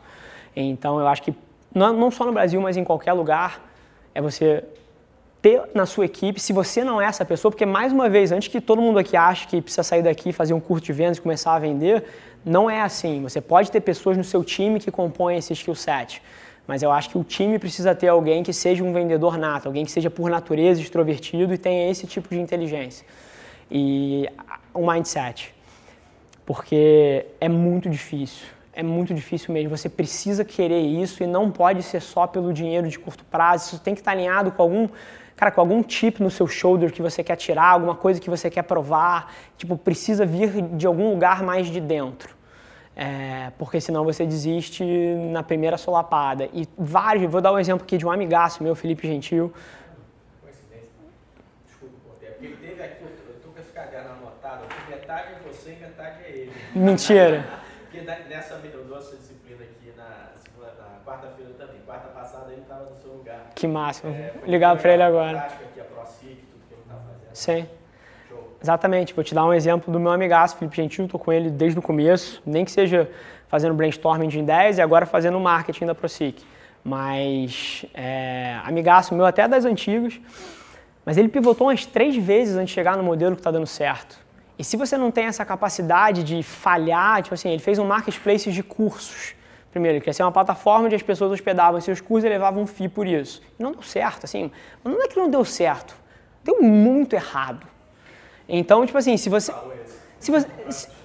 Então, 0.55 1.01
eu 1.01 1.09
acho 1.09 1.23
que 1.23 1.35
não 1.75 2.11
só 2.11 2.27
no 2.27 2.33
Brasil, 2.33 2.61
mas 2.61 2.77
em 2.77 2.85
qualquer 2.85 3.15
lugar, 3.15 3.61
é 4.15 4.21
você 4.21 4.63
ter 5.41 5.63
na 5.75 5.87
sua 5.87 6.05
equipe, 6.05 6.41
se 6.41 6.53
você 6.53 6.83
não 6.83 7.01
é 7.01 7.07
essa 7.07 7.25
pessoa, 7.25 7.51
porque 7.51 7.65
mais 7.65 7.93
uma 7.93 8.09
vez, 8.09 8.33
antes 8.33 8.49
que 8.49 8.61
todo 8.61 8.83
mundo 8.83 8.99
aqui 8.99 9.17
ache 9.17 9.47
que 9.47 9.63
precisa 9.63 9.83
sair 9.83 10.03
daqui, 10.03 10.33
fazer 10.33 10.53
um 10.55 10.61
curso 10.61 10.85
de 10.85 10.93
vendas 10.93 11.19
e 11.19 11.21
começar 11.21 11.55
a 11.55 11.59
vender, 11.59 12.05
não 12.45 12.69
é 12.69 12.81
assim. 12.81 13.23
Você 13.23 13.41
pode 13.41 13.71
ter 13.71 13.81
pessoas 13.81 14.17
no 14.17 14.25
seu 14.25 14.43
time 14.43 14.81
que 14.81 14.91
compõem 14.91 15.39
esse 15.39 15.53
skill 15.53 15.75
set, 15.75 16.23
mas 16.67 16.83
eu 16.83 16.91
acho 16.91 17.11
que 17.11 17.19
o 17.19 17.25
time 17.25 17.59
precisa 17.59 17.95
ter 17.95 18.09
alguém 18.09 18.43
que 18.43 18.53
seja 18.53 18.83
um 18.83 18.93
vendedor 18.93 19.39
nato, 19.39 19.67
alguém 19.67 19.85
que 19.85 19.91
seja 19.91 20.11
por 20.11 20.29
natureza 20.29 20.81
extrovertido 20.81 21.55
e 21.55 21.59
tenha 21.59 21.91
esse 21.91 22.07
tipo 22.07 22.29
de 22.29 22.41
inteligência. 22.41 23.07
E 23.71 24.29
um 24.75 24.91
mindset. 24.91 25.55
Porque 26.45 27.27
é 27.41 27.49
muito 27.49 27.89
difícil 27.89 28.47
é 28.79 28.83
muito 28.85 29.13
difícil 29.13 29.53
mesmo. 29.53 29.77
Você 29.77 29.89
precisa 29.89 30.45
querer 30.45 30.81
isso 30.81 31.21
e 31.25 31.27
não 31.27 31.51
pode 31.51 31.83
ser 31.83 32.01
só 32.01 32.29
pelo 32.29 32.53
dinheiro 32.53 32.89
de 32.89 32.97
curto 32.97 33.25
prazo. 33.25 33.75
Isso 33.75 33.81
tem 33.81 33.93
que 33.93 34.01
estar 34.01 34.13
alinhado 34.13 34.53
com 34.53 34.63
algum, 34.63 34.89
cara, 35.39 35.53
com 35.53 35.61
algum 35.61 35.89
chip 35.89 36.21
no 36.21 36.31
seu 36.31 36.49
shoulder 36.49 36.93
que 36.93 37.01
você 37.01 37.23
quer 37.23 37.37
tirar, 37.37 37.71
alguma 37.71 37.95
coisa 37.95 38.21
que 38.21 38.29
você 38.29 38.51
quer 38.51 38.63
provar. 38.63 39.33
Tipo, 39.57 39.79
precisa 39.79 40.27
vir 40.27 40.51
de 40.77 40.85
algum 40.85 41.11
lugar 41.11 41.45
mais 41.45 41.69
de 41.69 41.81
dentro. 41.81 42.37
É, 42.97 43.53
porque 43.57 43.81
senão 43.81 44.05
você 44.05 44.27
desiste 44.27 44.85
na 45.31 45.45
primeira 45.45 45.79
solapada. 45.79 46.49
E 46.53 46.69
vários, 46.77 47.31
vou 47.31 47.41
dar 47.41 47.53
um 47.53 47.59
exemplo 47.59 47.85
aqui 47.85 47.97
de 47.97 48.05
um 48.05 48.11
amigaço 48.11 48.65
meu, 48.65 48.75
Felipe 48.75 49.07
Gentil. 49.07 49.53
Coincidência. 50.43 50.89
Desculpa. 51.65 51.95
Porque 52.09 52.45
ele 52.45 52.57
teve 52.57 52.83
aqui, 52.83 53.05
eu 53.05 53.35
tô 53.41 53.51
com 53.51 53.61
esse 53.61 53.71
caderno 53.71 54.11
anotado, 54.11 54.65
aqui, 54.65 54.91
metade 54.91 55.29
é 55.35 55.49
você 55.49 55.71
e 55.71 55.77
metade 55.77 56.17
é 56.25 56.31
ele. 56.31 56.53
Mentira. 56.75 57.47
Porque 57.89 58.01
nessa, 58.29 58.55
eu 58.55 58.85
dou 58.85 58.99
essa 58.99 59.15
disciplina 59.17 59.63
aqui 59.63 59.93
na, 59.97 60.33
segunda- 60.35 60.75
na 60.79 60.99
quarta-feira 61.07 61.53
também. 61.57 61.81
Quarta 61.87 62.09
passada 62.09 62.51
ele 62.53 62.63
estava 62.63 62.91
no 62.91 62.97
seu 62.97 63.13
lugar. 63.13 63.48
Que 63.59 63.67
máximo. 63.67 64.13
É, 64.13 64.33
Ligar 64.47 64.77
para 64.77 64.95
ele 64.95 65.03
agora. 65.03 65.39
Aqui, 65.39 65.65
ele 66.23 66.37
tá. 66.89 66.95
Sim. 67.35 67.67
Show. 68.29 68.57
Exatamente, 68.63 69.13
vou 69.13 69.25
te 69.25 69.35
dar 69.35 69.45
um 69.45 69.53
exemplo 69.53 69.93
do 69.93 69.99
meu 69.99 70.13
amigaço, 70.13 70.57
Felipe 70.57 70.77
Gentil, 70.77 71.07
estou 71.07 71.19
com 71.19 71.33
ele 71.33 71.51
desde 71.51 71.77
o 71.77 71.83
começo, 71.83 72.41
nem 72.47 72.65
que 72.65 72.71
seja 72.71 73.11
fazendo 73.49 73.75
brainstorming 73.75 74.29
de 74.29 74.39
ideias 74.39 74.79
e 74.79 74.81
agora 74.81 75.07
fazendo 75.07 75.41
marketing 75.41 75.87
da 75.87 75.95
ProSIC. 75.95 76.41
Mas, 76.85 77.85
é, 77.95 78.61
amigaço 78.65 79.13
meu 79.13 79.27
até 79.27 79.49
das 79.49 79.65
antigas, 79.65 80.21
mas 81.05 81.19
ele 81.19 81.29
pivotou 81.29 81.67
umas 81.67 81.85
três 81.85 82.15
vezes 82.15 82.55
antes 82.55 82.69
de 82.69 82.75
chegar 82.75 82.97
no 82.97 83.03
modelo 83.03 83.35
que 83.35 83.41
está 83.41 83.51
dando 83.51 83.67
certo. 83.67 84.21
E 84.57 84.63
se 84.63 84.77
você 84.77 84.97
não 84.97 85.11
tem 85.11 85.25
essa 85.25 85.45
capacidade 85.45 86.23
de 86.23 86.45
falhar, 86.45 87.23
tipo 87.25 87.35
assim, 87.35 87.49
ele 87.49 87.61
fez 87.61 87.77
um 87.81 87.85
marketplace 87.85 88.53
de 88.53 88.63
cursos. 88.63 89.35
Primeiro, 89.71 89.95
ele 89.97 90.01
queria 90.01 90.15
ser 90.15 90.23
uma 90.23 90.33
plataforma 90.33 90.87
onde 90.87 90.95
as 90.95 91.03
pessoas 91.03 91.31
hospedavam 91.33 91.81
seus 91.81 92.01
cursos 92.01 92.25
e 92.25 92.29
levavam 92.29 92.63
um 92.63 92.67
FII 92.67 92.89
por 92.89 93.07
isso. 93.07 93.43
E 93.59 93.63
não 93.63 93.73
deu 93.73 93.83
certo, 93.83 94.25
assim, 94.25 94.51
mas 94.83 94.95
não 94.95 95.03
é 95.03 95.09
que 95.09 95.17
não 95.17 95.31
deu 95.31 95.45
certo, 95.45 95.95
deu 96.43 96.63
muito 96.63 97.15
errado. 97.15 97.67
Então, 98.49 98.85
tipo 98.87 98.97
assim, 98.97 99.17
se 99.17 99.29
você, 99.29 99.53
se 100.19 100.31
você, 100.31 100.49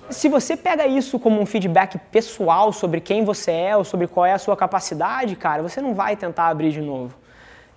se- 0.09 0.29
você 0.29 0.55
pega 0.55 0.87
isso 0.87 1.19
como 1.19 1.41
um 1.41 1.45
feedback 1.45 1.97
pessoal 2.09 2.71
sobre 2.71 3.01
quem 3.01 3.25
você 3.25 3.51
é 3.51 3.75
ou 3.77 3.83
sobre 3.83 4.07
qual 4.07 4.25
é 4.25 4.31
a 4.31 4.39
sua 4.39 4.55
capacidade, 4.55 5.35
cara, 5.35 5.61
você 5.61 5.81
não 5.81 5.93
vai 5.93 6.15
tentar 6.15 6.47
abrir 6.47 6.71
de 6.71 6.81
novo. 6.81 7.17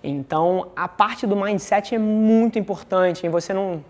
Então, 0.03 0.69
a 0.75 0.87
parte 0.87 1.27
do 1.27 1.35
mindset 1.35 1.95
é 1.95 1.97
muito 1.99 2.57
importante, 2.57 3.25
em 3.25 3.29
você 3.29 3.53
não... 3.53 3.83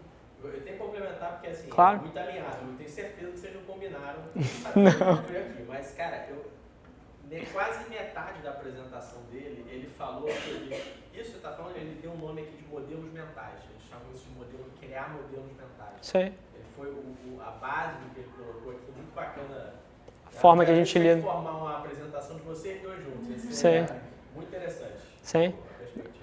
Eu 0.43 0.49
tenho 0.51 0.63
que 0.65 0.83
complementar 0.83 1.31
porque 1.33 1.47
assim, 1.49 1.67
Claro. 1.69 1.97
é 1.97 2.01
muito 2.01 2.17
alinhado. 2.17 2.57
Eu 2.71 2.75
tenho 2.77 2.89
certeza 2.89 3.31
que 3.31 3.37
vocês 3.39 3.53
não 3.53 3.61
combinaram. 3.61 4.19
Não. 4.75 5.13
Aqui. 5.13 5.63
Mas, 5.67 5.91
cara, 5.95 6.25
eu, 6.29 6.36
quase 7.57 7.89
metade 7.89 8.41
da 8.41 8.51
apresentação 8.51 9.19
dele, 9.31 9.65
ele 9.69 9.87
falou 9.97 10.29
sobre. 10.29 10.75
Isso 11.13 11.25
que 11.25 11.31
você 11.31 11.37
está 11.37 11.51
falando, 11.51 11.75
ele 11.75 11.99
tem 11.99 12.09
um 12.09 12.17
nome 12.17 12.41
aqui 12.41 12.57
de 12.57 12.67
modelos 12.67 13.11
mentais. 13.11 13.55
Eles 13.69 13.83
chamam 13.89 14.05
isso 14.13 14.25
de 14.25 14.37
modelo, 14.37 14.65
criar 14.79 15.09
modelos 15.09 15.51
mentais. 15.51 15.95
Sei. 16.01 16.25
Ele 16.25 16.65
foi 16.75 16.87
o, 16.87 17.41
a 17.41 17.51
base 17.51 17.97
do 17.97 18.13
que 18.13 18.19
ele 18.19 18.29
colocou 18.37 18.71
aqui, 18.71 18.91
muito 18.95 19.15
bacana. 19.15 19.73
A 20.25 20.29
forma 20.29 20.63
que 20.63 20.71
a 20.71 20.75
gente 20.75 20.99
lida. 20.99 21.21
formar 21.21 21.51
uma 21.51 21.77
apresentação 21.79 22.35
de 22.35 22.43
vocês 22.43 22.81
dois 22.81 23.03
juntos. 23.03 23.29
Esse 23.29 23.53
Sim. 23.53 23.67
é 23.67 23.99
muito 24.35 24.47
interessante. 24.49 24.99
Sim. 25.23 25.53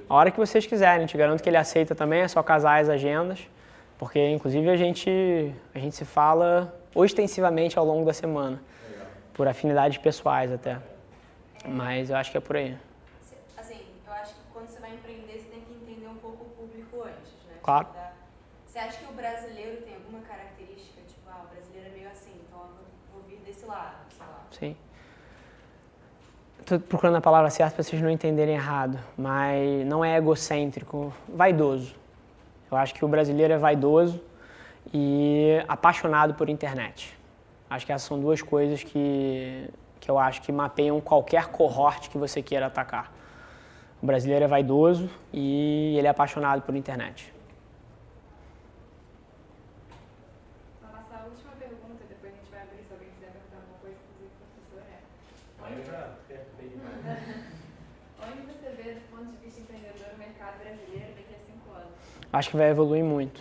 A 0.09 0.14
hora 0.14 0.30
que 0.30 0.38
vocês 0.38 0.64
quiserem, 0.64 1.07
te 1.07 1.16
garanto 1.16 1.42
que 1.42 1.48
ele 1.48 1.57
aceita 1.57 1.94
também, 1.94 2.20
é 2.20 2.28
só 2.28 2.42
casar 2.42 2.80
as 2.80 2.88
agendas, 2.88 3.48
porque 3.98 4.30
inclusive 4.30 4.70
a 4.70 4.76
gente, 4.76 5.52
a 5.74 5.78
gente 5.78 5.96
se 5.96 6.05
fala 6.05 6.72
ostensivamente 6.94 7.78
ao 7.78 7.84
longo 7.84 8.05
da 8.05 8.12
semana, 8.12 8.62
por 9.32 9.48
afinidades 9.48 9.98
pessoais 9.98 10.52
até. 10.52 10.78
Mas 11.66 12.10
eu 12.10 12.16
acho 12.16 12.30
que 12.30 12.36
é 12.36 12.40
por 12.40 12.56
aí. 12.56 12.76
Assim, 13.56 13.80
eu 14.06 14.12
acho 14.12 14.34
que 14.34 14.40
quando 14.52 14.68
você 14.68 14.80
vai 14.80 14.94
empreender, 14.94 15.38
você 15.38 15.48
tem 15.48 15.60
que 15.60 15.72
entender 15.72 16.06
um 16.08 16.16
pouco 16.16 16.44
o 16.44 16.48
público 16.50 17.02
antes, 17.02 17.32
né? 17.48 17.56
Claro. 17.62 17.86
Tipo, 17.86 17.98
Você 18.66 18.78
acha 18.78 18.98
que 18.98 19.10
o 19.10 19.14
brasileiro 19.14 19.82
tem 19.82 19.94
alguma 19.94 20.20
característica, 20.20 21.00
tipo, 21.06 21.28
ah, 21.28 21.44
o 21.44 21.54
brasileiro 21.54 21.88
é 21.88 21.92
meio 21.92 22.10
assim, 22.10 22.32
então 22.46 22.60
eu 22.60 22.66
vou, 22.66 22.76
vou 23.14 23.22
vir 23.22 23.38
desse 23.44 23.64
lado, 23.64 23.96
sei 24.10 24.26
lá. 24.26 24.42
Sim. 24.50 24.76
Estou 26.60 26.80
procurando 26.80 27.16
a 27.16 27.20
palavra 27.20 27.50
certa 27.50 27.74
para 27.74 27.82
vocês 27.82 28.00
não 28.00 28.10
entenderem 28.10 28.54
errado, 28.54 28.98
mas 29.16 29.86
não 29.86 30.04
é 30.04 30.16
egocêntrico, 30.16 31.12
vaidoso. 31.28 31.94
Eu 32.70 32.78
acho 32.78 32.94
que 32.94 33.04
o 33.04 33.08
brasileiro 33.08 33.52
é 33.52 33.58
vaidoso 33.58 34.20
e 34.92 35.62
apaixonado 35.68 36.34
por 36.34 36.48
internet. 36.48 37.16
Acho 37.68 37.84
que 37.84 37.92
essas 37.92 38.06
são 38.08 38.18
duas 38.18 38.40
coisas 38.40 38.82
que, 38.82 39.68
que 40.05 40.11
eu 40.11 40.18
acho 40.18 40.42
que 40.42 40.52
mapeiam 40.52 41.00
qualquer 41.00 41.46
cohorte 41.46 42.11
que 42.11 42.18
você 42.18 42.42
queira 42.42 42.66
atacar. 42.66 43.11
O 44.02 44.07
brasileiro 44.07 44.44
é 44.44 44.46
vaidoso 44.46 45.09
e 45.32 45.94
ele 45.96 46.07
é 46.07 46.11
apaixonado 46.11 46.61
por 46.61 46.76
internet. 46.76 47.32
A 50.82 50.94
nossa 50.94 51.24
última 51.24 51.52
pergunta, 51.52 52.05
depois 52.07 52.34
a 52.34 52.36
gente 52.36 52.50
vai 52.50 52.61
abrir 52.64 52.84
se 52.86 52.92
alguém 52.92 53.09
quiser 53.16 53.32
perguntar 53.32 53.57
alguma 53.64 53.78
coisa, 53.80 53.96
inclusive 53.96 54.28
o 54.28 54.44
professor 54.44 54.82
é. 54.92 55.00
Aí 55.64 55.72
eu 55.78 55.84
já 55.88 56.00
perguntei 56.28 56.68
demais. 56.68 57.00
Onde 58.28 58.40
você 58.44 58.68
vê, 58.76 58.92
do 58.92 59.09
ponto 59.09 59.24
de 59.32 59.38
vista 59.38 59.61
empreendedor, 59.62 60.09
o 60.12 60.18
mercado 60.18 60.61
brasileiro 60.61 61.16
daqui 61.16 61.32
a 61.32 61.40
cinco 61.48 61.72
anos? 61.72 61.96
acho 62.30 62.50
que 62.50 62.57
vai 62.59 62.68
evoluir 62.68 63.02
muito. 63.02 63.40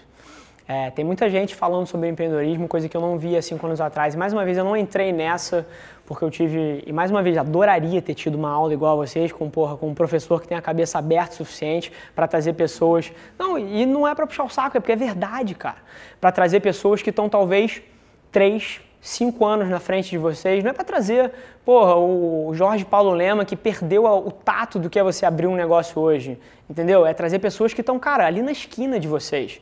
É, 0.74 0.89
tem 0.89 1.05
muita 1.05 1.30
gente 1.30 1.53
falando 1.53 1.86
sobre 1.86 2.09
empreendedorismo, 2.09 2.67
coisa 2.67 2.89
que 2.89 2.97
eu 2.97 3.01
não 3.01 3.15
via 3.15 3.43
cinco 3.43 3.63
anos 3.67 3.80
atrás. 3.80 4.15
E 4.15 4.17
mais 4.17 4.34
uma 4.34 4.43
vez, 4.43 4.57
eu 4.57 4.63
não 4.63 4.76
entrei 4.76 5.13
nessa 5.13 5.67
porque 6.03 6.26
eu 6.26 6.32
tive. 6.32 6.84
E 6.88 6.91
mais 6.91 7.11
uma 7.11 7.21
vez, 7.21 7.38
adoraria 7.38 8.01
ter 8.01 8.15
tido 8.15 8.34
uma 8.34 8.49
aula 8.49 8.74
igual 8.74 8.93
a 8.93 9.05
vocês, 9.05 9.32
com, 9.32 9.47
porra, 9.51 9.78
com 9.78 9.89
um 9.89 9.93
professor 9.93 10.41
que 10.41 10.47
tem 10.47 10.57
a 10.57 10.61
cabeça 10.63 10.97
aberta 10.97 11.34
o 11.34 11.38
suficiente 11.38 11.91
para 12.15 12.28
trazer 12.28 12.53
pessoas. 12.53 13.11
Não, 13.38 13.55
e 13.59 13.86
não 13.86 14.07
é 14.07 14.15
para 14.15 14.26
puxar 14.26 14.45
o 14.45 14.49
saco, 14.49 14.76
é 14.76 14.80
porque 14.80 14.93
é 14.93 14.95
verdade, 14.95 15.53
cara. 15.53 15.78
Para 16.19 16.32
trazer 16.32 16.59
pessoas 16.59 17.03
que 17.03 17.11
estão 17.11 17.30
talvez 17.30 17.84
três, 18.32 18.82
cinco 18.99 19.45
anos 19.45 19.69
na 19.69 19.80
frente 19.80 20.09
de 20.09 20.17
vocês. 20.17 20.63
Não 20.63 20.71
é 20.71 20.74
para 20.74 20.84
trazer, 20.84 21.32
porra, 21.63 21.95
o 21.97 22.51
Jorge 22.55 22.84
Paulo 22.84 23.11
Lema 23.11 23.45
que 23.45 23.55
perdeu 23.55 24.05
o 24.05 24.32
tato 24.32 24.80
do 24.80 24.89
que 24.89 24.97
é 24.97 25.03
você 25.03 25.24
abrir 25.24 25.45
um 25.45 25.55
negócio 25.55 26.01
hoje. 26.01 26.39
Entendeu? 26.67 27.05
É 27.05 27.13
trazer 27.13 27.38
pessoas 27.38 27.76
que 27.76 27.82
estão, 27.82 27.99
cara, 27.99 28.26
ali 28.26 28.41
na 28.41 28.51
esquina 28.51 28.99
de 28.99 29.07
vocês. 29.07 29.61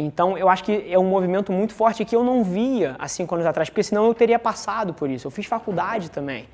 Então, 0.00 0.38
eu 0.38 0.48
acho 0.48 0.62
que 0.62 0.86
é 0.92 0.96
um 0.98 1.04
movimento 1.08 1.50
muito 1.52 1.74
forte 1.74 2.04
que 2.04 2.14
eu 2.14 2.22
não 2.22 2.44
via 2.44 2.94
há 3.00 3.08
cinco 3.08 3.34
anos 3.34 3.44
atrás, 3.46 3.68
porque 3.68 3.82
senão 3.82 4.06
eu 4.06 4.14
teria 4.14 4.38
passado 4.38 4.94
por 4.94 5.10
isso. 5.10 5.26
Eu 5.26 5.30
fiz 5.32 5.44
faculdade 5.46 6.08
também. 6.10 6.48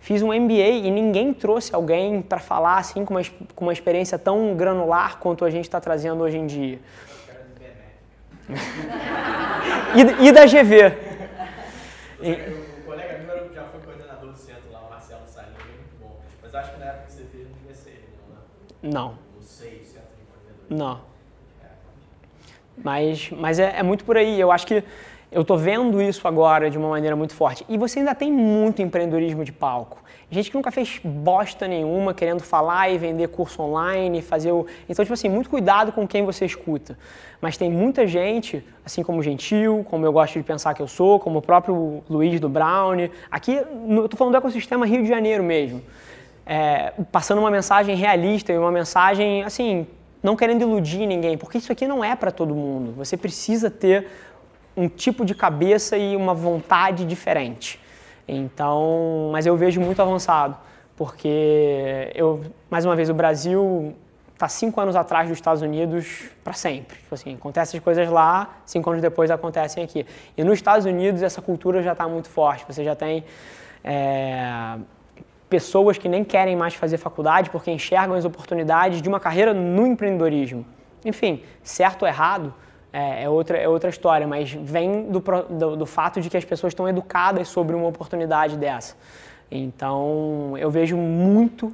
Fiz 0.00 0.22
um 0.22 0.28
MBA 0.32 0.86
e 0.86 0.90
ninguém 0.90 1.34
trouxe 1.34 1.74
alguém 1.74 2.22
para 2.22 2.38
falar 2.38 2.78
assim 2.78 3.04
com 3.04 3.12
uma, 3.14 3.20
com 3.54 3.64
uma 3.66 3.72
experiência 3.74 4.18
tão 4.18 4.54
granular 4.56 5.18
quanto 5.18 5.44
a 5.44 5.50
gente 5.50 5.64
está 5.64 5.80
trazendo 5.80 6.22
hoje 6.22 6.38
em 6.38 6.46
dia. 6.46 6.78
E, 9.94 10.28
e 10.28 10.32
da 10.32 10.46
GV. 10.46 10.86
O 12.20 12.84
colega 12.86 13.18
meu 13.18 13.36
era- 13.36 13.48
já 13.52 13.64
foi 13.64 13.80
coordenador 13.80 14.30
do 14.32 14.38
centro 14.38 14.72
lá, 14.72 14.80
o 14.80 14.88
Marcelo 14.90 15.22
Salim, 15.26 15.48
ele 15.60 15.72
é 15.72 15.76
muito 15.76 15.96
bom. 16.00 16.16
Mas 16.42 16.54
acho 16.54 16.72
que 16.72 16.78
na 16.80 16.86
época 16.86 17.06
que 17.06 17.12
você 17.12 17.24
fez 17.24 17.46
não 17.48 17.54
não, 18.28 18.34
né? 18.34 18.40
Não, 18.82 19.08
No 19.36 19.42
SEI, 19.42 19.82
Centro 19.84 20.08
de 20.16 20.22
Empreendedorismo. 20.22 20.78
não. 20.78 21.00
É. 21.62 21.68
Mas, 22.82 23.30
mas 23.30 23.58
é, 23.58 23.78
é 23.78 23.82
muito 23.82 24.04
por 24.04 24.16
aí. 24.16 24.40
Eu 24.40 24.52
acho 24.52 24.66
que 24.66 24.82
eu 25.30 25.44
tô 25.44 25.56
vendo 25.56 26.00
isso 26.00 26.26
agora 26.26 26.70
de 26.70 26.78
uma 26.78 26.88
maneira 26.88 27.14
muito 27.14 27.34
forte. 27.34 27.64
E 27.68 27.76
você 27.76 27.98
ainda 27.98 28.14
tem 28.14 28.32
muito 28.32 28.80
empreendedorismo 28.80 29.44
de 29.44 29.52
palco. 29.52 30.02
Gente 30.30 30.50
que 30.50 30.56
nunca 30.56 30.70
fez 30.70 31.00
bosta 31.02 31.66
nenhuma, 31.66 32.12
querendo 32.12 32.42
falar 32.42 32.90
e 32.90 32.98
vender 32.98 33.28
curso 33.28 33.62
online, 33.62 34.20
fazer 34.20 34.52
o. 34.52 34.66
Então, 34.86 35.02
tipo 35.02 35.14
assim, 35.14 35.28
muito 35.28 35.48
cuidado 35.48 35.90
com 35.90 36.06
quem 36.06 36.22
você 36.22 36.44
escuta. 36.44 36.98
Mas 37.40 37.56
tem 37.56 37.70
muita 37.70 38.06
gente, 38.06 38.62
assim 38.84 39.02
como 39.02 39.20
o 39.20 39.22
Gentil, 39.22 39.86
como 39.88 40.04
eu 40.04 40.12
gosto 40.12 40.38
de 40.38 40.42
pensar 40.42 40.74
que 40.74 40.82
eu 40.82 40.88
sou, 40.88 41.18
como 41.18 41.38
o 41.38 41.42
próprio 41.42 42.02
Luiz 42.10 42.38
do 42.40 42.48
Brown. 42.48 43.08
Aqui, 43.30 43.58
no, 43.86 44.02
eu 44.02 44.08
tô 44.08 44.18
falando 44.18 44.32
do 44.32 44.38
ecossistema 44.38 44.84
Rio 44.84 45.02
de 45.02 45.08
Janeiro 45.08 45.42
mesmo. 45.42 45.82
É, 46.44 46.92
passando 47.10 47.38
uma 47.38 47.50
mensagem 47.50 47.96
realista 47.96 48.52
e 48.52 48.58
uma 48.58 48.72
mensagem, 48.72 49.44
assim, 49.44 49.86
não 50.22 50.36
querendo 50.36 50.62
iludir 50.62 51.06
ninguém, 51.06 51.36
porque 51.36 51.58
isso 51.58 51.70
aqui 51.70 51.86
não 51.86 52.04
é 52.04 52.14
para 52.16 52.30
todo 52.30 52.54
mundo. 52.54 52.92
Você 52.92 53.16
precisa 53.16 53.70
ter 53.70 54.06
um 54.76 54.88
tipo 54.88 55.24
de 55.24 55.34
cabeça 55.34 55.96
e 55.96 56.16
uma 56.16 56.34
vontade 56.34 57.04
diferente. 57.04 57.80
Então, 58.26 59.30
mas 59.32 59.46
eu 59.46 59.56
vejo 59.56 59.80
muito 59.80 60.00
avançado, 60.02 60.56
porque 60.96 62.12
eu, 62.14 62.44
mais 62.70 62.84
uma 62.84 62.94
vez, 62.94 63.08
o 63.08 63.14
Brasil 63.14 63.94
está 64.34 64.48
cinco 64.48 64.80
anos 64.80 64.94
atrás 64.94 65.28
dos 65.28 65.36
Estados 65.36 65.62
Unidos 65.62 66.30
para 66.44 66.52
sempre. 66.52 66.98
Tipo 66.98 67.14
assim, 67.14 67.34
acontecem 67.34 67.78
as 67.78 67.84
coisas 67.84 68.08
lá, 68.08 68.60
cinco 68.64 68.88
anos 68.90 69.02
depois 69.02 69.30
acontecem 69.30 69.82
aqui. 69.82 70.06
E 70.36 70.44
nos 70.44 70.54
Estados 70.54 70.86
Unidos 70.86 71.22
essa 71.22 71.42
cultura 71.42 71.82
já 71.82 71.92
está 71.92 72.06
muito 72.06 72.28
forte. 72.28 72.64
Você 72.68 72.84
já 72.84 72.94
tem 72.94 73.24
é, 73.82 74.76
pessoas 75.48 75.96
que 75.96 76.08
nem 76.08 76.24
querem 76.24 76.56
mais 76.56 76.74
fazer 76.74 76.98
faculdade 76.98 77.50
porque 77.50 77.70
enxergam 77.70 78.16
as 78.16 78.24
oportunidades 78.24 79.00
de 79.00 79.08
uma 79.08 79.18
carreira 79.18 79.54
no 79.54 79.86
empreendedorismo. 79.86 80.64
Enfim, 81.04 81.42
certo 81.62 82.02
ou 82.02 82.08
errado, 82.08 82.52
é, 82.92 83.24
é, 83.24 83.28
outra, 83.28 83.56
é 83.56 83.68
outra 83.68 83.90
história, 83.90 84.26
mas 84.26 84.52
vem 84.52 85.10
do, 85.10 85.20
do, 85.20 85.76
do 85.76 85.86
fato 85.86 86.20
de 86.20 86.28
que 86.28 86.36
as 86.36 86.44
pessoas 86.44 86.72
estão 86.72 86.88
educadas 86.88 87.48
sobre 87.48 87.74
uma 87.74 87.86
oportunidade 87.86 88.56
dessa. 88.56 88.96
Então, 89.50 90.54
eu 90.58 90.70
vejo 90.70 90.96
muito, 90.96 91.72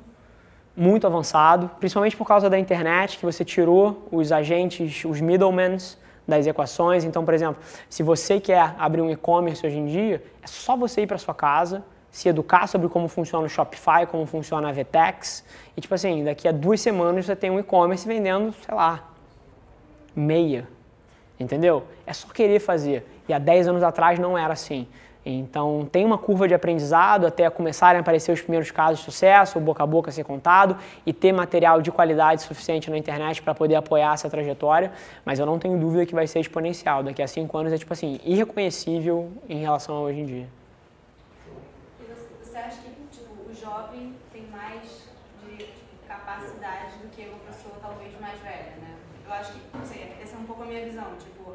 muito 0.76 1.06
avançado, 1.06 1.70
principalmente 1.80 2.16
por 2.16 2.26
causa 2.26 2.48
da 2.48 2.58
internet, 2.58 3.18
que 3.18 3.24
você 3.24 3.44
tirou 3.44 4.06
os 4.10 4.30
agentes, 4.30 5.04
os 5.04 5.20
middlemen 5.20 5.78
das 6.26 6.46
equações. 6.46 7.04
Então, 7.04 7.24
por 7.24 7.34
exemplo, 7.34 7.62
se 7.88 8.02
você 8.02 8.40
quer 8.40 8.74
abrir 8.78 9.00
um 9.00 9.10
e-commerce 9.10 9.66
hoje 9.66 9.78
em 9.78 9.86
dia, 9.86 10.22
é 10.42 10.46
só 10.46 10.76
você 10.76 11.02
ir 11.02 11.06
para 11.06 11.18
sua 11.18 11.34
casa, 11.34 11.84
se 12.14 12.28
educar 12.28 12.68
sobre 12.68 12.88
como 12.88 13.08
funciona 13.08 13.44
o 13.44 13.48
Shopify, 13.48 14.06
como 14.08 14.24
funciona 14.24 14.68
a 14.68 14.72
Vtex, 14.72 15.44
e 15.76 15.80
tipo 15.80 15.94
assim, 15.94 16.22
daqui 16.22 16.46
a 16.46 16.52
duas 16.52 16.80
semanas 16.80 17.26
você 17.26 17.34
tem 17.34 17.50
um 17.50 17.58
e-commerce 17.58 18.06
vendendo, 18.06 18.54
sei 18.64 18.72
lá, 18.72 19.10
meia, 20.14 20.68
entendeu? 21.40 21.82
É 22.06 22.12
só 22.12 22.28
querer 22.28 22.60
fazer. 22.60 23.04
E 23.28 23.32
há 23.32 23.38
10 23.38 23.66
anos 23.66 23.82
atrás 23.82 24.18
não 24.18 24.38
era 24.38 24.52
assim. 24.52 24.86
Então, 25.26 25.88
tem 25.90 26.04
uma 26.04 26.18
curva 26.18 26.46
de 26.46 26.54
aprendizado 26.54 27.26
até 27.26 27.48
começarem 27.48 27.98
a 27.98 28.00
aparecer 28.02 28.30
os 28.30 28.42
primeiros 28.42 28.70
casos 28.70 28.98
de 28.98 29.04
sucesso, 29.06 29.58
o 29.58 29.60
boca 29.60 29.82
a 29.82 29.86
boca 29.86 30.12
ser 30.12 30.22
contado 30.22 30.76
e 31.06 31.12
ter 31.12 31.32
material 31.32 31.80
de 31.80 31.90
qualidade 31.90 32.42
suficiente 32.42 32.90
na 32.90 32.98
internet 32.98 33.42
para 33.42 33.54
poder 33.54 33.74
apoiar 33.74 34.12
essa 34.12 34.28
trajetória, 34.28 34.92
mas 35.24 35.38
eu 35.38 35.46
não 35.46 35.58
tenho 35.58 35.78
dúvida 35.78 36.04
que 36.04 36.14
vai 36.14 36.26
ser 36.26 36.40
exponencial. 36.40 37.02
Daqui 37.02 37.22
a 37.22 37.26
cinco 37.26 37.56
anos 37.56 37.72
é, 37.72 37.78
tipo 37.78 37.92
assim, 37.92 38.20
irreconhecível 38.22 39.32
em 39.48 39.60
relação 39.60 39.96
a 39.96 40.00
hoje 40.00 40.20
em 40.20 40.26
dia. 40.26 40.46
E 41.98 42.44
você 42.44 42.58
acha 42.58 42.76
que 42.82 42.90
tipo, 43.10 43.50
o 43.50 43.54
jovem 43.54 44.14
tem 44.30 44.46
mais 44.52 45.08
de 45.42 45.56
tipo, 45.56 46.06
capacidade 46.06 46.98
do 47.02 47.08
que 47.08 47.22
uma 47.26 47.38
pessoa 47.50 47.76
talvez 47.80 48.12
mais 48.20 48.38
velha, 48.40 48.74
né? 48.82 48.94
Eu 49.26 49.32
acho 49.32 49.52
que, 49.54 49.60
não 49.72 49.86
sei, 49.86 50.12
essa 50.22 50.36
é 50.36 50.38
um 50.38 50.44
pouco 50.44 50.62
a 50.62 50.63
minha 50.74 50.86
visão, 50.86 51.16
tipo, 51.16 51.54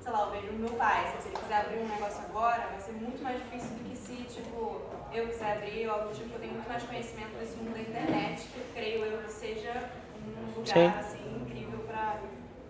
sei 0.00 0.12
lá, 0.12 0.22
eu 0.22 0.30
vejo 0.32 0.48
o 0.52 0.58
meu 0.58 0.70
pai, 0.70 1.06
se 1.20 1.28
ele 1.28 1.36
quiser 1.36 1.60
abrir 1.60 1.78
um 1.78 1.88
negócio 1.88 2.20
agora, 2.24 2.66
vai 2.66 2.80
ser 2.80 2.92
muito 2.92 3.22
mais 3.22 3.38
difícil 3.38 3.70
do 3.76 3.88
que 3.88 3.96
se, 3.96 4.16
tipo, 4.24 4.80
eu 5.12 5.28
quiser 5.28 5.52
abrir 5.56 5.86
ou 5.86 5.94
algo 5.94 6.12
tipo, 6.12 6.34
eu 6.34 6.40
tenho 6.40 6.54
muito 6.54 6.68
mais 6.68 6.82
conhecimento 6.82 7.38
desse 7.38 7.56
mundo 7.56 7.74
da 7.74 7.80
internet, 7.80 8.48
que 8.48 8.58
eu 8.58 8.64
creio 8.74 9.04
eu 9.04 9.22
que 9.22 9.32
seja 9.32 9.90
um 10.18 10.58
lugar, 10.58 10.66
Sim. 10.66 10.88
assim, 10.98 11.42
incrível 11.42 11.78
pra, 11.86 12.18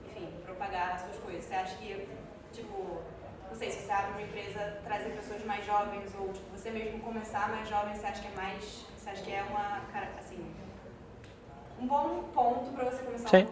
enfim, 0.07 0.29
propagar 0.45 0.97
as 0.97 1.01
suas 1.03 1.17
coisas. 1.17 1.45
Você 1.45 1.55
acha 1.55 1.77
que, 1.77 2.07
tipo, 2.53 3.01
não 3.49 3.57
sei, 3.57 3.71
se 3.71 3.81
você 3.81 3.93
abre 3.93 4.13
uma 4.13 4.23
empresa, 4.23 4.81
trazer 4.85 5.11
pessoas 5.11 5.45
mais 5.47 5.65
jovens 5.65 6.11
ou, 6.19 6.29
tipo, 6.33 6.51
você 6.55 6.71
mesmo 6.71 7.01
começar 7.01 7.49
mais 7.49 7.67
jovem, 7.67 7.95
você 7.95 8.07
acha 8.07 8.21
que 8.21 8.29
é 8.29 8.37
mais, 8.37 8.85
você 8.99 9.11
acha 9.11 9.23
que 9.23 9.33
é 9.33 9.43
uma, 9.45 9.81
assim, 10.19 10.45
um 11.81 11.87
bom 11.87 12.25
ponto 12.35 12.71
para 12.73 12.85
você 12.85 13.03
começar 13.03 13.31
Sim. 13.31 13.47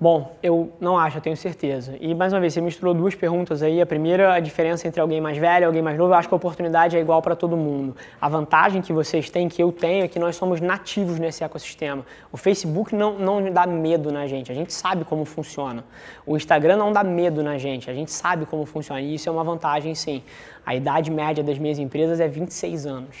Bom, 0.00 0.34
eu 0.42 0.72
não 0.80 0.96
acho, 0.96 1.18
eu 1.18 1.20
tenho 1.20 1.36
certeza. 1.36 1.94
E 2.00 2.14
mais 2.14 2.32
uma 2.32 2.40
vez, 2.40 2.54
você 2.54 2.60
misturou 2.62 2.94
duas 2.94 3.14
perguntas 3.14 3.62
aí. 3.62 3.82
A 3.82 3.84
primeira, 3.84 4.32
a 4.32 4.40
diferença 4.40 4.88
entre 4.88 4.98
alguém 4.98 5.20
mais 5.20 5.36
velho 5.36 5.64
e 5.64 5.66
alguém 5.66 5.82
mais 5.82 5.98
novo. 5.98 6.14
Eu 6.14 6.16
acho 6.16 6.26
que 6.26 6.32
a 6.32 6.38
oportunidade 6.38 6.96
é 6.96 7.00
igual 7.00 7.20
para 7.20 7.36
todo 7.36 7.54
mundo. 7.54 7.94
A 8.18 8.26
vantagem 8.26 8.80
que 8.80 8.94
vocês 8.94 9.28
têm, 9.28 9.46
que 9.46 9.62
eu 9.62 9.70
tenho, 9.70 10.02
é 10.02 10.08
que 10.08 10.18
nós 10.18 10.36
somos 10.36 10.58
nativos 10.58 11.18
nesse 11.18 11.44
ecossistema. 11.44 12.02
O 12.32 12.38
Facebook 12.38 12.96
não, 12.96 13.18
não 13.18 13.52
dá 13.52 13.66
medo 13.66 14.10
na 14.10 14.26
gente, 14.26 14.50
a 14.50 14.54
gente 14.54 14.72
sabe 14.72 15.04
como 15.04 15.26
funciona. 15.26 15.84
O 16.24 16.34
Instagram 16.34 16.78
não 16.78 16.90
dá 16.94 17.04
medo 17.04 17.42
na 17.42 17.58
gente, 17.58 17.90
a 17.90 17.92
gente 17.92 18.10
sabe 18.10 18.46
como 18.46 18.64
funciona. 18.64 19.02
E 19.02 19.16
isso 19.16 19.28
é 19.28 19.32
uma 19.32 19.44
vantagem, 19.44 19.94
sim. 19.94 20.22
A 20.64 20.74
idade 20.74 21.10
média 21.10 21.44
das 21.44 21.58
minhas 21.58 21.78
empresas 21.78 22.20
é 22.20 22.26
26 22.26 22.86
anos. 22.86 23.16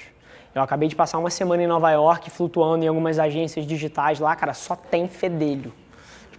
Eu 0.54 0.62
acabei 0.62 0.88
de 0.88 0.96
passar 0.96 1.18
uma 1.18 1.28
semana 1.28 1.62
em 1.62 1.66
Nova 1.66 1.90
York, 1.90 2.30
flutuando 2.30 2.86
em 2.86 2.88
algumas 2.88 3.18
agências 3.18 3.66
digitais 3.66 4.18
lá, 4.18 4.34
cara, 4.34 4.54
só 4.54 4.74
tem 4.74 5.06
fedelho. 5.08 5.74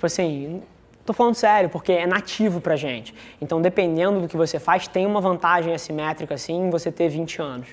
Tipo 0.01 0.07
assim, 0.07 0.63
tô 1.05 1.13
falando 1.13 1.35
sério, 1.35 1.69
porque 1.69 1.91
é 1.91 2.07
nativo 2.07 2.59
pra 2.59 2.75
gente. 2.75 3.13
Então, 3.39 3.61
dependendo 3.61 4.19
do 4.19 4.27
que 4.27 4.35
você 4.35 4.59
faz, 4.59 4.87
tem 4.87 5.05
uma 5.05 5.21
vantagem 5.21 5.75
assimétrica, 5.75 6.33
assim, 6.33 6.71
você 6.71 6.91
ter 6.91 7.07
20 7.07 7.39
anos. 7.39 7.67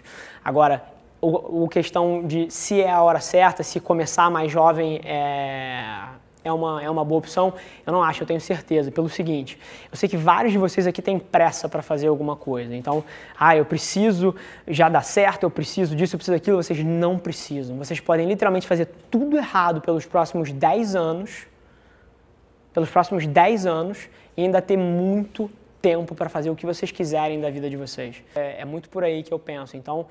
Agora, 0.45 0.85
o, 1.23 1.65
o 1.65 1.69
questão 1.71 2.27
de 2.27 2.51
se 2.51 2.83
é 2.83 2.91
a 2.91 3.01
hora 3.01 3.19
certa, 3.19 3.63
se 3.63 3.81
começar 3.81 4.31
mais 4.31 4.53
jovem 4.53 5.01
é, 5.07 6.01
é 6.45 6.53
uma, 6.53 6.83
é 6.83 6.91
uma 6.91 7.03
boa 7.03 7.19
opção, 7.19 7.55
eu 7.87 7.95
não 7.95 8.03
acho, 8.03 8.25
eu 8.25 8.27
tenho 8.27 8.43
certeza. 8.43 8.93
Pelo 8.93 9.09
seguinte, 9.09 9.59
eu 9.91 9.97
sei 9.97 10.07
que 10.07 10.19
vários 10.19 10.53
de 10.53 10.59
vocês 10.59 10.87
aqui 10.87 11.01
têm 11.01 11.19
pressa 11.19 11.67
para 11.67 11.81
fazer 11.81 12.09
alguma 12.09 12.37
coisa. 12.37 12.77
Então, 12.77 13.03
ah, 13.41 13.57
eu 13.57 13.65
preciso 13.65 14.35
já 14.67 14.91
dar 14.91 15.03
certo, 15.03 15.45
eu 15.45 15.51
preciso 15.51 15.97
disso, 15.97 16.15
eu 16.15 16.19
preciso 16.19 16.37
daquilo. 16.37 16.63
Vocês 16.63 16.85
não 16.85 17.19
precisam. 17.19 17.79
Vocês 17.79 18.01
podem 18.01 18.29
literalmente 18.29 18.67
fazer 18.67 18.87
tudo 19.11 19.39
errado 19.39 19.81
pelos 19.81 20.05
próximos 20.05 20.53
10 20.53 20.95
anos 20.95 21.49
pelos 22.79 22.91
próximos 22.91 23.27
10 23.27 23.67
anos 23.67 24.09
e 24.37 24.43
ainda 24.43 24.63
ter 24.63 24.77
muito 24.77 25.51
tempo 25.83 26.15
para 26.15 26.29
fazer 26.29 26.49
o 26.49 26.55
que 26.55 26.65
vocês 26.65 26.93
quiserem 26.93 27.41
da 27.41 27.51
vida 27.51 27.69
de 27.69 27.77
vocês. 27.77 28.23
É, 28.37 28.61
é, 28.61 28.65
muito 28.65 28.89
por 28.89 29.03
aí 29.03 29.25
que 29.25 29.35
eu 29.35 29.39
penso. 29.39 29.77
Então, 29.77 30.07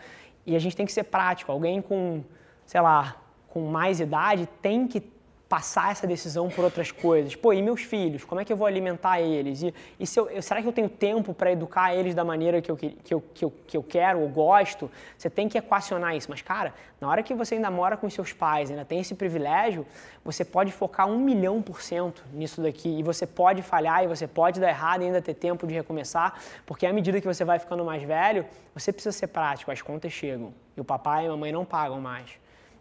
e 0.45 0.53
a 0.53 0.59
gente 0.59 0.75
tem 0.75 0.85
que 0.85 0.91
ser 0.91 1.03
prático. 1.03 1.49
Alguém 1.49 1.81
com, 1.81 2.21
sei 2.65 2.81
lá, 2.81 3.15
com 3.47 3.61
mais 3.61 4.01
idade 4.01 4.49
tem 4.61 4.85
que 4.85 4.99
passar 5.47 5.91
essa 5.91 6.05
decisão 6.05 6.49
por 6.49 6.65
outras 6.65 6.91
coisas. 6.91 7.35
Pô, 7.35 7.53
e 7.53 7.61
meus 7.61 7.81
filhos? 7.81 8.25
Como 8.25 8.41
é 8.41 8.45
que 8.45 8.51
eu 8.51 8.57
vou 8.57 8.67
alimentar 8.67 9.21
eles? 9.21 9.63
E, 9.63 9.73
e 9.99 10.05
se 10.05 10.19
eu, 10.19 10.41
será 10.41 10.61
que 10.61 10.67
eu 10.67 10.73
tenho 10.73 10.89
tempo 10.89 11.33
para 11.33 11.51
educar 11.51 11.95
eles 11.95 12.13
da 12.13 12.23
maneira 12.23 12.61
que 12.61 12.69
eu, 12.69 12.75
que, 12.75 12.95
eu, 13.09 13.23
que, 13.33 13.45
eu, 13.45 13.53
que 13.65 13.77
eu 13.77 13.83
quero 13.83 14.19
ou 14.19 14.27
gosto? 14.27 14.91
Você 15.17 15.29
tem 15.29 15.47
que 15.47 15.57
equacionar 15.57 16.15
isso. 16.15 16.29
Mas, 16.29 16.41
cara, 16.41 16.73
na 16.99 17.07
hora 17.07 17.23
que 17.23 17.33
você 17.33 17.55
ainda 17.55 17.71
mora 17.71 17.95
com 17.95 18.09
seus 18.09 18.33
pais, 18.33 18.69
ainda 18.69 18.83
tem 18.83 18.99
esse 18.99 19.15
privilégio, 19.15 19.85
você 20.23 20.43
pode 20.43 20.71
focar 20.73 21.07
um 21.07 21.17
milhão 21.17 21.61
por 21.61 21.81
cento 21.81 22.23
nisso 22.33 22.61
daqui. 22.61 22.89
E 22.99 23.01
você 23.01 23.25
pode 23.25 23.61
falhar 23.61 24.03
e 24.03 24.07
você 24.07 24.27
pode 24.27 24.59
dar 24.59 24.69
errado 24.69 25.01
e 25.01 25.05
ainda 25.05 25.21
ter 25.21 25.33
tempo 25.33 25.65
de 25.65 25.73
recomeçar, 25.73 26.39
porque 26.65 26.85
à 26.85 26.91
medida 26.91 27.21
que 27.21 27.27
você 27.27 27.45
vai 27.45 27.57
ficando 27.57 27.85
mais 27.85 28.03
velho, 28.03 28.45
você 28.73 28.91
precisa 28.91 29.13
ser 29.13 29.27
prático, 29.27 29.71
as 29.71 29.81
contas 29.81 30.11
chegam. 30.11 30.53
E 30.75 30.81
o 30.81 30.83
papai 30.83 31.23
e 31.23 31.27
a 31.27 31.29
mamãe 31.29 31.51
não 31.51 31.63
pagam 31.63 32.01
mais. 32.01 32.31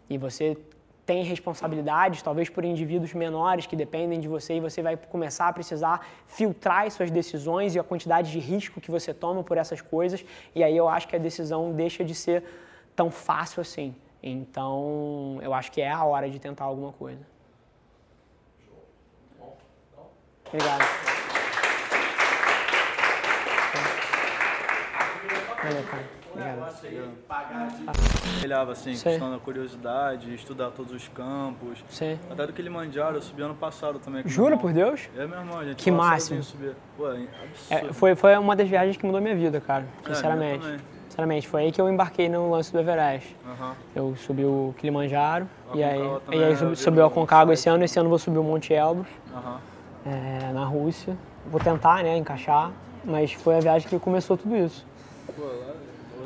E 0.09 0.17
você 0.17 0.57
tem 1.07 1.23
responsabilidades, 1.23 2.21
talvez 2.21 2.49
por 2.49 2.65
indivíduos 2.65 3.13
menores 3.13 3.65
que 3.65 3.77
dependem 3.77 4.19
de 4.19 4.27
você, 4.27 4.57
e 4.57 4.59
você 4.59 4.81
vai 4.81 4.97
começar 4.97 5.47
a 5.47 5.53
precisar 5.53 6.05
filtrar 6.27 6.85
as 6.85 6.93
suas 6.93 7.09
decisões 7.09 7.73
e 7.73 7.79
a 7.79 7.83
quantidade 7.91 8.29
de 8.29 8.39
risco 8.39 8.81
que 8.81 8.91
você 8.91 9.13
toma 9.13 9.41
por 9.41 9.57
essas 9.57 9.79
coisas, 9.79 10.23
e 10.53 10.61
aí 10.65 10.75
eu 10.75 10.89
acho 10.89 11.07
que 11.07 11.15
a 11.15 11.19
decisão 11.19 11.71
deixa 11.71 12.03
de 12.03 12.13
ser 12.13 12.43
tão 12.93 13.09
fácil 13.09 13.61
assim. 13.61 13.95
Então, 14.21 15.39
eu 15.41 15.53
acho 15.53 15.71
que 15.71 15.79
é 15.79 15.89
a 15.89 16.03
hora 16.03 16.29
de 16.29 16.39
tentar 16.39 16.65
alguma 16.65 16.91
coisa. 16.91 17.25
Obrigado. 20.47 20.83
Valeu, 25.63 25.83
cara. 25.83 26.26
Olhava 28.43 28.71
assim, 28.71 28.93
Sim. 28.95 29.09
questão 29.09 29.31
da 29.31 29.39
curiosidade, 29.39 30.33
estudar 30.33 30.71
todos 30.71 30.93
os 30.93 31.07
campos. 31.07 31.83
Sim. 31.89 32.19
Até 32.29 32.47
do 32.47 32.53
Kilimanjaro, 32.53 33.17
eu 33.17 33.21
subi 33.21 33.41
ano 33.41 33.55
passado 33.55 33.99
também. 33.99 34.23
Jura 34.25 34.57
por 34.57 34.71
Deus? 34.71 35.09
É, 35.17 35.25
meu 35.25 35.39
irmão, 35.39 35.59
a 35.59 35.65
gente 35.65 35.83
Que 35.83 35.91
máximo. 35.91 36.41
Subir. 36.43 36.75
Pô, 36.95 37.11
é 37.11 37.27
é, 37.69 37.93
foi, 37.93 38.15
foi 38.15 38.35
uma 38.37 38.55
das 38.55 38.67
viagens 38.67 38.97
que 38.97 39.05
mudou 39.05 39.21
minha 39.21 39.35
vida, 39.35 39.59
cara. 39.59 39.85
É, 40.05 40.13
sinceramente. 40.13 40.67
É, 40.67 40.77
sinceramente, 41.09 41.47
foi 41.47 41.63
aí 41.63 41.71
que 41.71 41.81
eu 41.81 41.89
embarquei 41.89 42.29
no 42.29 42.51
lance 42.51 42.71
do 42.71 42.79
Everest. 42.79 43.35
Uhum. 43.45 43.73
Eu 43.95 44.15
subi 44.15 44.45
o 44.45 44.73
Kilimanjaro 44.77 45.47
e 45.73 45.83
aí, 45.83 45.99
e 46.31 46.43
aí 46.43 46.55
subi, 46.55 46.75
subi 46.75 46.99
o 46.99 47.05
Aconcagua 47.05 47.53
esse 47.53 47.67
ano. 47.67 47.83
Esse 47.83 47.99
ano 47.99 48.09
vou 48.09 48.19
subir 48.19 48.37
o 48.37 48.43
Monte 48.43 48.73
Elbrus, 48.73 49.07
uhum. 49.33 49.57
é, 50.05 50.53
na 50.53 50.65
Rússia. 50.65 51.17
Vou 51.49 51.59
tentar, 51.59 52.03
né, 52.03 52.17
encaixar, 52.17 52.71
mas 53.03 53.31
foi 53.33 53.57
a 53.57 53.59
viagem 53.59 53.87
que 53.87 53.97
começou 53.99 54.37
tudo 54.37 54.55
isso. 54.55 54.85
Pô, 55.35 55.43
lá 55.43 55.76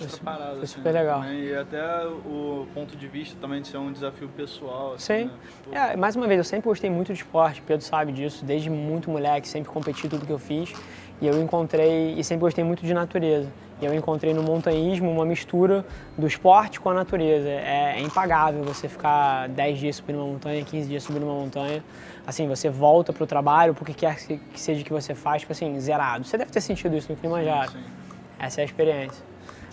outra 0.03 0.17
foi, 0.17 0.63
assim, 0.63 0.65
super 0.67 0.93
legal. 0.93 1.21
Também, 1.21 1.43
e 1.43 1.55
até 1.55 2.05
o 2.05 2.67
ponto 2.73 2.95
de 2.95 3.07
vista 3.07 3.37
também 3.39 3.61
de 3.61 3.67
ser 3.67 3.77
um 3.77 3.91
desafio 3.91 4.29
pessoal. 4.29 4.93
Assim, 4.93 5.05
Sim. 5.05 5.25
Né? 5.25 5.31
Tipo... 5.63 5.75
É, 5.75 5.95
mais 5.95 6.15
uma 6.15 6.27
vez, 6.27 6.37
eu 6.37 6.43
sempre 6.43 6.69
gostei 6.69 6.89
muito 6.89 7.13
de 7.13 7.19
esporte, 7.19 7.61
Pedro 7.61 7.85
sabe 7.85 8.11
disso, 8.11 8.43
desde 8.45 8.69
muito 8.69 9.09
moleque, 9.09 9.47
sempre 9.47 9.69
competi 9.71 10.07
tudo 10.07 10.25
que 10.25 10.31
eu 10.31 10.39
fiz. 10.39 10.73
E 11.21 11.27
eu 11.27 11.39
encontrei, 11.39 12.15
e 12.17 12.23
sempre 12.23 12.41
gostei 12.41 12.63
muito 12.63 12.83
de 12.83 12.93
natureza. 12.95 13.47
E 13.79 13.85
eu 13.85 13.93
encontrei 13.93 14.33
no 14.33 14.41
montanhismo 14.41 15.09
uma 15.09 15.25
mistura 15.25 15.85
do 16.17 16.25
esporte 16.25 16.79
com 16.79 16.89
a 16.89 16.93
natureza. 16.93 17.47
É, 17.47 17.95
é 17.97 18.01
impagável 18.01 18.63
você 18.63 18.87
ficar 18.87 19.47
10 19.49 19.79
dias 19.79 19.95
subindo 19.97 20.17
uma 20.17 20.27
montanha, 20.27 20.63
15 20.63 20.87
dias 20.87 21.03
subindo 21.03 21.23
uma 21.23 21.33
montanha. 21.35 21.83
Assim, 22.25 22.47
você 22.47 22.69
volta 22.69 23.13
para 23.13 23.23
o 23.23 23.27
trabalho, 23.27 23.73
porque 23.75 23.93
quer 23.93 24.15
que 24.15 24.59
seja 24.59 24.83
que 24.83 24.91
você 24.91 25.15
faz, 25.15 25.41
tipo 25.41 25.51
assim, 25.51 25.79
zerado. 25.79 26.25
Você 26.25 26.37
deve 26.37 26.51
ter 26.51 26.61
sentido 26.61 26.95
isso 26.95 27.11
no 27.11 27.15
Kilimanjaro. 27.15 27.71
Sim, 27.71 27.77
sim. 27.79 27.85
Essa 28.39 28.61
é 28.61 28.63
a 28.63 28.65
experiência. 28.65 29.30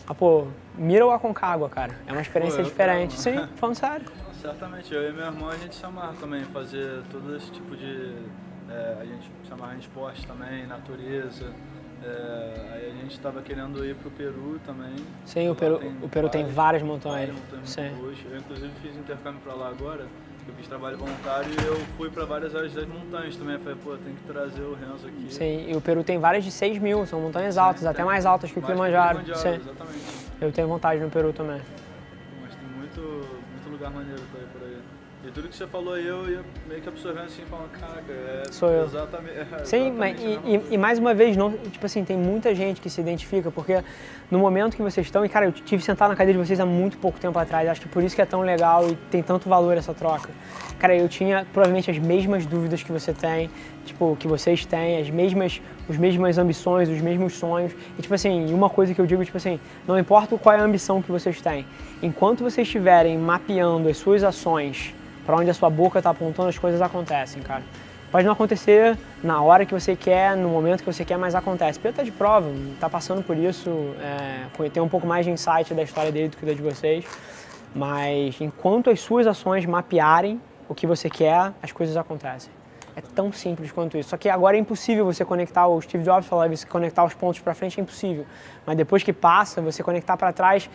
Ah, 0.09 0.15
pô, 0.15 0.47
mira 0.75 1.07
o 1.07 1.11
Aconcagua, 1.11 1.69
cara. 1.69 1.95
É 2.07 2.13
uma 2.13 2.23
experiência 2.23 2.63
pô, 2.63 2.69
diferente. 2.71 3.21
Sim, 3.21 3.47
falando 3.57 3.77
sério. 3.77 4.07
Certamente, 4.41 4.95
eu 4.95 5.07
e 5.07 5.13
meu 5.13 5.27
irmão 5.27 5.51
a 5.51 5.57
gente 5.57 5.75
se 5.75 5.85
amarra 5.85 6.15
também, 6.19 6.45
fazer 6.45 7.03
todo 7.11 7.37
esse 7.37 7.51
tipo 7.51 7.77
de. 7.77 8.15
É, 8.71 8.97
a 9.01 9.05
gente 9.05 9.31
se 9.47 9.53
amarra 9.53 9.75
em 9.75 9.81
esporte 9.81 10.27
também, 10.27 10.67
natureza. 10.67 11.53
É, 12.03 12.71
aí 12.73 12.91
a 12.91 13.03
gente 13.03 13.11
estava 13.11 13.43
querendo 13.43 13.85
ir 13.85 13.97
para 13.97 14.09
o 14.09 14.11
Peru 14.13 14.59
também. 14.65 14.95
Sim, 15.27 15.51
o 15.51 15.55
Peru, 15.55 15.79
tem, 15.79 15.91
o 16.01 16.09
Peru 16.09 16.29
várias, 16.29 16.33
tem 16.33 16.47
várias 16.47 16.83
montanhas. 16.83 17.29
Várias 17.29 17.37
montanhas 17.37 17.71
Sim. 17.71 18.31
Eu 18.31 18.39
inclusive 18.39 18.73
fiz 18.81 18.97
intercâmbio 18.97 19.41
para 19.41 19.53
lá 19.53 19.69
agora. 19.69 20.07
Eu 20.49 20.55
fiz 20.55 20.67
trabalho 20.67 20.97
voluntário 20.97 21.51
e 21.51 21.67
eu 21.67 21.77
fui 21.97 22.11
para 22.11 22.25
várias 22.25 22.55
áreas 22.55 22.73
das 22.73 22.87
montanhas 22.87 23.37
também. 23.37 23.55
Eu 23.55 23.61
falei, 23.61 23.79
pô, 23.85 23.97
tem 23.97 24.15
que 24.15 24.23
trazer 24.23 24.63
o 24.63 24.75
Renzo 24.75 25.07
aqui. 25.07 25.27
Sim, 25.31 25.71
e 25.71 25.77
o 25.77 25.81
Peru 25.81 26.03
tem 26.03 26.19
várias 26.19 26.45
de 26.45 26.51
6 26.51 26.79
mil, 26.79 27.07
são 27.07 27.21
montanhas 27.21 27.59
altas, 27.59 27.85
até 27.85 28.03
mais 28.03 28.25
altas 28.25 28.51
que 28.51 28.59
o 28.59 28.63
Kilimanjaro. 28.63 29.19
Sim. 29.37 29.55
Exatamente. 29.55 30.29
Eu 30.41 30.53
tenho 30.53 30.69
vontade 30.69 31.01
no 31.01 31.11
Peru 31.11 31.33
também. 31.33 31.61
Mas 32.43 32.55
tem 32.55 32.69
muito, 32.69 33.01
muito 33.01 33.69
lugar 33.71 33.91
maneiro 33.91 34.23
pra. 34.33 34.38
E 35.27 35.31
tudo 35.33 35.49
que 35.49 35.57
você 35.57 35.67
falou 35.67 35.99
eu 35.99 36.31
ia 36.31 36.41
meio 36.69 36.81
que 36.81 36.89
absorvendo 36.89 37.25
assim, 37.25 37.43
falando, 37.51 37.71
caraca, 37.73 38.13
é 38.13 38.43
Sou 38.53 38.71
eu. 38.71 38.85
exatamente. 38.85 39.37
É 39.37 39.65
Sim, 39.65 39.87
exatamente 39.89 40.23
e, 40.25 40.55
e- 40.57 40.63
e 40.75 40.79
mais 40.79 40.99
uma 40.99 41.13
vez, 41.13 41.37
não, 41.37 41.51
tipo 41.53 41.85
assim, 41.85 42.05
tem 42.05 42.17
muita 42.17 42.55
gente 42.55 42.81
que 42.81 42.89
se 42.89 43.01
identifica, 43.01 43.51
porque 43.51 43.83
no 44.31 44.39
momento 44.39 44.77
que 44.77 44.83
vocês 44.83 45.07
estão, 45.07 45.25
e 45.25 45.29
cara, 45.29 45.47
eu 45.47 45.53
tive 45.53 45.83
sentado 45.83 46.11
na 46.11 46.17
cadeira 46.17 46.39
de 46.41 46.47
vocês 46.47 46.61
há 46.61 46.65
muito 46.67 46.97
pouco 46.99 47.19
tempo 47.19 47.37
atrás, 47.37 47.69
acho 47.69 47.81
que 47.81 47.89
por 47.89 48.03
isso 48.03 48.15
que 48.15 48.23
é 48.23 48.27
tão 48.27 48.43
legal 48.43 48.89
e 48.89 48.95
tem 49.11 49.21
tanto 49.23 49.49
valor 49.49 49.77
essa 49.77 49.93
troca. 49.93 50.31
Cara, 50.79 50.95
eu 50.97 51.09
tinha 51.09 51.45
provavelmente 51.53 51.91
as 51.91 51.99
mesmas 51.99 52.47
dúvidas 52.47 52.83
que 52.85 52.93
você 52.93 53.13
tem, 53.13 53.51
tipo, 53.85 54.17
que 54.21 54.29
vocês 54.29 54.65
têm, 54.65 55.01
as 55.01 55.11
mesmas, 55.11 55.61
os 55.89 55.97
mesmas 55.97 56.39
ambições, 56.39 56.89
os 56.89 57.01
mesmos 57.01 57.35
sonhos. 57.35 57.73
E 57.99 58.03
tipo 58.03 58.15
assim, 58.15 58.53
uma 58.53 58.69
coisa 58.69 58.95
que 58.95 59.01
eu 59.01 59.07
digo, 59.07 59.25
tipo 59.25 59.37
assim, 59.37 59.59
não 59.87 59.99
importa 59.99 60.37
qual 60.37 60.55
é 60.55 60.61
a 60.61 60.63
ambição 60.63 61.01
que 61.01 61.11
vocês 61.11 61.41
têm, 61.41 61.65
enquanto 62.03 62.45
vocês 62.45 62.67
estiverem 62.67 63.17
mapeando 63.17 63.89
as 63.89 63.97
suas 63.97 64.23
ações 64.23 64.95
para 65.25 65.37
onde 65.37 65.51
a 65.51 65.55
sua 65.55 65.69
boca 65.69 65.99
está 65.99 66.11
apontando, 66.11 66.49
as 66.49 66.59
coisas 66.59 66.81
acontecem, 66.81 67.43
cara. 67.43 67.63
Pode 68.11 68.25
não 68.25 68.33
acontecer 68.33 68.97
na 69.23 69.43
hora 69.43 69.67
que 69.67 69.75
você 69.75 69.95
quer, 69.95 70.35
no 70.35 70.49
momento 70.49 70.81
que 70.83 70.91
você 70.91 71.05
quer, 71.05 71.19
mas 71.19 71.35
acontece. 71.35 71.79
Pedro 71.79 71.99
tá 71.99 72.03
de 72.03 72.11
prova, 72.11 72.51
tá 72.81 72.89
passando 72.89 73.23
por 73.23 73.37
isso, 73.37 73.71
é, 74.01 74.69
tem 74.71 74.83
um 74.83 74.89
pouco 74.89 75.07
mais 75.07 75.27
de 75.27 75.31
insight 75.31 75.75
da 75.75 75.83
história 75.83 76.11
dele 76.11 76.29
do 76.29 76.37
que 76.39 76.47
da 76.47 76.55
de 76.55 76.63
vocês. 76.63 77.05
Mas 77.75 78.41
enquanto 78.41 78.89
as 78.89 79.01
suas 79.01 79.27
ações 79.27 79.67
mapearem 79.67 80.41
o 80.67 80.75
que 80.75 80.87
você 80.87 81.11
quer, 81.11 81.53
as 81.63 81.71
coisas 81.71 81.99
acontecem. 81.99 82.58
É 82.99 83.03
tão 83.15 83.31
simples 83.33 83.71
quanto 83.71 83.97
isso. 83.97 84.09
Só 84.11 84.17
que 84.17 84.29
agora 84.29 84.57
é 84.57 84.61
impossível 84.61 85.05
você 85.05 85.25
conectar, 85.25 85.69
o 85.69 85.81
Steve 85.81 86.03
Jobs 86.03 86.27
falava, 86.27 86.53
conectar 86.69 87.05
os 87.05 87.15
pontos 87.15 87.39
para 87.39 87.55
frente 87.55 87.79
é 87.79 87.83
impossível. 87.83 88.27
Mas 88.67 88.77
depois 88.77 89.05
que 89.05 89.13
passa, 89.13 89.63
você 89.63 89.85
conectar 89.85 90.17
para 90.17 90.33
trás, 90.33 90.69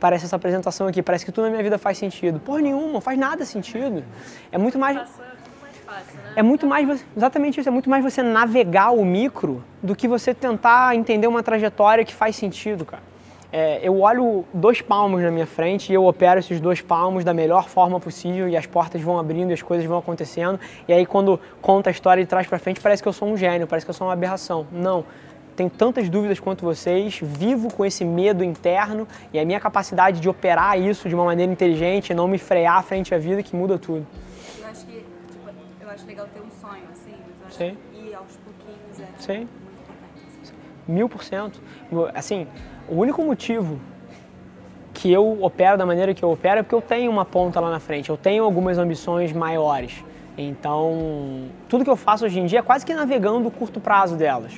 parece 0.00 0.24
essa 0.24 0.34
apresentação 0.34 0.88
aqui, 0.88 1.00
parece 1.02 1.24
que 1.24 1.30
tudo 1.30 1.44
na 1.44 1.50
minha 1.50 1.62
vida 1.62 1.78
faz 1.78 1.96
sentido. 1.96 2.40
Porra 2.40 2.60
nenhuma, 2.62 2.92
não 2.94 3.00
faz 3.00 3.16
nada 3.16 3.44
sentido. 3.44 4.02
É 4.50 4.58
muito 4.58 4.76
mais 4.76 4.96
é 4.96 5.00
muito 5.00 5.62
mais 5.62 5.76
fácil, 5.86 6.18
né? 6.18 6.32
é 6.34 6.42
muito 6.42 6.66
mais 6.66 6.88
você- 6.88 7.04
exatamente 7.16 7.60
isso, 7.60 7.68
é 7.68 7.72
muito 7.72 7.88
mais 7.88 8.02
você 8.02 8.24
navegar 8.24 8.90
o 8.90 9.04
micro 9.04 9.62
do 9.80 9.94
que 9.94 10.08
você 10.08 10.34
tentar 10.34 10.96
entender 10.96 11.28
uma 11.28 11.44
trajetória 11.44 12.04
que 12.04 12.12
faz 12.14 12.34
sentido, 12.34 12.84
cara. 12.84 13.02
É, 13.50 13.80
eu 13.82 14.00
olho 14.00 14.44
dois 14.52 14.82
palmos 14.82 15.22
na 15.22 15.30
minha 15.30 15.46
frente 15.46 15.90
e 15.90 15.94
eu 15.94 16.04
opero 16.04 16.38
esses 16.38 16.60
dois 16.60 16.82
palmos 16.82 17.24
da 17.24 17.32
melhor 17.32 17.66
forma 17.66 17.98
possível 17.98 18.46
e 18.46 18.54
as 18.56 18.66
portas 18.66 19.00
vão 19.00 19.18
abrindo 19.18 19.50
e 19.50 19.54
as 19.54 19.62
coisas 19.62 19.86
vão 19.86 19.98
acontecendo. 19.98 20.60
E 20.86 20.92
aí 20.92 21.06
quando 21.06 21.40
conta 21.62 21.88
a 21.88 21.92
história 21.92 22.22
de 22.22 22.28
trás 22.28 22.46
para 22.46 22.58
frente 22.58 22.78
parece 22.80 23.02
que 23.02 23.08
eu 23.08 23.12
sou 23.12 23.26
um 23.26 23.36
gênio, 23.36 23.66
parece 23.66 23.86
que 23.86 23.90
eu 23.90 23.94
sou 23.94 24.06
uma 24.06 24.12
aberração. 24.12 24.66
Não. 24.70 25.04
Tenho 25.56 25.70
tantas 25.70 26.08
dúvidas 26.08 26.38
quanto 26.38 26.64
vocês, 26.64 27.18
vivo 27.22 27.72
com 27.72 27.84
esse 27.84 28.04
medo 28.04 28.44
interno 28.44 29.08
e 29.32 29.40
a 29.40 29.44
minha 29.44 29.58
capacidade 29.58 30.20
de 30.20 30.28
operar 30.28 30.78
isso 30.78 31.08
de 31.08 31.14
uma 31.14 31.24
maneira 31.24 31.50
inteligente, 31.50 32.12
não 32.14 32.28
me 32.28 32.38
frear 32.38 32.84
frente 32.84 33.14
à 33.14 33.18
vida 33.18 33.42
que 33.42 33.56
muda 33.56 33.76
tudo. 33.78 34.06
Eu 34.60 34.66
acho 34.68 34.86
que, 34.86 34.92
tipo, 34.92 35.50
eu 35.80 35.90
acho 35.90 36.06
legal 36.06 36.28
ter 36.32 36.40
um 36.40 36.50
sonho, 36.50 36.84
assim, 36.92 37.14
mas 37.42 37.48
acho 37.48 37.56
Sim. 37.56 37.76
que 37.92 38.08
ir 38.08 38.14
aos 38.14 38.36
pouquinhos 38.36 39.00
é 39.00 39.06
Sim. 39.18 39.38
muito 39.38 39.80
importante. 39.90 40.38
assim. 40.42 40.54
Mil 40.86 41.08
por 41.08 41.24
cento. 41.24 41.60
Assim, 42.14 42.46
o 42.88 42.94
único 42.96 43.22
motivo 43.22 43.78
que 44.94 45.12
eu 45.12 45.42
opero 45.42 45.76
da 45.78 45.86
maneira 45.86 46.12
que 46.14 46.22
eu 46.24 46.30
opero 46.30 46.60
é 46.60 46.62
porque 46.62 46.74
eu 46.74 46.82
tenho 46.82 47.10
uma 47.10 47.24
ponta 47.24 47.60
lá 47.60 47.70
na 47.70 47.78
frente, 47.80 48.10
eu 48.10 48.16
tenho 48.16 48.42
algumas 48.44 48.78
ambições 48.78 49.32
maiores. 49.32 50.04
Então, 50.36 51.48
tudo 51.68 51.84
que 51.84 51.90
eu 51.90 51.96
faço 51.96 52.24
hoje 52.24 52.38
em 52.40 52.46
dia 52.46 52.60
é 52.60 52.62
quase 52.62 52.84
que 52.86 52.94
navegando 52.94 53.48
o 53.48 53.50
curto 53.50 53.80
prazo 53.80 54.16
delas, 54.16 54.52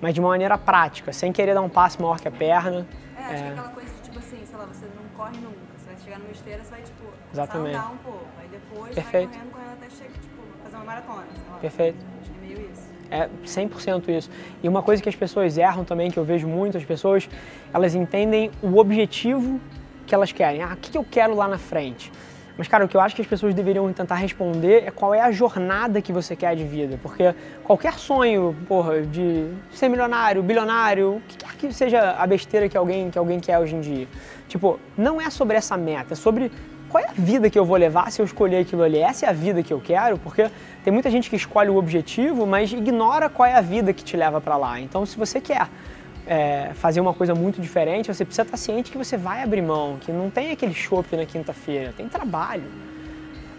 mas 0.00 0.12
de 0.14 0.20
uma 0.20 0.28
maneira 0.30 0.58
prática, 0.58 1.12
sem 1.12 1.32
querer 1.32 1.54
dar 1.54 1.62
um 1.62 1.68
passo 1.68 2.00
maior 2.02 2.20
que 2.20 2.26
a 2.28 2.30
perna. 2.30 2.86
É, 3.16 3.20
acho 3.22 3.28
que 3.28 3.34
É. 3.34 3.46
é 3.46 3.50
aquela 3.50 3.68
coisa 3.68 3.90
de, 3.94 4.00
tipo 4.02 4.18
assim, 4.18 4.38
sei 4.44 4.58
lá, 4.58 4.64
você 4.66 4.86
não 4.86 5.04
corre 5.16 5.36
nunca. 5.38 5.56
Você 5.78 5.86
vai 5.86 5.96
chegar 6.04 6.18
numa 6.18 6.30
esteira, 6.32 6.62
você 6.64 6.70
vai, 6.70 6.82
tipo, 6.82 7.04
Exatamente. 7.32 7.76
andar 7.76 7.92
um 7.92 7.96
pouco. 7.98 8.26
Aí 8.40 8.48
depois 8.48 8.94
Perfeito. 8.94 9.28
vai 9.28 9.38
correndo, 9.38 9.52
correndo 9.52 9.72
até 9.72 9.90
chegar, 9.90 10.12
tipo, 10.14 10.42
fazer 10.64 10.76
uma 10.76 10.84
maratona, 10.84 11.24
sei 11.34 11.52
lá. 11.52 11.58
Perfeito. 11.58 12.06
Acho 12.20 12.30
que 12.30 12.38
é 12.38 12.40
meio 12.54 12.70
isso. 12.72 12.93
É 13.14 13.28
100% 13.46 14.08
isso. 14.08 14.28
E 14.60 14.68
uma 14.68 14.82
coisa 14.82 15.00
que 15.00 15.08
as 15.08 15.14
pessoas 15.14 15.56
erram 15.56 15.84
também, 15.84 16.10
que 16.10 16.18
eu 16.18 16.24
vejo 16.24 16.48
muito, 16.48 16.76
as 16.76 16.84
pessoas, 16.84 17.28
elas 17.72 17.94
entendem 17.94 18.50
o 18.60 18.76
objetivo 18.76 19.60
que 20.04 20.12
elas 20.12 20.32
querem. 20.32 20.62
Ah, 20.62 20.72
o 20.72 20.76
que 20.76 20.98
eu 20.98 21.06
quero 21.08 21.32
lá 21.36 21.46
na 21.46 21.56
frente? 21.56 22.10
Mas, 22.58 22.66
cara, 22.66 22.84
o 22.84 22.88
que 22.88 22.96
eu 22.96 23.00
acho 23.00 23.14
que 23.14 23.22
as 23.22 23.26
pessoas 23.26 23.54
deveriam 23.54 23.92
tentar 23.92 24.16
responder 24.16 24.84
é 24.86 24.90
qual 24.90 25.14
é 25.14 25.20
a 25.20 25.30
jornada 25.30 26.00
que 26.02 26.12
você 26.12 26.34
quer 26.34 26.56
de 26.56 26.64
vida. 26.64 26.98
Porque 27.02 27.34
qualquer 27.62 27.94
sonho, 27.94 28.56
porra, 28.66 29.02
de 29.02 29.48
ser 29.72 29.88
milionário, 29.88 30.42
bilionário, 30.42 31.16
o 31.16 31.22
que 31.28 31.36
quer 31.36 31.54
que 31.56 31.72
seja 31.72 32.12
a 32.12 32.26
besteira 32.26 32.68
que 32.68 32.76
alguém, 32.76 33.10
que 33.10 33.18
alguém 33.18 33.38
quer 33.38 33.58
hoje 33.60 33.76
em 33.76 33.80
dia. 33.80 34.08
Tipo, 34.48 34.78
não 34.96 35.20
é 35.20 35.30
sobre 35.30 35.56
essa 35.56 35.76
meta, 35.76 36.14
é 36.14 36.16
sobre 36.16 36.50
qual 36.94 37.02
é 37.02 37.08
a 37.08 37.12
vida 37.12 37.50
que 37.50 37.58
eu 37.58 37.64
vou 37.64 37.76
levar 37.76 38.12
se 38.12 38.22
eu 38.22 38.24
escolher 38.24 38.58
aquilo 38.58 38.84
ali? 38.84 38.98
Essa 38.98 39.26
é 39.26 39.28
a 39.28 39.32
vida 39.32 39.64
que 39.64 39.72
eu 39.72 39.80
quero? 39.80 40.16
Porque 40.16 40.48
tem 40.84 40.92
muita 40.92 41.10
gente 41.10 41.28
que 41.28 41.34
escolhe 41.34 41.68
o 41.68 41.74
objetivo, 41.74 42.46
mas 42.46 42.72
ignora 42.72 43.28
qual 43.28 43.48
é 43.48 43.54
a 43.56 43.60
vida 43.60 43.92
que 43.92 44.04
te 44.04 44.16
leva 44.16 44.40
para 44.40 44.56
lá. 44.56 44.78
Então, 44.78 45.04
se 45.04 45.16
você 45.16 45.40
quer 45.40 45.66
é, 46.24 46.70
fazer 46.74 47.00
uma 47.00 47.12
coisa 47.12 47.34
muito 47.34 47.60
diferente, 47.60 48.14
você 48.14 48.24
precisa 48.24 48.42
estar 48.42 48.56
ciente 48.56 48.92
que 48.92 48.96
você 48.96 49.16
vai 49.16 49.42
abrir 49.42 49.60
mão, 49.60 49.96
que 50.00 50.12
não 50.12 50.30
tem 50.30 50.52
aquele 50.52 50.72
shopping 50.72 51.16
na 51.16 51.26
quinta-feira, 51.26 51.92
tem 51.96 52.08
trabalho. 52.08 52.70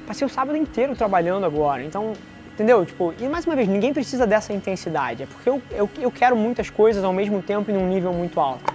Passei 0.07 0.25
o 0.25 0.29
sábado 0.29 0.55
inteiro 0.55 0.95
trabalhando 0.95 1.45
agora, 1.45 1.83
então, 1.83 2.13
entendeu? 2.53 2.85
Tipo, 2.85 3.13
e 3.19 3.27
mais 3.27 3.45
uma 3.45 3.53
vez, 3.53 3.67
ninguém 3.67 3.93
precisa 3.93 4.25
dessa 4.25 4.53
intensidade, 4.53 5.23
é 5.23 5.25
porque 5.25 5.49
eu, 5.49 5.61
eu, 5.71 5.89
eu 5.99 6.09
quero 6.09 6.37
muitas 6.37 6.69
coisas 6.69 7.03
ao 7.03 7.11
mesmo 7.11 7.41
tempo 7.41 7.69
e 7.69 7.73
num 7.73 7.85
nível 7.85 8.13
muito 8.13 8.39
alto. 8.39 8.73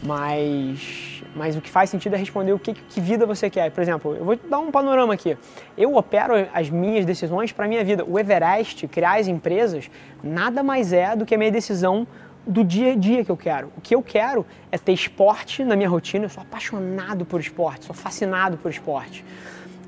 Mas, 0.00 1.19
mas 1.34 1.56
o 1.56 1.60
que 1.60 1.70
faz 1.70 1.90
sentido 1.90 2.14
é 2.14 2.18
responder 2.18 2.52
o 2.52 2.58
que, 2.58 2.74
que 2.74 3.00
vida 3.00 3.26
você 3.26 3.48
quer. 3.48 3.70
Por 3.70 3.80
exemplo, 3.80 4.14
eu 4.14 4.24
vou 4.24 4.36
dar 4.36 4.58
um 4.58 4.70
panorama 4.70 5.14
aqui. 5.14 5.36
Eu 5.76 5.94
opero 5.94 6.34
as 6.52 6.68
minhas 6.70 7.04
decisões 7.04 7.52
para 7.52 7.64
a 7.64 7.68
minha 7.68 7.84
vida. 7.84 8.04
O 8.04 8.18
Everest, 8.18 8.86
criar 8.88 9.20
as 9.20 9.28
empresas, 9.28 9.90
nada 10.22 10.62
mais 10.62 10.92
é 10.92 11.14
do 11.14 11.24
que 11.24 11.34
a 11.34 11.38
minha 11.38 11.50
decisão 11.50 12.06
do 12.46 12.64
dia 12.64 12.92
a 12.92 12.96
dia 12.96 13.24
que 13.24 13.30
eu 13.30 13.36
quero. 13.36 13.72
O 13.76 13.80
que 13.80 13.94
eu 13.94 14.02
quero 14.02 14.44
é 14.72 14.78
ter 14.78 14.92
esporte 14.92 15.64
na 15.64 15.76
minha 15.76 15.88
rotina. 15.88 16.24
Eu 16.24 16.28
sou 16.28 16.42
apaixonado 16.42 17.24
por 17.24 17.40
esporte, 17.40 17.84
sou 17.86 17.94
fascinado 17.94 18.56
por 18.56 18.70
esporte. 18.70 19.24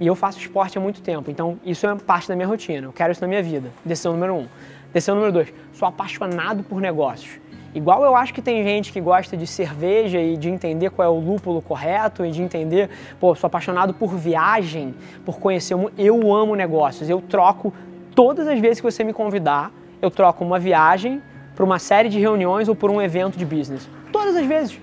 E 0.00 0.06
eu 0.06 0.14
faço 0.14 0.38
esporte 0.38 0.78
há 0.78 0.80
muito 0.80 1.00
tempo, 1.02 1.30
então 1.30 1.60
isso 1.64 1.86
é 1.86 1.94
parte 1.96 2.28
da 2.28 2.34
minha 2.34 2.48
rotina. 2.48 2.86
Eu 2.86 2.92
quero 2.92 3.12
isso 3.12 3.20
na 3.20 3.28
minha 3.28 3.42
vida. 3.42 3.70
Decisão 3.84 4.12
número 4.12 4.34
um. 4.34 4.48
Decisão 4.92 5.14
número 5.14 5.32
dois. 5.32 5.52
Sou 5.72 5.86
apaixonado 5.86 6.62
por 6.62 6.80
negócios. 6.80 7.41
Igual 7.74 8.04
eu 8.04 8.14
acho 8.14 8.34
que 8.34 8.42
tem 8.42 8.62
gente 8.62 8.92
que 8.92 9.00
gosta 9.00 9.34
de 9.36 9.46
cerveja 9.46 10.20
e 10.20 10.36
de 10.36 10.50
entender 10.50 10.90
qual 10.90 11.06
é 11.06 11.10
o 11.10 11.18
lúpulo 11.18 11.62
correto 11.62 12.24
e 12.24 12.30
de 12.30 12.42
entender, 12.42 12.90
pô, 13.18 13.34
sou 13.34 13.46
apaixonado 13.46 13.94
por 13.94 14.14
viagem, 14.14 14.94
por 15.24 15.38
conhecer. 15.38 15.74
Eu 15.96 16.34
amo 16.34 16.54
negócios. 16.54 17.08
Eu 17.08 17.22
troco 17.22 17.72
todas 18.14 18.46
as 18.46 18.58
vezes 18.60 18.80
que 18.80 18.84
você 18.84 19.02
me 19.02 19.12
convidar, 19.12 19.72
eu 20.02 20.10
troco 20.10 20.44
uma 20.44 20.58
viagem 20.58 21.22
por 21.56 21.64
uma 21.64 21.78
série 21.78 22.10
de 22.10 22.18
reuniões 22.18 22.68
ou 22.68 22.74
por 22.74 22.90
um 22.90 23.00
evento 23.00 23.38
de 23.38 23.46
business. 23.46 23.88
Todas 24.12 24.36
as 24.36 24.44
vezes. 24.44 24.78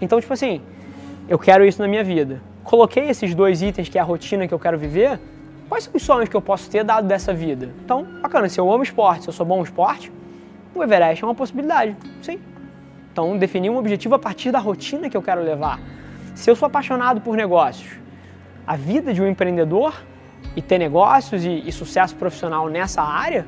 Então, 0.00 0.20
tipo 0.20 0.32
assim, 0.32 0.60
eu 1.28 1.38
quero 1.38 1.64
isso 1.64 1.82
na 1.82 1.88
minha 1.88 2.04
vida. 2.04 2.40
Coloquei 2.62 3.08
esses 3.08 3.34
dois 3.34 3.60
itens 3.60 3.88
que 3.88 3.98
é 3.98 4.00
a 4.00 4.04
rotina 4.04 4.46
que 4.46 4.54
eu 4.54 4.58
quero 4.58 4.78
viver. 4.78 5.18
Quais 5.68 5.84
são 5.84 5.92
os 5.94 6.02
sonhos 6.02 6.28
que 6.28 6.36
eu 6.36 6.42
posso 6.42 6.70
ter 6.70 6.84
dado 6.84 7.08
dessa 7.08 7.34
vida? 7.34 7.70
Então, 7.84 8.06
bacana, 8.22 8.48
se 8.48 8.60
eu 8.60 8.70
amo 8.70 8.82
esporte, 8.82 9.24
se 9.24 9.28
eu 9.28 9.32
sou 9.32 9.44
bom 9.44 9.56
no 9.56 9.64
esporte, 9.64 10.12
o 10.74 10.82
Everest 10.82 11.22
é 11.22 11.26
uma 11.26 11.34
possibilidade, 11.34 11.96
sim. 12.22 12.38
Então, 13.12 13.38
definir 13.38 13.70
um 13.70 13.76
objetivo 13.76 14.14
a 14.16 14.18
partir 14.18 14.50
da 14.50 14.58
rotina 14.58 15.08
que 15.08 15.16
eu 15.16 15.22
quero 15.22 15.42
levar. 15.42 15.78
Se 16.34 16.50
eu 16.50 16.56
sou 16.56 16.66
apaixonado 16.66 17.20
por 17.20 17.36
negócios, 17.36 17.92
a 18.66 18.76
vida 18.76 19.14
de 19.14 19.22
um 19.22 19.28
empreendedor 19.28 19.94
e 20.56 20.60
ter 20.60 20.78
negócios 20.78 21.44
e, 21.44 21.62
e 21.64 21.70
sucesso 21.70 22.16
profissional 22.16 22.68
nessa 22.68 23.02
área 23.02 23.46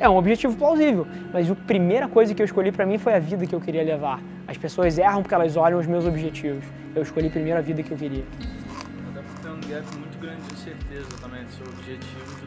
é 0.00 0.08
um 0.08 0.16
objetivo 0.16 0.56
plausível. 0.56 1.06
Mas 1.32 1.50
a 1.50 1.54
primeira 1.54 2.08
coisa 2.08 2.34
que 2.34 2.40
eu 2.40 2.46
escolhi 2.46 2.72
para 2.72 2.86
mim 2.86 2.98
foi 2.98 3.14
a 3.14 3.18
vida 3.18 3.46
que 3.46 3.54
eu 3.54 3.60
queria 3.60 3.82
levar. 3.82 4.20
As 4.48 4.56
pessoas 4.56 4.98
erram 4.98 5.22
porque 5.22 5.34
elas 5.34 5.56
olham 5.56 5.78
os 5.78 5.86
meus 5.86 6.06
objetivos. 6.06 6.64
Eu 6.94 7.02
escolhi 7.02 7.28
primeiro 7.28 7.58
a 7.58 7.62
vida 7.62 7.82
que 7.82 7.90
eu 7.90 7.98
queria. 7.98 8.24
Até 9.10 9.20
porque 9.20 9.42
tem 9.42 9.50
um 9.52 9.60
gap 9.60 9.96
muito 9.96 10.18
grande 10.18 10.42
de 10.42 10.54
incerteza 10.54 11.08
também 11.20 11.44
do 11.44 11.52
seu 11.52 11.66
objetivo 11.66 12.41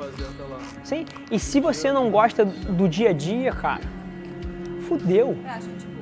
fazer 0.00 0.24
até 0.24 0.42
lá. 0.44 0.58
Sim. 0.84 1.04
E 1.30 1.38
se 1.38 1.60
você 1.60 1.92
não 1.92 2.10
gosta 2.10 2.44
do 2.44 2.88
dia 2.88 3.10
a 3.10 3.12
dia, 3.12 3.52
cara, 3.52 3.80
fudeu. 4.88 5.36
Eu 5.44 5.50
acho 5.50 5.68
que, 5.68 5.76
tipo, 5.78 5.92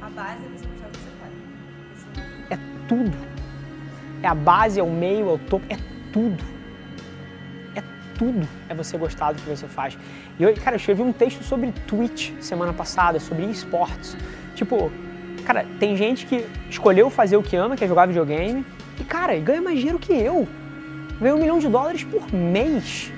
a 0.00 0.08
base 0.10 0.44
é 0.44 0.48
você 0.58 0.66
gostar 0.66 0.86
do 0.86 0.92
que 0.92 0.98
você 0.98 1.10
faz. 1.20 2.50
É- 2.50 2.54
É 2.54 2.58
tudo. 2.88 3.16
É 4.22 4.26
a 4.28 4.34
base, 4.34 4.80
é 4.80 4.82
o 4.82 4.90
meio, 4.90 5.28
é 5.28 5.32
o 5.32 5.38
topo, 5.38 5.64
é 5.68 5.76
tudo. 6.12 6.42
É 7.74 7.82
tudo 8.18 8.48
é 8.68 8.74
você 8.74 8.96
gostar 8.98 9.32
do 9.32 9.42
que 9.42 9.48
você 9.48 9.66
faz. 9.68 9.96
E 10.38 10.42
eu, 10.42 10.54
cara, 10.56 10.74
eu 10.76 10.78
escrevi 10.78 11.02
um 11.02 11.12
texto 11.12 11.42
sobre 11.44 11.72
Twitch 11.86 12.32
semana 12.40 12.72
passada, 12.72 13.20
sobre 13.20 13.44
esportes. 13.44 14.16
Tipo, 14.54 14.90
cara, 15.44 15.64
tem 15.78 15.96
gente 15.96 16.26
que 16.26 16.44
escolheu 16.68 17.10
fazer 17.10 17.36
o 17.36 17.42
que 17.42 17.54
ama, 17.56 17.76
que 17.76 17.84
é 17.84 17.88
jogar 17.88 18.06
videogame, 18.06 18.64
e, 19.00 19.04
cara, 19.04 19.38
ganha 19.38 19.62
mais 19.62 19.76
dinheiro 19.78 19.98
que 19.98 20.12
eu. 20.12 20.46
ganha 21.20 21.34
um 21.34 21.38
milhão 21.38 21.58
de 21.58 21.68
dólares 21.68 22.02
por 22.04 22.32
mês. 22.34 23.12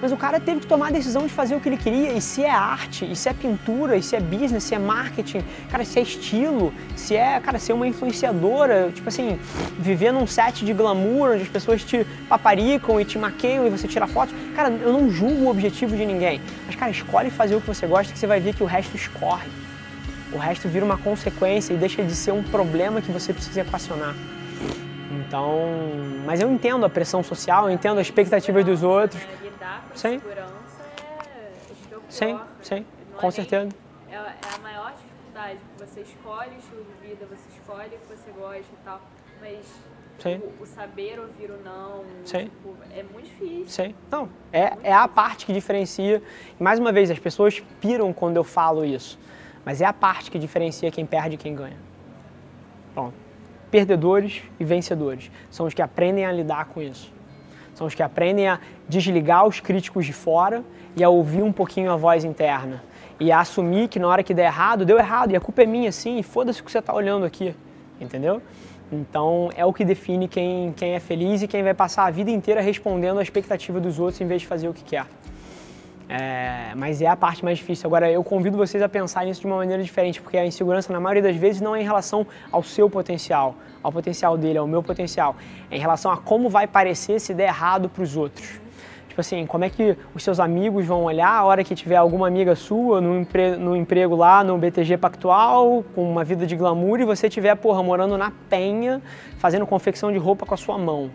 Mas 0.00 0.12
o 0.12 0.16
cara 0.16 0.38
teve 0.38 0.60
que 0.60 0.66
tomar 0.66 0.88
a 0.88 0.90
decisão 0.90 1.26
de 1.26 1.32
fazer 1.32 1.56
o 1.56 1.60
que 1.60 1.68
ele 1.68 1.76
queria, 1.76 2.12
e 2.12 2.20
se 2.20 2.44
é 2.44 2.50
arte, 2.50 3.04
e 3.10 3.16
se 3.16 3.28
é 3.28 3.32
pintura, 3.32 3.96
e 3.96 4.02
se 4.02 4.14
é 4.14 4.20
business, 4.20 4.64
se 4.64 4.74
é 4.74 4.78
marketing, 4.78 5.44
cara, 5.70 5.84
se 5.84 5.98
é 5.98 6.02
estilo, 6.02 6.72
se 6.94 7.16
é, 7.16 7.40
cara, 7.40 7.58
ser 7.58 7.72
uma 7.72 7.86
influenciadora, 7.86 8.90
tipo 8.94 9.08
assim, 9.08 9.38
viver 9.78 10.12
num 10.12 10.26
set 10.26 10.64
de 10.64 10.72
glamour, 10.72 11.32
onde 11.32 11.42
as 11.42 11.48
pessoas 11.48 11.82
te 11.82 12.06
paparicam 12.28 13.00
e 13.00 13.04
te 13.04 13.18
maqueiam 13.18 13.66
e 13.66 13.70
você 13.70 13.88
tira 13.88 14.06
fotos. 14.06 14.34
Cara, 14.54 14.70
eu 14.70 14.92
não 14.92 15.10
julgo 15.10 15.44
o 15.44 15.48
objetivo 15.48 15.96
de 15.96 16.06
ninguém, 16.06 16.40
mas, 16.66 16.76
cara, 16.76 16.90
escolhe 16.90 17.30
fazer 17.30 17.56
o 17.56 17.60
que 17.60 17.66
você 17.66 17.86
gosta 17.86 18.12
que 18.12 18.18
você 18.18 18.26
vai 18.26 18.40
ver 18.40 18.54
que 18.54 18.62
o 18.62 18.66
resto 18.66 18.94
escorre. 18.96 19.48
O 20.32 20.36
resto 20.36 20.68
vira 20.68 20.84
uma 20.84 20.98
consequência 20.98 21.72
e 21.72 21.76
deixa 21.76 22.02
de 22.02 22.14
ser 22.14 22.32
um 22.32 22.42
problema 22.42 23.00
que 23.00 23.10
você 23.10 23.32
precisa 23.32 23.62
equacionar. 23.62 24.14
Então, 25.10 25.68
mas 26.26 26.40
eu 26.40 26.50
entendo 26.50 26.84
a 26.84 26.88
pressão 26.88 27.22
social, 27.22 27.68
eu 27.68 27.74
entendo 27.74 27.98
as 27.98 28.06
expectativas 28.06 28.64
dos 28.64 28.82
outros. 28.82 29.22
É, 29.68 29.88
com 29.90 29.96
Sim. 29.96 30.18
segurança 30.18 30.82
é 30.82 31.52
acho 31.70 31.88
que 31.88 31.94
é 31.94 31.96
o 31.96 32.00
pior. 32.00 32.10
Sim, 32.10 32.40
sim, 32.62 32.86
Não 33.12 33.18
com 33.18 33.26
é 33.26 33.30
certeza. 33.30 33.64
nem- 33.64 34.16
É, 34.16 34.16
é 34.16 34.54
a 34.54 34.58
maior 34.58 34.92
dificuldade. 34.92 35.58
Você 35.78 36.00
escolhe 36.00 36.50
o 36.54 36.58
estilo 36.58 36.84
de 36.84 37.06
vida, 37.08 37.26
você 37.26 37.48
escolhe 37.54 37.88
o 37.88 37.98
que 37.98 38.16
você 38.16 38.30
gosta 38.30 38.62
e 38.72 38.84
tal, 38.84 39.00
mas 39.40 39.66
o, 40.58 40.62
o 40.62 40.66
saber 40.66 41.20
ouvir 41.20 41.50
o 41.50 41.58
não, 41.62 42.04
tipo, 42.24 42.74
é 42.90 43.02
muito 43.02 43.26
difícil. 43.26 43.66
Sim. 43.68 43.94
Não, 44.10 44.28
é, 44.52 44.76
é 44.82 44.92
a 44.92 45.06
parte 45.06 45.44
que 45.46 45.52
diferencia. 45.52 46.22
E 46.58 46.62
mais 46.62 46.78
uma 46.78 46.90
vez, 46.90 47.10
as 47.10 47.18
pessoas 47.18 47.60
piram 47.80 48.12
quando 48.12 48.36
eu 48.36 48.44
falo 48.44 48.84
isso. 48.84 49.18
Mas 49.64 49.82
é 49.82 49.84
a 49.84 49.92
parte 49.92 50.30
que 50.30 50.38
diferencia 50.38 50.90
quem 50.90 51.04
perde 51.04 51.34
e 51.34 51.38
quem 51.38 51.54
ganha. 51.54 51.76
Pronto. 52.94 53.14
Perdedores 53.70 54.42
e 54.58 54.64
vencedores 54.64 55.30
são 55.50 55.66
os 55.66 55.74
que 55.74 55.82
aprendem 55.82 56.24
a 56.24 56.32
lidar 56.32 56.64
com 56.66 56.80
isso. 56.80 57.12
São 57.78 57.86
os 57.86 57.94
que 57.94 58.02
aprendem 58.02 58.48
a 58.48 58.58
desligar 58.88 59.46
os 59.46 59.60
críticos 59.60 60.04
de 60.04 60.12
fora 60.12 60.64
e 60.96 61.04
a 61.04 61.08
ouvir 61.08 61.44
um 61.44 61.52
pouquinho 61.52 61.92
a 61.92 61.96
voz 61.96 62.24
interna. 62.24 62.82
E 63.20 63.30
a 63.30 63.38
assumir 63.38 63.86
que 63.86 64.00
na 64.00 64.08
hora 64.08 64.20
que 64.24 64.34
der 64.34 64.46
errado, 64.46 64.84
deu 64.84 64.98
errado, 64.98 65.30
e 65.30 65.36
a 65.36 65.40
culpa 65.40 65.62
é 65.62 65.66
minha 65.66 65.92
sim, 65.92 66.18
e 66.18 66.24
foda-se 66.24 66.60
o 66.60 66.64
que 66.64 66.72
você 66.72 66.80
está 66.80 66.92
olhando 66.92 67.24
aqui. 67.24 67.54
Entendeu? 68.00 68.42
Então 68.90 69.50
é 69.56 69.64
o 69.64 69.72
que 69.72 69.84
define 69.84 70.26
quem, 70.26 70.72
quem 70.72 70.94
é 70.94 70.98
feliz 70.98 71.40
e 71.40 71.46
quem 71.46 71.62
vai 71.62 71.72
passar 71.72 72.06
a 72.06 72.10
vida 72.10 72.32
inteira 72.32 72.60
respondendo 72.60 73.20
à 73.20 73.22
expectativa 73.22 73.78
dos 73.78 74.00
outros 74.00 74.20
em 74.20 74.26
vez 74.26 74.40
de 74.40 74.48
fazer 74.48 74.68
o 74.68 74.74
que 74.74 74.82
quer. 74.82 75.06
É, 76.08 76.72
mas 76.74 77.02
é 77.02 77.06
a 77.06 77.14
parte 77.14 77.44
mais 77.44 77.58
difícil. 77.58 77.86
Agora, 77.86 78.10
eu 78.10 78.24
convido 78.24 78.56
vocês 78.56 78.82
a 78.82 78.88
pensar 78.88 79.26
nisso 79.26 79.42
de 79.42 79.46
uma 79.46 79.56
maneira 79.56 79.82
diferente, 79.82 80.22
porque 80.22 80.38
a 80.38 80.46
insegurança, 80.46 80.92
na 80.92 80.98
maioria 80.98 81.22
das 81.22 81.36
vezes, 81.36 81.60
não 81.60 81.76
é 81.76 81.82
em 81.82 81.84
relação 81.84 82.26
ao 82.50 82.62
seu 82.62 82.88
potencial, 82.88 83.54
ao 83.82 83.92
potencial 83.92 84.38
dele, 84.38 84.58
ao 84.58 84.66
meu 84.66 84.82
potencial. 84.82 85.36
É 85.70 85.76
em 85.76 85.80
relação 85.80 86.10
a 86.10 86.16
como 86.16 86.48
vai 86.48 86.66
parecer 86.66 87.20
se 87.20 87.34
der 87.34 87.48
errado 87.48 87.90
para 87.90 88.02
os 88.02 88.16
outros. 88.16 88.58
Tipo 89.08 89.20
assim, 89.20 89.46
como 89.46 89.64
é 89.64 89.68
que 89.68 89.98
os 90.14 90.22
seus 90.22 90.40
amigos 90.40 90.86
vão 90.86 91.02
olhar 91.02 91.28
a 91.28 91.44
hora 91.44 91.62
que 91.64 91.74
tiver 91.74 91.96
alguma 91.96 92.28
amiga 92.28 92.54
sua 92.54 93.00
no, 93.00 93.20
empre 93.20 93.56
no 93.56 93.76
emprego 93.76 94.14
lá 94.14 94.44
no 94.44 94.56
BTG 94.56 94.96
Pactual, 94.96 95.84
com 95.94 96.08
uma 96.08 96.24
vida 96.24 96.46
de 96.46 96.56
glamour, 96.56 97.00
e 97.00 97.04
você 97.04 97.26
estiver, 97.26 97.54
porra, 97.56 97.82
morando 97.82 98.16
na 98.16 98.32
penha, 98.48 99.02
fazendo 99.36 99.66
confecção 99.66 100.10
de 100.12 100.18
roupa 100.18 100.46
com 100.46 100.54
a 100.54 100.56
sua 100.56 100.78
mão. 100.78 101.10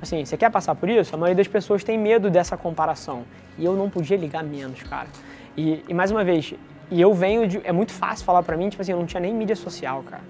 Assim, 0.00 0.24
você 0.24 0.36
quer 0.36 0.50
passar 0.50 0.74
por 0.74 0.88
isso? 0.88 1.14
A 1.14 1.18
maioria 1.18 1.36
das 1.36 1.48
pessoas 1.48 1.82
tem 1.82 1.98
medo 1.98 2.30
dessa 2.30 2.56
comparação. 2.56 3.24
E 3.58 3.64
eu 3.64 3.74
não 3.74 3.88
podia 3.88 4.16
ligar 4.16 4.44
menos, 4.44 4.82
cara. 4.82 5.08
E, 5.56 5.82
e 5.88 5.94
mais 5.94 6.10
uma 6.10 6.22
vez, 6.22 6.54
e 6.90 7.00
eu 7.00 7.14
venho 7.14 7.48
de. 7.48 7.60
É 7.64 7.72
muito 7.72 7.92
fácil 7.92 8.24
falar 8.24 8.42
pra 8.42 8.56
mim, 8.56 8.68
tipo 8.68 8.82
assim, 8.82 8.92
eu 8.92 8.98
não 8.98 9.06
tinha 9.06 9.20
nem 9.20 9.34
mídia 9.34 9.56
social, 9.56 10.02
cara. 10.02 10.22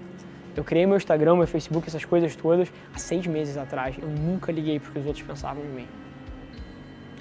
Eu 0.55 0.63
criei 0.63 0.87
meu 0.87 0.97
Instagram, 0.97 1.35
meu 1.35 1.45
Facebook, 1.45 1.87
essas 1.87 2.03
coisas 2.03 2.35
todas, 2.35 2.71
há 2.93 2.97
seis 2.97 3.27
meses 3.27 3.57
atrás. 3.57 3.95
Eu 4.01 4.07
nunca 4.07 4.51
liguei 4.51 4.79
porque 4.79 4.97
os 4.97 5.05
outros 5.05 5.23
pensavam 5.23 5.63
em 5.63 5.67
mim. 5.67 5.87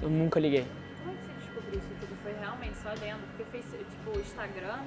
Eu 0.01 0.09
nunca 0.09 0.41
liguei. 0.41 0.65
Como 1.03 1.15
é 1.15 1.19
que 1.19 1.23
você 1.23 1.33
descobriu 1.41 1.79
isso 1.79 1.89
tudo? 2.01 2.17
Foi 2.23 2.33
realmente 2.33 2.77
só 2.79 2.89
lendo? 2.99 3.21
Porque 3.37 3.45
fez, 3.51 3.65
tipo, 3.65 4.17
o 4.17 4.21
Instagram 4.21 4.79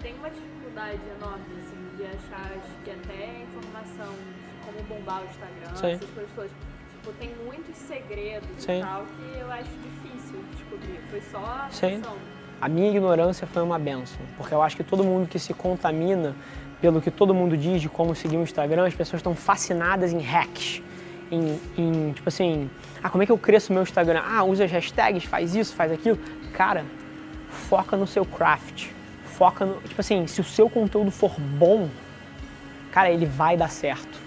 tem 0.00 0.14
uma 0.14 0.30
dificuldade 0.30 1.00
enorme, 1.16 1.44
assim, 1.60 1.96
de 1.96 2.04
achar, 2.04 2.50
acho 2.58 2.74
que 2.82 2.90
até 2.90 3.42
informação 3.42 4.12
de 4.12 4.66
como 4.66 4.82
bombar 4.88 5.22
o 5.22 5.26
Instagram, 5.26 5.76
Sim. 5.76 5.92
essas 5.92 6.10
coisas 6.10 6.32
todas. 6.34 6.71
Tipo, 7.02 7.12
tem 7.14 7.34
muitos 7.44 7.76
segredos 7.76 8.48
Sim. 8.58 8.78
e 8.78 8.82
tal 8.82 9.04
que 9.04 9.38
eu 9.38 9.50
acho 9.50 9.70
difícil 9.82 10.38
descobrir. 10.54 11.00
Foi 11.10 11.20
só 11.20 11.38
a 11.38 11.68
Sim. 11.68 12.00
A 12.60 12.68
minha 12.68 12.90
ignorância 12.90 13.44
foi 13.44 13.60
uma 13.60 13.76
benção, 13.76 14.20
porque 14.38 14.54
eu 14.54 14.62
acho 14.62 14.76
que 14.76 14.84
todo 14.84 15.02
mundo 15.02 15.26
que 15.26 15.36
se 15.36 15.52
contamina 15.52 16.36
pelo 16.80 17.02
que 17.02 17.10
todo 17.10 17.34
mundo 17.34 17.56
diz 17.56 17.82
de 17.82 17.88
como 17.88 18.14
seguir 18.14 18.36
o 18.36 18.42
Instagram, 18.42 18.86
as 18.86 18.94
pessoas 18.94 19.18
estão 19.18 19.34
fascinadas 19.34 20.12
em 20.12 20.20
hacks, 20.20 20.80
em, 21.28 21.58
em, 21.76 22.12
tipo 22.12 22.28
assim, 22.28 22.70
ah, 23.02 23.10
como 23.10 23.24
é 23.24 23.26
que 23.26 23.32
eu 23.32 23.38
cresço 23.38 23.72
o 23.72 23.74
meu 23.74 23.82
Instagram? 23.82 24.22
Ah, 24.24 24.44
usa 24.44 24.64
as 24.64 24.70
hashtags, 24.70 25.24
faz 25.24 25.56
isso, 25.56 25.74
faz 25.74 25.90
aquilo. 25.90 26.20
Cara, 26.52 26.84
foca 27.50 27.96
no 27.96 28.06
seu 28.06 28.24
craft, 28.24 28.90
foca 29.24 29.66
no, 29.66 29.80
tipo 29.80 30.00
assim, 30.00 30.28
se 30.28 30.40
o 30.40 30.44
seu 30.44 30.70
conteúdo 30.70 31.10
for 31.10 31.34
bom, 31.40 31.88
cara, 32.92 33.10
ele 33.10 33.26
vai 33.26 33.56
dar 33.56 33.70
certo. 33.70 34.21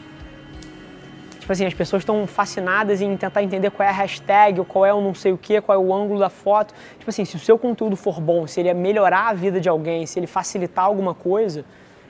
Tipo 1.45 1.53
assim, 1.53 1.65
as 1.67 1.75
pessoas 1.75 2.01
estão 2.01 2.25
fascinadas 2.25 3.01
em 3.01 3.15
tentar 3.15 3.43
entender 3.43 3.69
qual 3.69 3.87
é 3.87 3.91
a 3.91 3.93
hashtag, 3.93 4.57
ou 4.57 4.65
qual 4.65 4.83
é 4.83 4.91
o 4.91 4.99
não 4.99 5.13
sei 5.13 5.31
o 5.31 5.37
que, 5.37 5.61
qual 5.61 5.79
é 5.79 5.85
o 5.85 5.93
ângulo 5.93 6.19
da 6.19 6.27
foto. 6.27 6.73
Tipo 6.97 7.07
assim, 7.07 7.23
se 7.23 7.35
o 7.35 7.39
seu 7.39 7.55
conteúdo 7.55 7.95
for 7.95 8.19
bom, 8.19 8.47
se 8.47 8.61
ele 8.61 8.73
melhorar 8.73 9.29
a 9.29 9.33
vida 9.35 9.61
de 9.61 9.69
alguém, 9.69 10.07
se 10.07 10.17
ele 10.17 10.25
facilitar 10.25 10.85
alguma 10.85 11.13
coisa, 11.13 11.63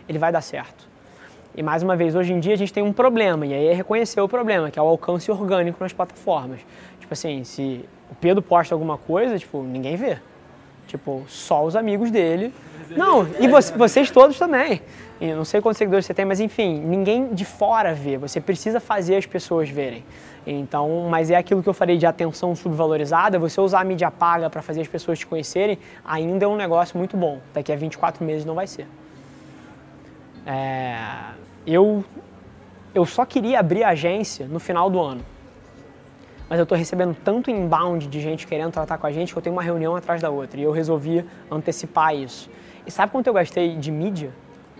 ele 0.07 0.17
vai 0.17 0.31
dar 0.31 0.39
certo. 0.39 0.87
E 1.53 1.61
mais 1.61 1.83
uma 1.83 1.97
vez, 1.97 2.15
hoje 2.15 2.31
em 2.31 2.39
dia 2.39 2.53
a 2.53 2.57
gente 2.57 2.71
tem 2.71 2.81
um 2.81 2.93
problema, 2.93 3.45
e 3.45 3.53
aí 3.53 3.67
é 3.67 3.73
reconhecer 3.73 4.21
o 4.21 4.29
problema, 4.29 4.71
que 4.71 4.79
é 4.79 4.81
o 4.81 4.87
alcance 4.87 5.29
orgânico 5.29 5.83
nas 5.83 5.91
plataformas. 5.91 6.61
Tipo 7.01 7.13
assim, 7.13 7.43
se 7.43 7.83
o 8.09 8.15
Pedro 8.15 8.41
posta 8.41 8.73
alguma 8.73 8.97
coisa, 8.97 9.37
tipo, 9.37 9.61
ninguém 9.63 9.97
vê. 9.97 10.17
Tipo, 10.87 11.23
só 11.27 11.63
os 11.65 11.75
amigos 11.75 12.11
dele. 12.11 12.53
Não, 12.91 13.27
e 13.39 13.47
vo- 13.47 13.77
vocês 13.77 14.11
todos 14.11 14.37
também. 14.37 14.81
E 15.19 15.33
não 15.33 15.45
sei 15.45 15.61
quantos 15.61 15.77
seguidores 15.77 16.05
você 16.05 16.13
tem, 16.13 16.25
mas 16.25 16.39
enfim, 16.39 16.79
ninguém 16.79 17.33
de 17.33 17.45
fora 17.45 17.93
vê. 17.93 18.17
Você 18.17 18.39
precisa 18.41 18.79
fazer 18.79 19.15
as 19.15 19.25
pessoas 19.25 19.69
verem. 19.69 20.03
Então, 20.45 21.07
mas 21.09 21.31
é 21.31 21.35
aquilo 21.35 21.63
que 21.63 21.69
eu 21.69 21.73
falei 21.73 21.97
de 21.97 22.05
atenção 22.05 22.53
subvalorizada, 22.55 23.39
você 23.39 23.59
usar 23.59 23.79
a 23.79 23.83
mídia 23.83 24.11
paga 24.11 24.49
para 24.49 24.61
fazer 24.61 24.81
as 24.81 24.87
pessoas 24.87 25.17
te 25.17 25.25
conhecerem, 25.25 25.79
ainda 26.05 26.45
é 26.45 26.47
um 26.47 26.55
negócio 26.55 26.97
muito 26.97 27.17
bom. 27.17 27.39
Daqui 27.53 27.71
a 27.73 27.75
24 27.75 28.23
meses 28.23 28.45
não 28.45 28.53
vai 28.53 28.67
ser. 28.67 28.85
É, 30.45 30.97
eu, 31.65 32.03
eu 32.93 33.05
só 33.05 33.25
queria 33.25 33.59
abrir 33.59 33.83
a 33.83 33.89
agência 33.89 34.45
no 34.45 34.59
final 34.59 34.89
do 34.89 34.99
ano. 35.01 35.21
Mas 36.49 36.59
eu 36.59 36.63
estou 36.63 36.77
recebendo 36.77 37.15
tanto 37.23 37.49
inbound 37.49 38.07
de 38.07 38.21
gente 38.21 38.45
querendo 38.45 38.71
tratar 38.71 38.97
com 38.97 39.07
a 39.07 39.11
gente 39.11 39.33
que 39.33 39.37
eu 39.37 39.41
tenho 39.41 39.55
uma 39.55 39.63
reunião 39.63 39.95
atrás 39.95 40.21
da 40.21 40.29
outra. 40.29 40.59
E 40.59 40.63
eu 40.63 40.71
resolvi 40.71 41.25
antecipar 41.49 42.15
isso. 42.15 42.49
E 42.85 42.91
sabe 42.91 43.11
quanto 43.11 43.27
eu 43.27 43.33
gastei 43.33 43.75
de 43.75 43.91
mídia, 43.91 44.31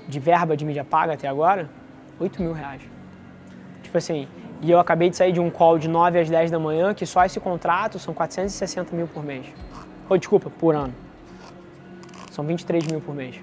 de 0.08 0.20
verba 0.20 0.56
de 0.56 0.64
mídia 0.64 0.84
paga 0.84 1.14
até 1.14 1.28
agora? 1.28 1.70
8 2.20 2.42
mil 2.42 2.54
reais. 2.54 2.82
Tipo 3.82 3.98
assim, 3.98 4.28
e 4.62 4.70
eu 4.70 4.80
acabei 4.80 5.10
de 5.10 5.16
sair 5.16 5.32
de 5.32 5.40
um 5.40 5.50
call 5.50 5.78
de 5.80 5.88
9 5.88 6.20
às 6.20 6.30
10 6.30 6.52
da 6.52 6.60
manhã, 6.60 6.94
que 6.94 7.06
só 7.06 7.26
esse 7.26 7.40
contrato 7.40 7.98
são 7.98 8.14
460 8.14 8.96
mil 8.96 9.08
por 9.08 9.24
mês. 9.24 9.48
Ou 10.08 10.18
desculpa, 10.18 10.50
por 10.50 10.76
ano. 10.76 10.94
São 12.32 12.46
23 12.46 12.86
mil 12.88 13.02
por 13.02 13.16
mês. 13.16 13.40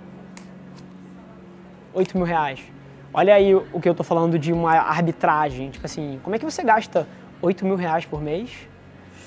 8 1.93 2.17
mil 2.17 2.27
reais. 2.27 2.61
Olha 3.13 3.35
aí 3.35 3.55
o 3.55 3.81
que 3.81 3.89
eu 3.89 3.95
tô 3.95 4.03
falando 4.03 4.39
de 4.39 4.53
uma 4.53 4.73
arbitragem. 4.73 5.71
Tipo 5.71 5.85
assim, 5.85 6.19
como 6.23 6.35
é 6.37 6.39
que 6.39 6.45
você 6.45 6.63
gasta 6.63 7.07
8 7.43 7.67
mil 7.67 7.77
reais 7.77 8.07
por 8.07 8.23
mês 8.23 8.51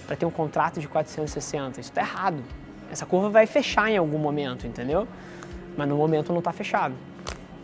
para 0.08 0.16
ter 0.16 0.26
um 0.26 0.32
contrato 0.32 0.80
de 0.80 0.88
460? 0.88 1.82
Isso 1.82 1.92
tá 1.92 2.02
errado. 2.02 2.42
Essa 2.90 3.06
curva 3.06 3.30
vai 3.30 3.46
fechar 3.46 3.92
em 3.92 3.98
algum 3.98 4.18
momento, 4.18 4.66
entendeu? 4.66 5.08
Mas 5.78 5.88
no 5.88 5.98
momento 5.98 6.32
não 6.32 6.42
tá 6.42 6.54
fechado. 6.54 6.96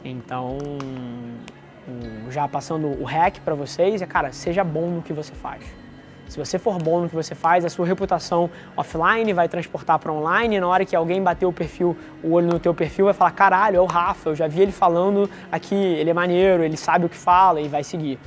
Então, 0.04 0.58
já 2.30 2.48
passando 2.48 2.88
o 3.02 3.06
hack 3.06 3.40
para 3.40 3.56
vocês 3.56 4.02
é, 4.02 4.06
cara, 4.06 4.32
seja 4.32 4.64
bom 4.64 4.90
no 4.90 5.02
que 5.02 5.14
você 5.14 5.34
faz. 5.34 5.64
Se 6.28 6.38
você 6.38 6.58
for 6.58 6.82
bom 6.82 7.02
no 7.02 7.10
que 7.10 7.16
você 7.16 7.36
faz, 7.36 7.66
a 7.66 7.70
sua 7.70 7.86
reputação 7.86 8.50
offline 8.78 9.34
vai 9.34 9.50
transportar 9.50 10.00
para 10.00 10.14
online. 10.14 10.56
E 10.56 10.60
na 10.62 10.68
hora 10.68 10.86
que 10.86 10.96
alguém 10.96 11.22
bater 11.22 11.46
o 11.46 11.52
perfil, 11.52 11.96
o 12.24 12.32
olho 12.32 12.48
no 12.48 12.58
teu 12.58 12.74
perfil, 12.74 13.06
vai 13.06 13.14
falar: 13.14 13.32
caralho, 13.32 13.76
é 13.76 13.82
o 13.82 13.86
Rafa, 13.86 14.30
eu 14.30 14.36
já 14.36 14.48
vi 14.48 14.62
ele 14.62 14.72
falando 14.72 15.30
aqui, 15.52 15.76
ele 15.76 16.10
é 16.10 16.14
maneiro, 16.14 16.64
ele 16.64 16.78
sabe 16.78 17.06
o 17.06 17.10
que 17.10 17.18
fala 17.18 17.60
e 17.60 17.68
vai 17.68 17.84
seguir. 17.84 18.18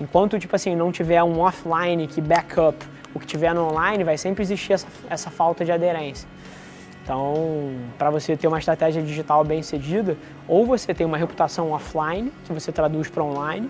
Enquanto, 0.00 0.38
tipo 0.38 0.54
assim, 0.56 0.74
não 0.74 0.90
tiver 0.90 1.22
um 1.22 1.40
offline 1.40 2.06
que 2.06 2.20
backup 2.20 2.76
o 3.12 3.20
que 3.20 3.26
tiver 3.26 3.54
no 3.54 3.68
online, 3.68 4.04
vai 4.04 4.16
sempre 4.16 4.42
existir 4.42 4.72
essa, 4.72 4.86
essa 5.08 5.30
falta 5.30 5.64
de 5.64 5.72
aderência. 5.72 6.28
Então, 7.02 7.74
para 7.98 8.08
você 8.08 8.36
ter 8.36 8.46
uma 8.46 8.58
estratégia 8.58 9.02
digital 9.02 9.44
bem 9.44 9.62
sucedida, 9.62 10.16
ou 10.46 10.64
você 10.64 10.94
tem 10.94 11.06
uma 11.06 11.16
reputação 11.16 11.72
offline, 11.72 12.32
que 12.44 12.52
você 12.52 12.70
traduz 12.70 13.08
para 13.08 13.24
online, 13.24 13.68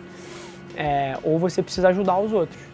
é, 0.76 1.16
ou 1.22 1.38
você 1.38 1.62
precisa 1.62 1.88
ajudar 1.88 2.18
os 2.18 2.32
outros 2.32 2.70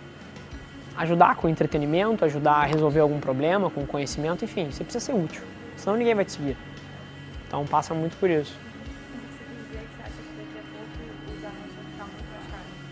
ajudar 0.96 1.36
com 1.36 1.48
entretenimento, 1.48 2.24
ajudar 2.24 2.54
a 2.54 2.64
resolver 2.64 3.00
algum 3.00 3.20
problema, 3.20 3.70
com 3.70 3.86
conhecimento, 3.86 4.44
enfim, 4.44 4.70
você 4.70 4.82
precisa 4.82 5.04
ser 5.04 5.12
útil, 5.12 5.42
senão 5.76 5.96
ninguém 5.96 6.14
vai 6.14 6.24
te 6.24 6.32
seguir. 6.32 6.56
Então 7.46 7.64
passa 7.66 7.94
muito 7.94 8.16
por 8.16 8.30
isso, 8.30 8.58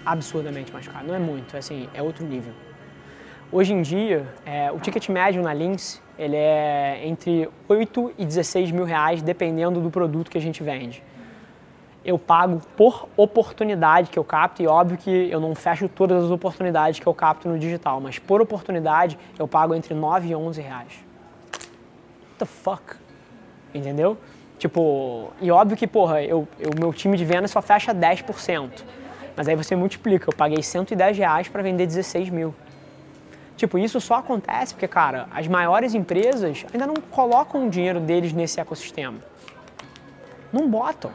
absurdamente 0.05 0.73
mais 0.73 0.87
caro. 0.87 1.07
Não 1.07 1.15
é 1.15 1.19
muito, 1.19 1.55
é 1.55 1.59
assim, 1.59 1.89
é 1.95 2.03
outro 2.03 2.25
nível. 2.25 2.53
Hoje 3.51 3.73
em 3.73 3.83
dia, 3.83 4.27
é, 4.45 4.73
o 4.73 4.81
ticket 4.81 5.09
médio 5.09 5.43
na 5.43 5.55
Lins 5.55 6.03
ele 6.19 6.37
é 6.37 7.01
entre 7.05 7.49
8 7.69 8.15
e 8.19 8.25
16 8.25 8.71
mil 8.71 8.85
reais, 8.85 9.21
dependendo 9.23 9.81
do 9.81 9.91
produto 9.91 10.31
que 10.31 10.39
a 10.39 10.41
gente 10.41 10.63
vende. 10.63 11.03
Eu 12.05 12.19
pago 12.19 12.61
por 12.77 13.09
oportunidade 13.17 14.11
que 14.11 14.19
eu 14.19 14.25
capto, 14.25 14.63
e 14.63 14.67
óbvio 14.67 14.99
que 14.99 15.31
eu 15.31 15.41
não 15.41 15.55
fecho 15.55 15.89
todas 15.89 16.25
as 16.25 16.31
oportunidades 16.31 17.01
que 17.01 17.07
eu 17.07 17.15
capto 17.15 17.49
no 17.49 17.59
digital, 17.59 18.01
mas 18.01 18.19
por 18.19 18.41
oportunidade 18.41 19.19
eu 19.39 19.49
pago 19.49 19.75
entre 19.75 19.95
9 19.95 20.29
e 20.29 20.35
11 20.35 20.61
reais. 20.61 20.93
What 21.53 22.39
the 22.39 22.45
fuck? 22.45 22.97
Entendeu? 23.75 24.19
Tipo, 24.59 25.33
e 25.41 25.51
óbvio 25.51 25.77
que, 25.77 25.87
porra, 25.87 26.19
o 26.31 26.79
meu 26.79 26.93
time 26.93 27.17
de 27.17 27.25
venda 27.25 27.49
só 27.49 27.61
fecha 27.61 27.95
10%. 27.95 28.85
Mas 29.37 29.49
aí 29.49 29.57
você 29.57 29.75
multiplica, 29.75 30.29
eu 30.29 30.37
paguei 30.37 30.63
110 30.63 31.19
reais 31.19 31.49
para 31.49 31.63
vender 31.63 31.87
16 31.87 32.31
mil. 32.31 32.55
Tipo, 33.57 33.79
isso 33.79 34.01
só 34.01 34.17
acontece 34.17 34.75
porque, 34.75 34.89
cara, 34.89 35.29
as 35.33 35.47
maiores 35.47 35.95
empresas 35.95 36.65
ainda 36.73 36.87
não 36.87 36.95
colocam 37.11 37.67
o 37.67 37.71
dinheiro 37.71 38.01
deles 38.01 38.33
nesse 38.33 38.61
ecossistema. 38.61 39.19
Não 40.53 40.69
botam. 40.69 41.11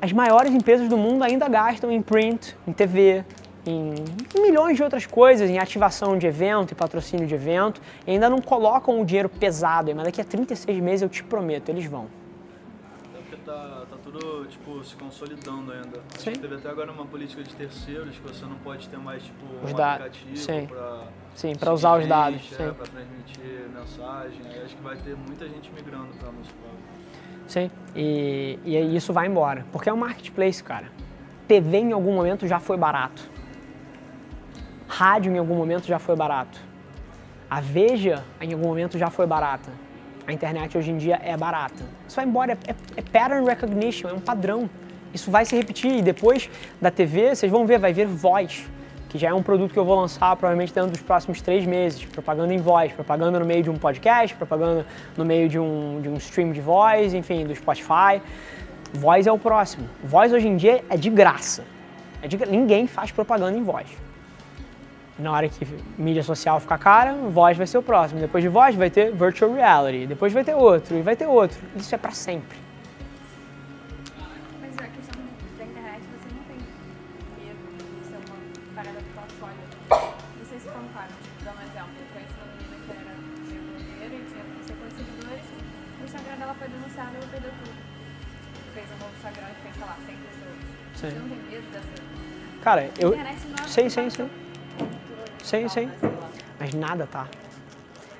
As 0.00 0.12
maiores 0.12 0.52
empresas 0.52 0.88
do 0.88 0.96
mundo 0.96 1.22
ainda 1.22 1.48
gastam 1.48 1.90
em 1.90 2.02
print, 2.02 2.56
em 2.66 2.72
TV, 2.72 3.24
em, 3.66 3.94
milhões 4.34 4.76
de 4.76 4.82
outras 4.82 5.06
coisas, 5.06 5.48
em 5.48 5.58
ativação 5.58 6.18
de 6.18 6.26
evento 6.26 6.72
e 6.72 6.74
patrocínio 6.74 7.26
de 7.26 7.34
evento, 7.34 7.80
e 8.06 8.10
ainda 8.10 8.28
não 8.28 8.40
colocam 8.40 9.00
o 9.00 9.04
dinheiro 9.04 9.28
pesado. 9.28 9.94
Mas 9.94 10.04
daqui 10.04 10.20
a 10.20 10.24
36 10.24 10.80
meses 10.80 11.02
eu 11.02 11.08
te 11.08 11.22
prometo, 11.22 11.70
eles 11.70 11.86
vão 11.86 12.08
tá, 13.44 13.82
tá 13.88 13.96
tudo 14.02 14.46
tipo, 14.46 14.63
se 14.84 14.96
consolidando 14.96 15.72
ainda. 15.72 16.00
Sim. 16.18 16.30
Acho 16.30 16.40
teve 16.40 16.54
até 16.54 16.68
agora 16.68 16.92
uma 16.92 17.06
política 17.06 17.42
de 17.42 17.54
terceiros 17.54 18.16
que 18.16 18.22
você 18.22 18.44
não 18.44 18.56
pode 18.56 18.88
ter 18.88 18.98
mais 18.98 19.22
tipo, 19.22 19.44
os 19.62 19.72
um 19.72 19.82
aplicativo 19.82 20.68
para 20.68 21.02
Sim, 21.34 21.54
para 21.54 21.72
usar 21.72 21.98
os 21.98 22.06
dados. 22.06 22.52
É, 22.52 22.70
para 22.70 22.86
transmitir 22.86 23.68
mensagem. 23.74 24.40
Aí 24.46 24.62
acho 24.64 24.76
que 24.76 24.82
vai 24.82 24.96
ter 24.96 25.16
muita 25.16 25.48
gente 25.48 25.70
migrando 25.72 26.08
para 26.18 26.30
nosso 26.30 26.50
Sim, 27.46 27.70
e, 27.94 28.58
e 28.64 28.96
isso 28.96 29.12
vai 29.12 29.26
embora. 29.26 29.66
Porque 29.70 29.88
é 29.88 29.92
um 29.92 29.96
marketplace, 29.96 30.62
cara. 30.62 30.90
TV 31.46 31.78
em 31.78 31.92
algum 31.92 32.14
momento 32.14 32.46
já 32.46 32.58
foi 32.58 32.76
barato. 32.76 33.28
Rádio 34.88 35.32
em 35.32 35.38
algum 35.38 35.56
momento 35.56 35.86
já 35.86 35.98
foi 35.98 36.16
barato. 36.16 36.58
A 37.50 37.60
Veja 37.60 38.24
em 38.40 38.52
algum 38.52 38.68
momento 38.68 38.98
já 38.98 39.10
foi 39.10 39.26
barata 39.26 39.83
a 40.26 40.32
internet 40.32 40.76
hoje 40.76 40.90
em 40.90 40.96
dia 40.96 41.20
é 41.22 41.36
barata. 41.36 41.84
Isso 42.06 42.16
vai 42.16 42.24
embora, 42.24 42.58
é, 42.66 42.74
é, 42.96 43.02
pattern 43.02 43.46
recognition, 43.46 44.08
é 44.08 44.12
um 44.12 44.20
padrão. 44.20 44.68
Isso 45.12 45.30
vai 45.30 45.44
se 45.44 45.54
repetir 45.54 45.98
e 45.98 46.02
depois 46.02 46.50
da 46.80 46.90
TV, 46.90 47.34
vocês 47.34 47.50
vão 47.50 47.66
ver, 47.66 47.78
vai 47.78 47.92
vir 47.92 48.06
voz, 48.06 48.64
que 49.08 49.18
já 49.18 49.28
é 49.28 49.34
um 49.34 49.42
produto 49.42 49.72
que 49.72 49.78
eu 49.78 49.84
vou 49.84 49.94
lançar 50.00 50.34
provavelmente 50.34 50.72
dentro 50.72 50.90
dos 50.90 51.02
próximos 51.02 51.40
três 51.40 51.64
meses. 51.64 52.04
Propaganda 52.04 52.52
em 52.52 52.58
voz, 52.58 52.92
propaganda 52.92 53.38
no 53.38 53.46
meio 53.46 53.62
de 53.62 53.70
um 53.70 53.76
podcast, 53.76 54.34
propaganda 54.34 54.84
no 55.16 55.24
meio 55.24 55.48
de 55.48 55.58
um, 55.58 56.00
de 56.00 56.08
um 56.08 56.16
stream 56.16 56.50
de 56.52 56.60
voz, 56.60 57.14
enfim, 57.14 57.46
do 57.46 57.54
Spotify. 57.54 58.20
Voz 58.92 59.26
é 59.26 59.32
o 59.32 59.38
próximo. 59.38 59.88
Voz 60.02 60.32
hoje 60.32 60.48
em 60.48 60.56
dia 60.56 60.84
é 60.88 60.96
de 60.96 61.10
graça. 61.10 61.64
É 62.22 62.26
de, 62.26 62.36
ninguém 62.46 62.86
faz 62.86 63.12
propaganda 63.12 63.56
em 63.56 63.62
voz. 63.62 63.86
Na 65.16 65.30
hora 65.30 65.48
que 65.48 65.64
mídia 65.96 66.24
social 66.24 66.58
ficar 66.58 66.76
cara, 66.76 67.14
voz 67.14 67.56
vai 67.56 67.68
ser 67.68 67.78
o 67.78 67.82
próximo. 67.82 68.18
Depois 68.20 68.42
de 68.42 68.48
voz 68.48 68.74
vai 68.74 68.90
ter 68.90 69.12
virtual 69.12 69.52
reality. 69.54 70.06
Depois 70.08 70.32
vai 70.32 70.42
ter 70.42 70.54
outro 70.54 70.96
e 70.96 71.02
vai 71.02 71.14
ter 71.14 71.26
outro. 71.26 71.56
Isso 71.76 71.94
é 71.94 71.98
para 71.98 72.10
sempre. 72.10 72.58
Mas 74.60 74.74
a 74.74 74.88
questão 74.90 75.22
da 75.56 75.64
internet, 75.64 76.02
você 76.02 76.34
não 76.34 76.42
tem 76.50 76.58
medo 77.38 77.62
de 77.78 78.06
ser 78.08 78.18
uma 78.26 78.74
parada 78.74 78.98
tão 79.14 79.22
sólida. 79.38 79.62
Não 80.36 80.46
sei 80.50 80.58
se 80.58 80.66
claro, 80.66 81.12
tipo, 81.22 81.44
dar 81.44 81.54
um 81.54 81.62
exemplo. 81.62 81.94
Eu 81.94 82.06
conheci 82.10 82.34
uma 82.34 82.50
menina 82.58 82.76
que 82.82 82.90
era 82.90 83.14
blogueira 83.70 84.14
e 84.18 84.26
tinha 84.26 84.42
não 84.42 84.62
sei 84.66 84.74
quantos 84.74 84.96
seguidores. 84.98 85.46
O 85.46 86.04
Instagram 86.04 86.36
dela 86.42 86.54
foi 86.58 86.68
denunciado 86.74 87.10
e 87.14 87.16
ela 87.22 87.26
perdeu 87.30 87.52
tudo. 87.62 87.78
Fez 88.74 88.86
um 88.90 88.98
novo 88.98 89.14
Instagram 89.14 89.46
que 89.46 89.62
tem, 89.62 89.72
sei 89.78 89.84
lá, 89.86 89.94
100 89.94 90.16
pessoas. 90.26 90.58
Sim. 90.98 91.06
Você 91.06 91.18
não 91.22 91.28
tem 91.28 91.38
medo 91.54 91.70
dessa... 91.70 91.94
Cara, 92.66 92.90
eu... 92.98 93.14
Sei. 93.68 93.88
Sim, 93.88 94.10
sim. 94.10 94.28
Mas 96.58 96.72
nada 96.72 97.06
tá. 97.06 97.28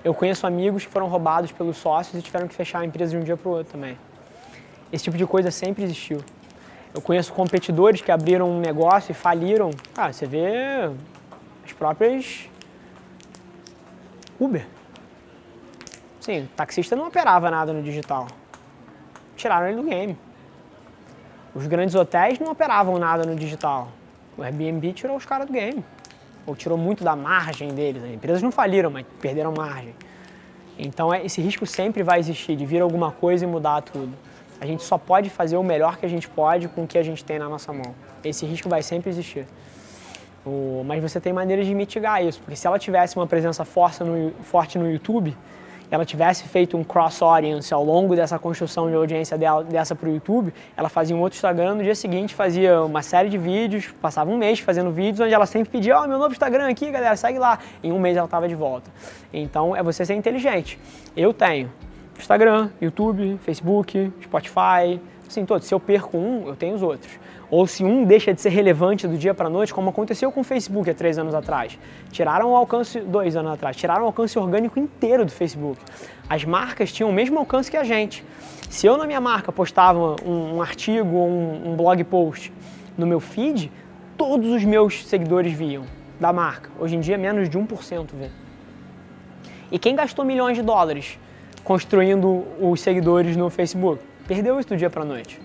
Eu 0.04 0.12
conheço 0.12 0.46
amigos 0.46 0.84
que 0.84 0.92
foram 0.92 1.06
roubados 1.08 1.50
pelos 1.50 1.78
sócios 1.78 2.18
e 2.18 2.22
tiveram 2.22 2.46
que 2.46 2.54
fechar 2.54 2.80
a 2.80 2.84
empresa 2.84 3.12
de 3.12 3.16
um 3.16 3.24
dia 3.24 3.34
para 3.34 3.48
o 3.48 3.52
outro 3.52 3.72
também. 3.72 3.98
Esse 4.92 5.04
tipo 5.04 5.16
de 5.16 5.26
coisa 5.26 5.50
sempre 5.50 5.82
existiu. 5.82 6.22
Eu 6.92 7.00
conheço 7.00 7.32
competidores 7.32 8.02
que 8.02 8.12
abriram 8.12 8.50
um 8.50 8.60
negócio 8.60 9.12
e 9.12 9.14
faliram. 9.14 9.70
Ah, 9.96 10.12
você 10.12 10.26
vê 10.26 10.90
as 11.64 11.72
próprias 11.72 12.48
Uber. 14.38 14.66
Sim, 16.20 16.42
o 16.42 16.48
taxista 16.48 16.94
não 16.94 17.08
operava 17.08 17.50
nada 17.50 17.72
no 17.72 17.82
digital. 17.82 18.26
Tiraram 19.34 19.68
ele 19.68 19.76
do 19.76 19.82
game. 19.82 20.18
Os 21.54 21.66
grandes 21.66 21.94
hotéis 21.94 22.38
não 22.38 22.52
operavam 22.52 22.98
nada 22.98 23.24
no 23.24 23.34
digital. 23.34 23.88
O 24.36 24.42
Airbnb 24.42 24.92
tirou 24.92 25.16
os 25.16 25.24
caras 25.24 25.46
do 25.46 25.52
game 25.54 25.82
ou 26.46 26.54
tirou 26.54 26.76
muito 26.76 27.02
da 27.02 27.16
margem 27.16 27.68
deles. 27.68 28.02
As 28.02 28.10
empresas 28.10 28.42
não 28.42 28.52
faliram, 28.52 28.90
mas 28.90 29.04
perderam 29.20 29.52
margem. 29.52 29.94
Então 30.78 31.12
é, 31.12 31.24
esse 31.24 31.40
risco 31.40 31.66
sempre 31.66 32.02
vai 32.02 32.18
existir 32.18 32.56
de 32.56 32.66
vir 32.66 32.82
alguma 32.82 33.12
coisa 33.12 33.44
e 33.44 33.48
mudar 33.48 33.82
tudo. 33.82 34.12
A 34.60 34.66
gente 34.66 34.82
só 34.82 34.96
pode 34.96 35.30
fazer 35.30 35.56
o 35.56 35.62
melhor 35.62 35.96
que 35.96 36.06
a 36.06 36.08
gente 36.08 36.28
pode 36.28 36.68
com 36.68 36.84
o 36.84 36.86
que 36.86 36.98
a 36.98 37.02
gente 37.02 37.24
tem 37.24 37.38
na 37.38 37.48
nossa 37.48 37.72
mão. 37.72 37.94
Esse 38.24 38.46
risco 38.46 38.68
vai 38.68 38.82
sempre 38.82 39.10
existir. 39.10 39.46
O, 40.44 40.82
mas 40.86 41.02
você 41.02 41.20
tem 41.20 41.32
maneiras 41.32 41.66
de 41.66 41.74
mitigar 41.74 42.22
isso, 42.22 42.38
porque 42.40 42.56
se 42.56 42.66
ela 42.66 42.78
tivesse 42.78 43.16
uma 43.16 43.26
presença 43.26 43.66
no, 44.04 44.30
forte 44.42 44.78
no 44.78 44.90
YouTube, 44.90 45.36
ela 45.90 46.04
tivesse 46.04 46.44
feito 46.48 46.76
um 46.76 46.84
cross-audience 46.84 47.72
ao 47.72 47.84
longo 47.84 48.16
dessa 48.16 48.38
construção 48.38 48.88
de 48.88 48.96
audiência 48.96 49.36
dela, 49.38 49.64
dessa 49.64 49.94
para 49.94 50.08
o 50.08 50.12
YouTube, 50.12 50.52
ela 50.76 50.88
fazia 50.88 51.14
um 51.14 51.20
outro 51.20 51.36
Instagram, 51.36 51.76
no 51.76 51.82
dia 51.82 51.94
seguinte 51.94 52.34
fazia 52.34 52.82
uma 52.82 53.02
série 53.02 53.28
de 53.28 53.38
vídeos, 53.38 53.88
passava 54.00 54.30
um 54.30 54.36
mês 54.36 54.60
fazendo 54.60 54.90
vídeos, 54.90 55.20
onde 55.20 55.34
ela 55.34 55.46
sempre 55.46 55.70
pedia, 55.70 55.98
ó, 55.98 56.04
oh, 56.04 56.08
meu 56.08 56.18
novo 56.18 56.32
Instagram 56.32 56.68
aqui, 56.68 56.90
galera, 56.90 57.16
segue 57.16 57.38
lá. 57.38 57.58
Em 57.82 57.92
um 57.92 57.98
mês 57.98 58.16
ela 58.16 58.26
estava 58.26 58.48
de 58.48 58.54
volta. 58.54 58.90
Então, 59.32 59.74
é 59.74 59.82
você 59.82 60.04
ser 60.04 60.14
inteligente. 60.14 60.78
Eu 61.16 61.32
tenho 61.32 61.70
Instagram, 62.18 62.70
YouTube, 62.80 63.38
Facebook, 63.42 64.12
Spotify, 64.22 65.00
assim, 65.28 65.44
todos. 65.44 65.66
Se 65.66 65.74
eu 65.74 65.80
perco 65.80 66.16
um, 66.16 66.46
eu 66.46 66.56
tenho 66.56 66.74
os 66.74 66.82
outros 66.82 67.18
ou 67.50 67.66
se 67.68 67.84
um 67.84 68.04
deixa 68.04 68.34
de 68.34 68.40
ser 68.40 68.48
relevante 68.48 69.06
do 69.06 69.16
dia 69.16 69.32
para 69.32 69.48
noite, 69.48 69.72
como 69.72 69.90
aconteceu 69.90 70.32
com 70.32 70.40
o 70.40 70.44
Facebook 70.44 70.90
há 70.90 70.94
três 70.94 71.18
anos 71.18 71.34
atrás. 71.34 71.78
Tiraram 72.10 72.50
o 72.50 72.56
alcance, 72.56 72.98
dois 73.00 73.36
anos 73.36 73.52
atrás, 73.52 73.76
tiraram 73.76 74.02
o 74.02 74.06
alcance 74.06 74.36
orgânico 74.36 74.76
inteiro 74.78 75.24
do 75.24 75.30
Facebook. 75.30 75.80
As 76.28 76.44
marcas 76.44 76.92
tinham 76.92 77.10
o 77.10 77.12
mesmo 77.12 77.38
alcance 77.38 77.70
que 77.70 77.76
a 77.76 77.84
gente. 77.84 78.24
Se 78.68 78.86
eu 78.86 78.96
na 78.96 79.06
minha 79.06 79.20
marca 79.20 79.52
postava 79.52 80.16
um, 80.24 80.56
um 80.56 80.62
artigo 80.62 81.14
ou 81.14 81.28
um, 81.28 81.70
um 81.70 81.76
blog 81.76 82.02
post 82.04 82.52
no 82.98 83.06
meu 83.06 83.20
feed, 83.20 83.70
todos 84.16 84.50
os 84.50 84.64
meus 84.64 85.06
seguidores 85.06 85.52
viam 85.52 85.84
da 86.18 86.32
marca. 86.32 86.70
Hoje 86.78 86.96
em 86.96 87.00
dia, 87.00 87.16
menos 87.16 87.48
de 87.48 87.58
1% 87.58 88.06
vê. 88.14 88.30
E 89.70 89.78
quem 89.78 89.94
gastou 89.94 90.24
milhões 90.24 90.56
de 90.56 90.62
dólares 90.62 91.18
construindo 91.62 92.44
os 92.60 92.80
seguidores 92.80 93.36
no 93.36 93.48
Facebook? 93.48 94.02
Perdeu 94.26 94.58
isso 94.58 94.68
do 94.70 94.76
dia 94.76 94.88
para 94.88 95.04
noite. 95.04 95.40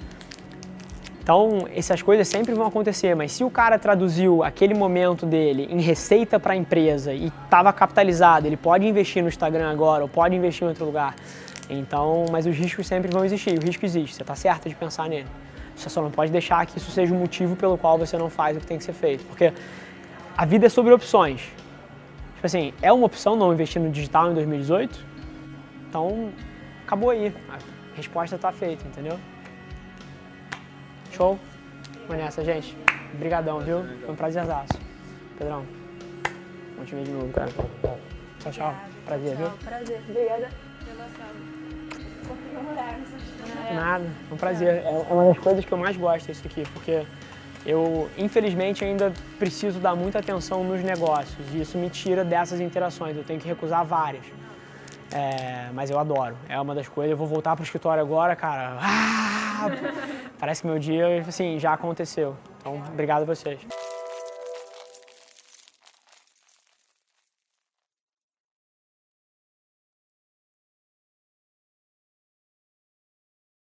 Então, 1.21 1.67
essas 1.75 2.01
coisas 2.01 2.27
sempre 2.27 2.55
vão 2.55 2.65
acontecer, 2.65 3.15
mas 3.15 3.31
se 3.31 3.43
o 3.43 3.51
cara 3.51 3.77
traduziu 3.77 4.43
aquele 4.43 4.73
momento 4.73 5.27
dele 5.27 5.67
em 5.69 5.79
receita 5.79 6.39
para 6.39 6.53
a 6.53 6.55
empresa 6.55 7.13
e 7.13 7.27
estava 7.27 7.71
capitalizado, 7.71 8.47
ele 8.47 8.57
pode 8.57 8.87
investir 8.87 9.21
no 9.21 9.29
Instagram 9.29 9.69
agora 9.69 10.01
ou 10.01 10.09
pode 10.09 10.35
investir 10.35 10.63
em 10.63 10.69
outro 10.69 10.85
lugar. 10.85 11.13
Então, 11.69 12.25
mas 12.31 12.47
os 12.47 12.55
riscos 12.55 12.87
sempre 12.87 13.11
vão 13.11 13.23
existir, 13.23 13.59
o 13.59 13.63
risco 13.63 13.85
existe, 13.85 14.15
você 14.15 14.23
está 14.23 14.33
certo 14.33 14.67
de 14.67 14.73
pensar 14.73 15.07
nele. 15.07 15.27
Você 15.75 15.87
só 15.87 16.01
não 16.01 16.09
pode 16.09 16.31
deixar 16.31 16.65
que 16.65 16.79
isso 16.79 16.89
seja 16.89 17.13
o 17.13 17.17
motivo 17.17 17.55
pelo 17.55 17.77
qual 17.77 17.97
você 17.97 18.17
não 18.17 18.29
faz 18.29 18.57
o 18.57 18.59
que 18.59 18.65
tem 18.65 18.79
que 18.79 18.83
ser 18.83 18.93
feito, 18.93 19.23
porque 19.25 19.53
a 20.35 20.45
vida 20.45 20.65
é 20.65 20.69
sobre 20.69 20.91
opções. 20.91 21.41
Tipo 22.33 22.45
assim, 22.47 22.73
é 22.81 22.91
uma 22.91 23.05
opção 23.05 23.35
não 23.35 23.53
investir 23.53 23.79
no 23.79 23.91
digital 23.91 24.31
em 24.31 24.33
2018? 24.33 25.05
Então, 25.87 26.29
acabou 26.85 27.11
aí. 27.11 27.31
Resposta 27.99 28.37
está 28.37 28.49
feita, 28.53 28.87
entendeu? 28.87 29.19
Show? 31.11 31.37
Vamos 32.07 32.23
nessa, 32.23 32.45
gente. 32.45 32.77
Obrigadão, 33.13 33.59
viu? 33.59 33.83
Foi 33.83 34.11
um 34.11 34.15
prazerzaço. 34.15 34.79
Pedrão, 35.37 35.65
vamos 36.75 36.89
te 36.89 36.95
ver 36.95 37.03
de 37.03 37.11
novo, 37.11 37.29
cara. 37.33 37.51
Tchau, 38.39 38.51
tchau. 38.53 38.75
Prazer, 39.05 39.35
viu? 39.35 39.49
Prazer. 39.65 40.01
Obrigada 40.07 40.49
Nada, 43.73 44.05
é 44.05 44.33
um 44.33 44.37
prazer. 44.37 44.75
É 44.85 45.13
uma 45.13 45.33
das 45.33 45.37
coisas 45.39 45.65
que 45.65 45.71
eu 45.73 45.77
mais 45.77 45.97
gosto 45.97 46.31
isso 46.31 46.47
aqui, 46.47 46.63
porque 46.73 47.05
eu, 47.65 48.09
infelizmente, 48.17 48.85
ainda 48.85 49.11
preciso 49.37 49.77
dar 49.77 49.93
muita 49.93 50.19
atenção 50.19 50.63
nos 50.63 50.81
negócios 50.81 51.53
e 51.53 51.59
isso 51.59 51.77
me 51.77 51.89
tira 51.89 52.23
dessas 52.23 52.61
interações. 52.61 53.17
Eu 53.17 53.25
tenho 53.25 53.41
que 53.41 53.47
recusar 53.47 53.83
várias. 53.83 54.23
É, 55.11 55.69
mas 55.73 55.89
eu 55.89 55.99
adoro. 55.99 56.35
É 56.47 56.59
uma 56.59 56.75
das 56.75 56.87
coisas. 56.87 57.11
Eu 57.11 57.17
vou 57.17 57.27
voltar 57.27 57.55
pro 57.55 57.63
escritório 57.63 58.01
agora, 58.01 58.35
cara. 58.35 58.77
Ah, 58.81 59.67
parece 60.39 60.61
que 60.61 60.67
meu 60.67 60.79
dia, 60.79 61.25
assim, 61.27 61.59
já 61.59 61.73
aconteceu. 61.73 62.35
Então, 62.59 62.81
obrigado 62.93 63.23
a 63.23 63.25
vocês. 63.25 63.59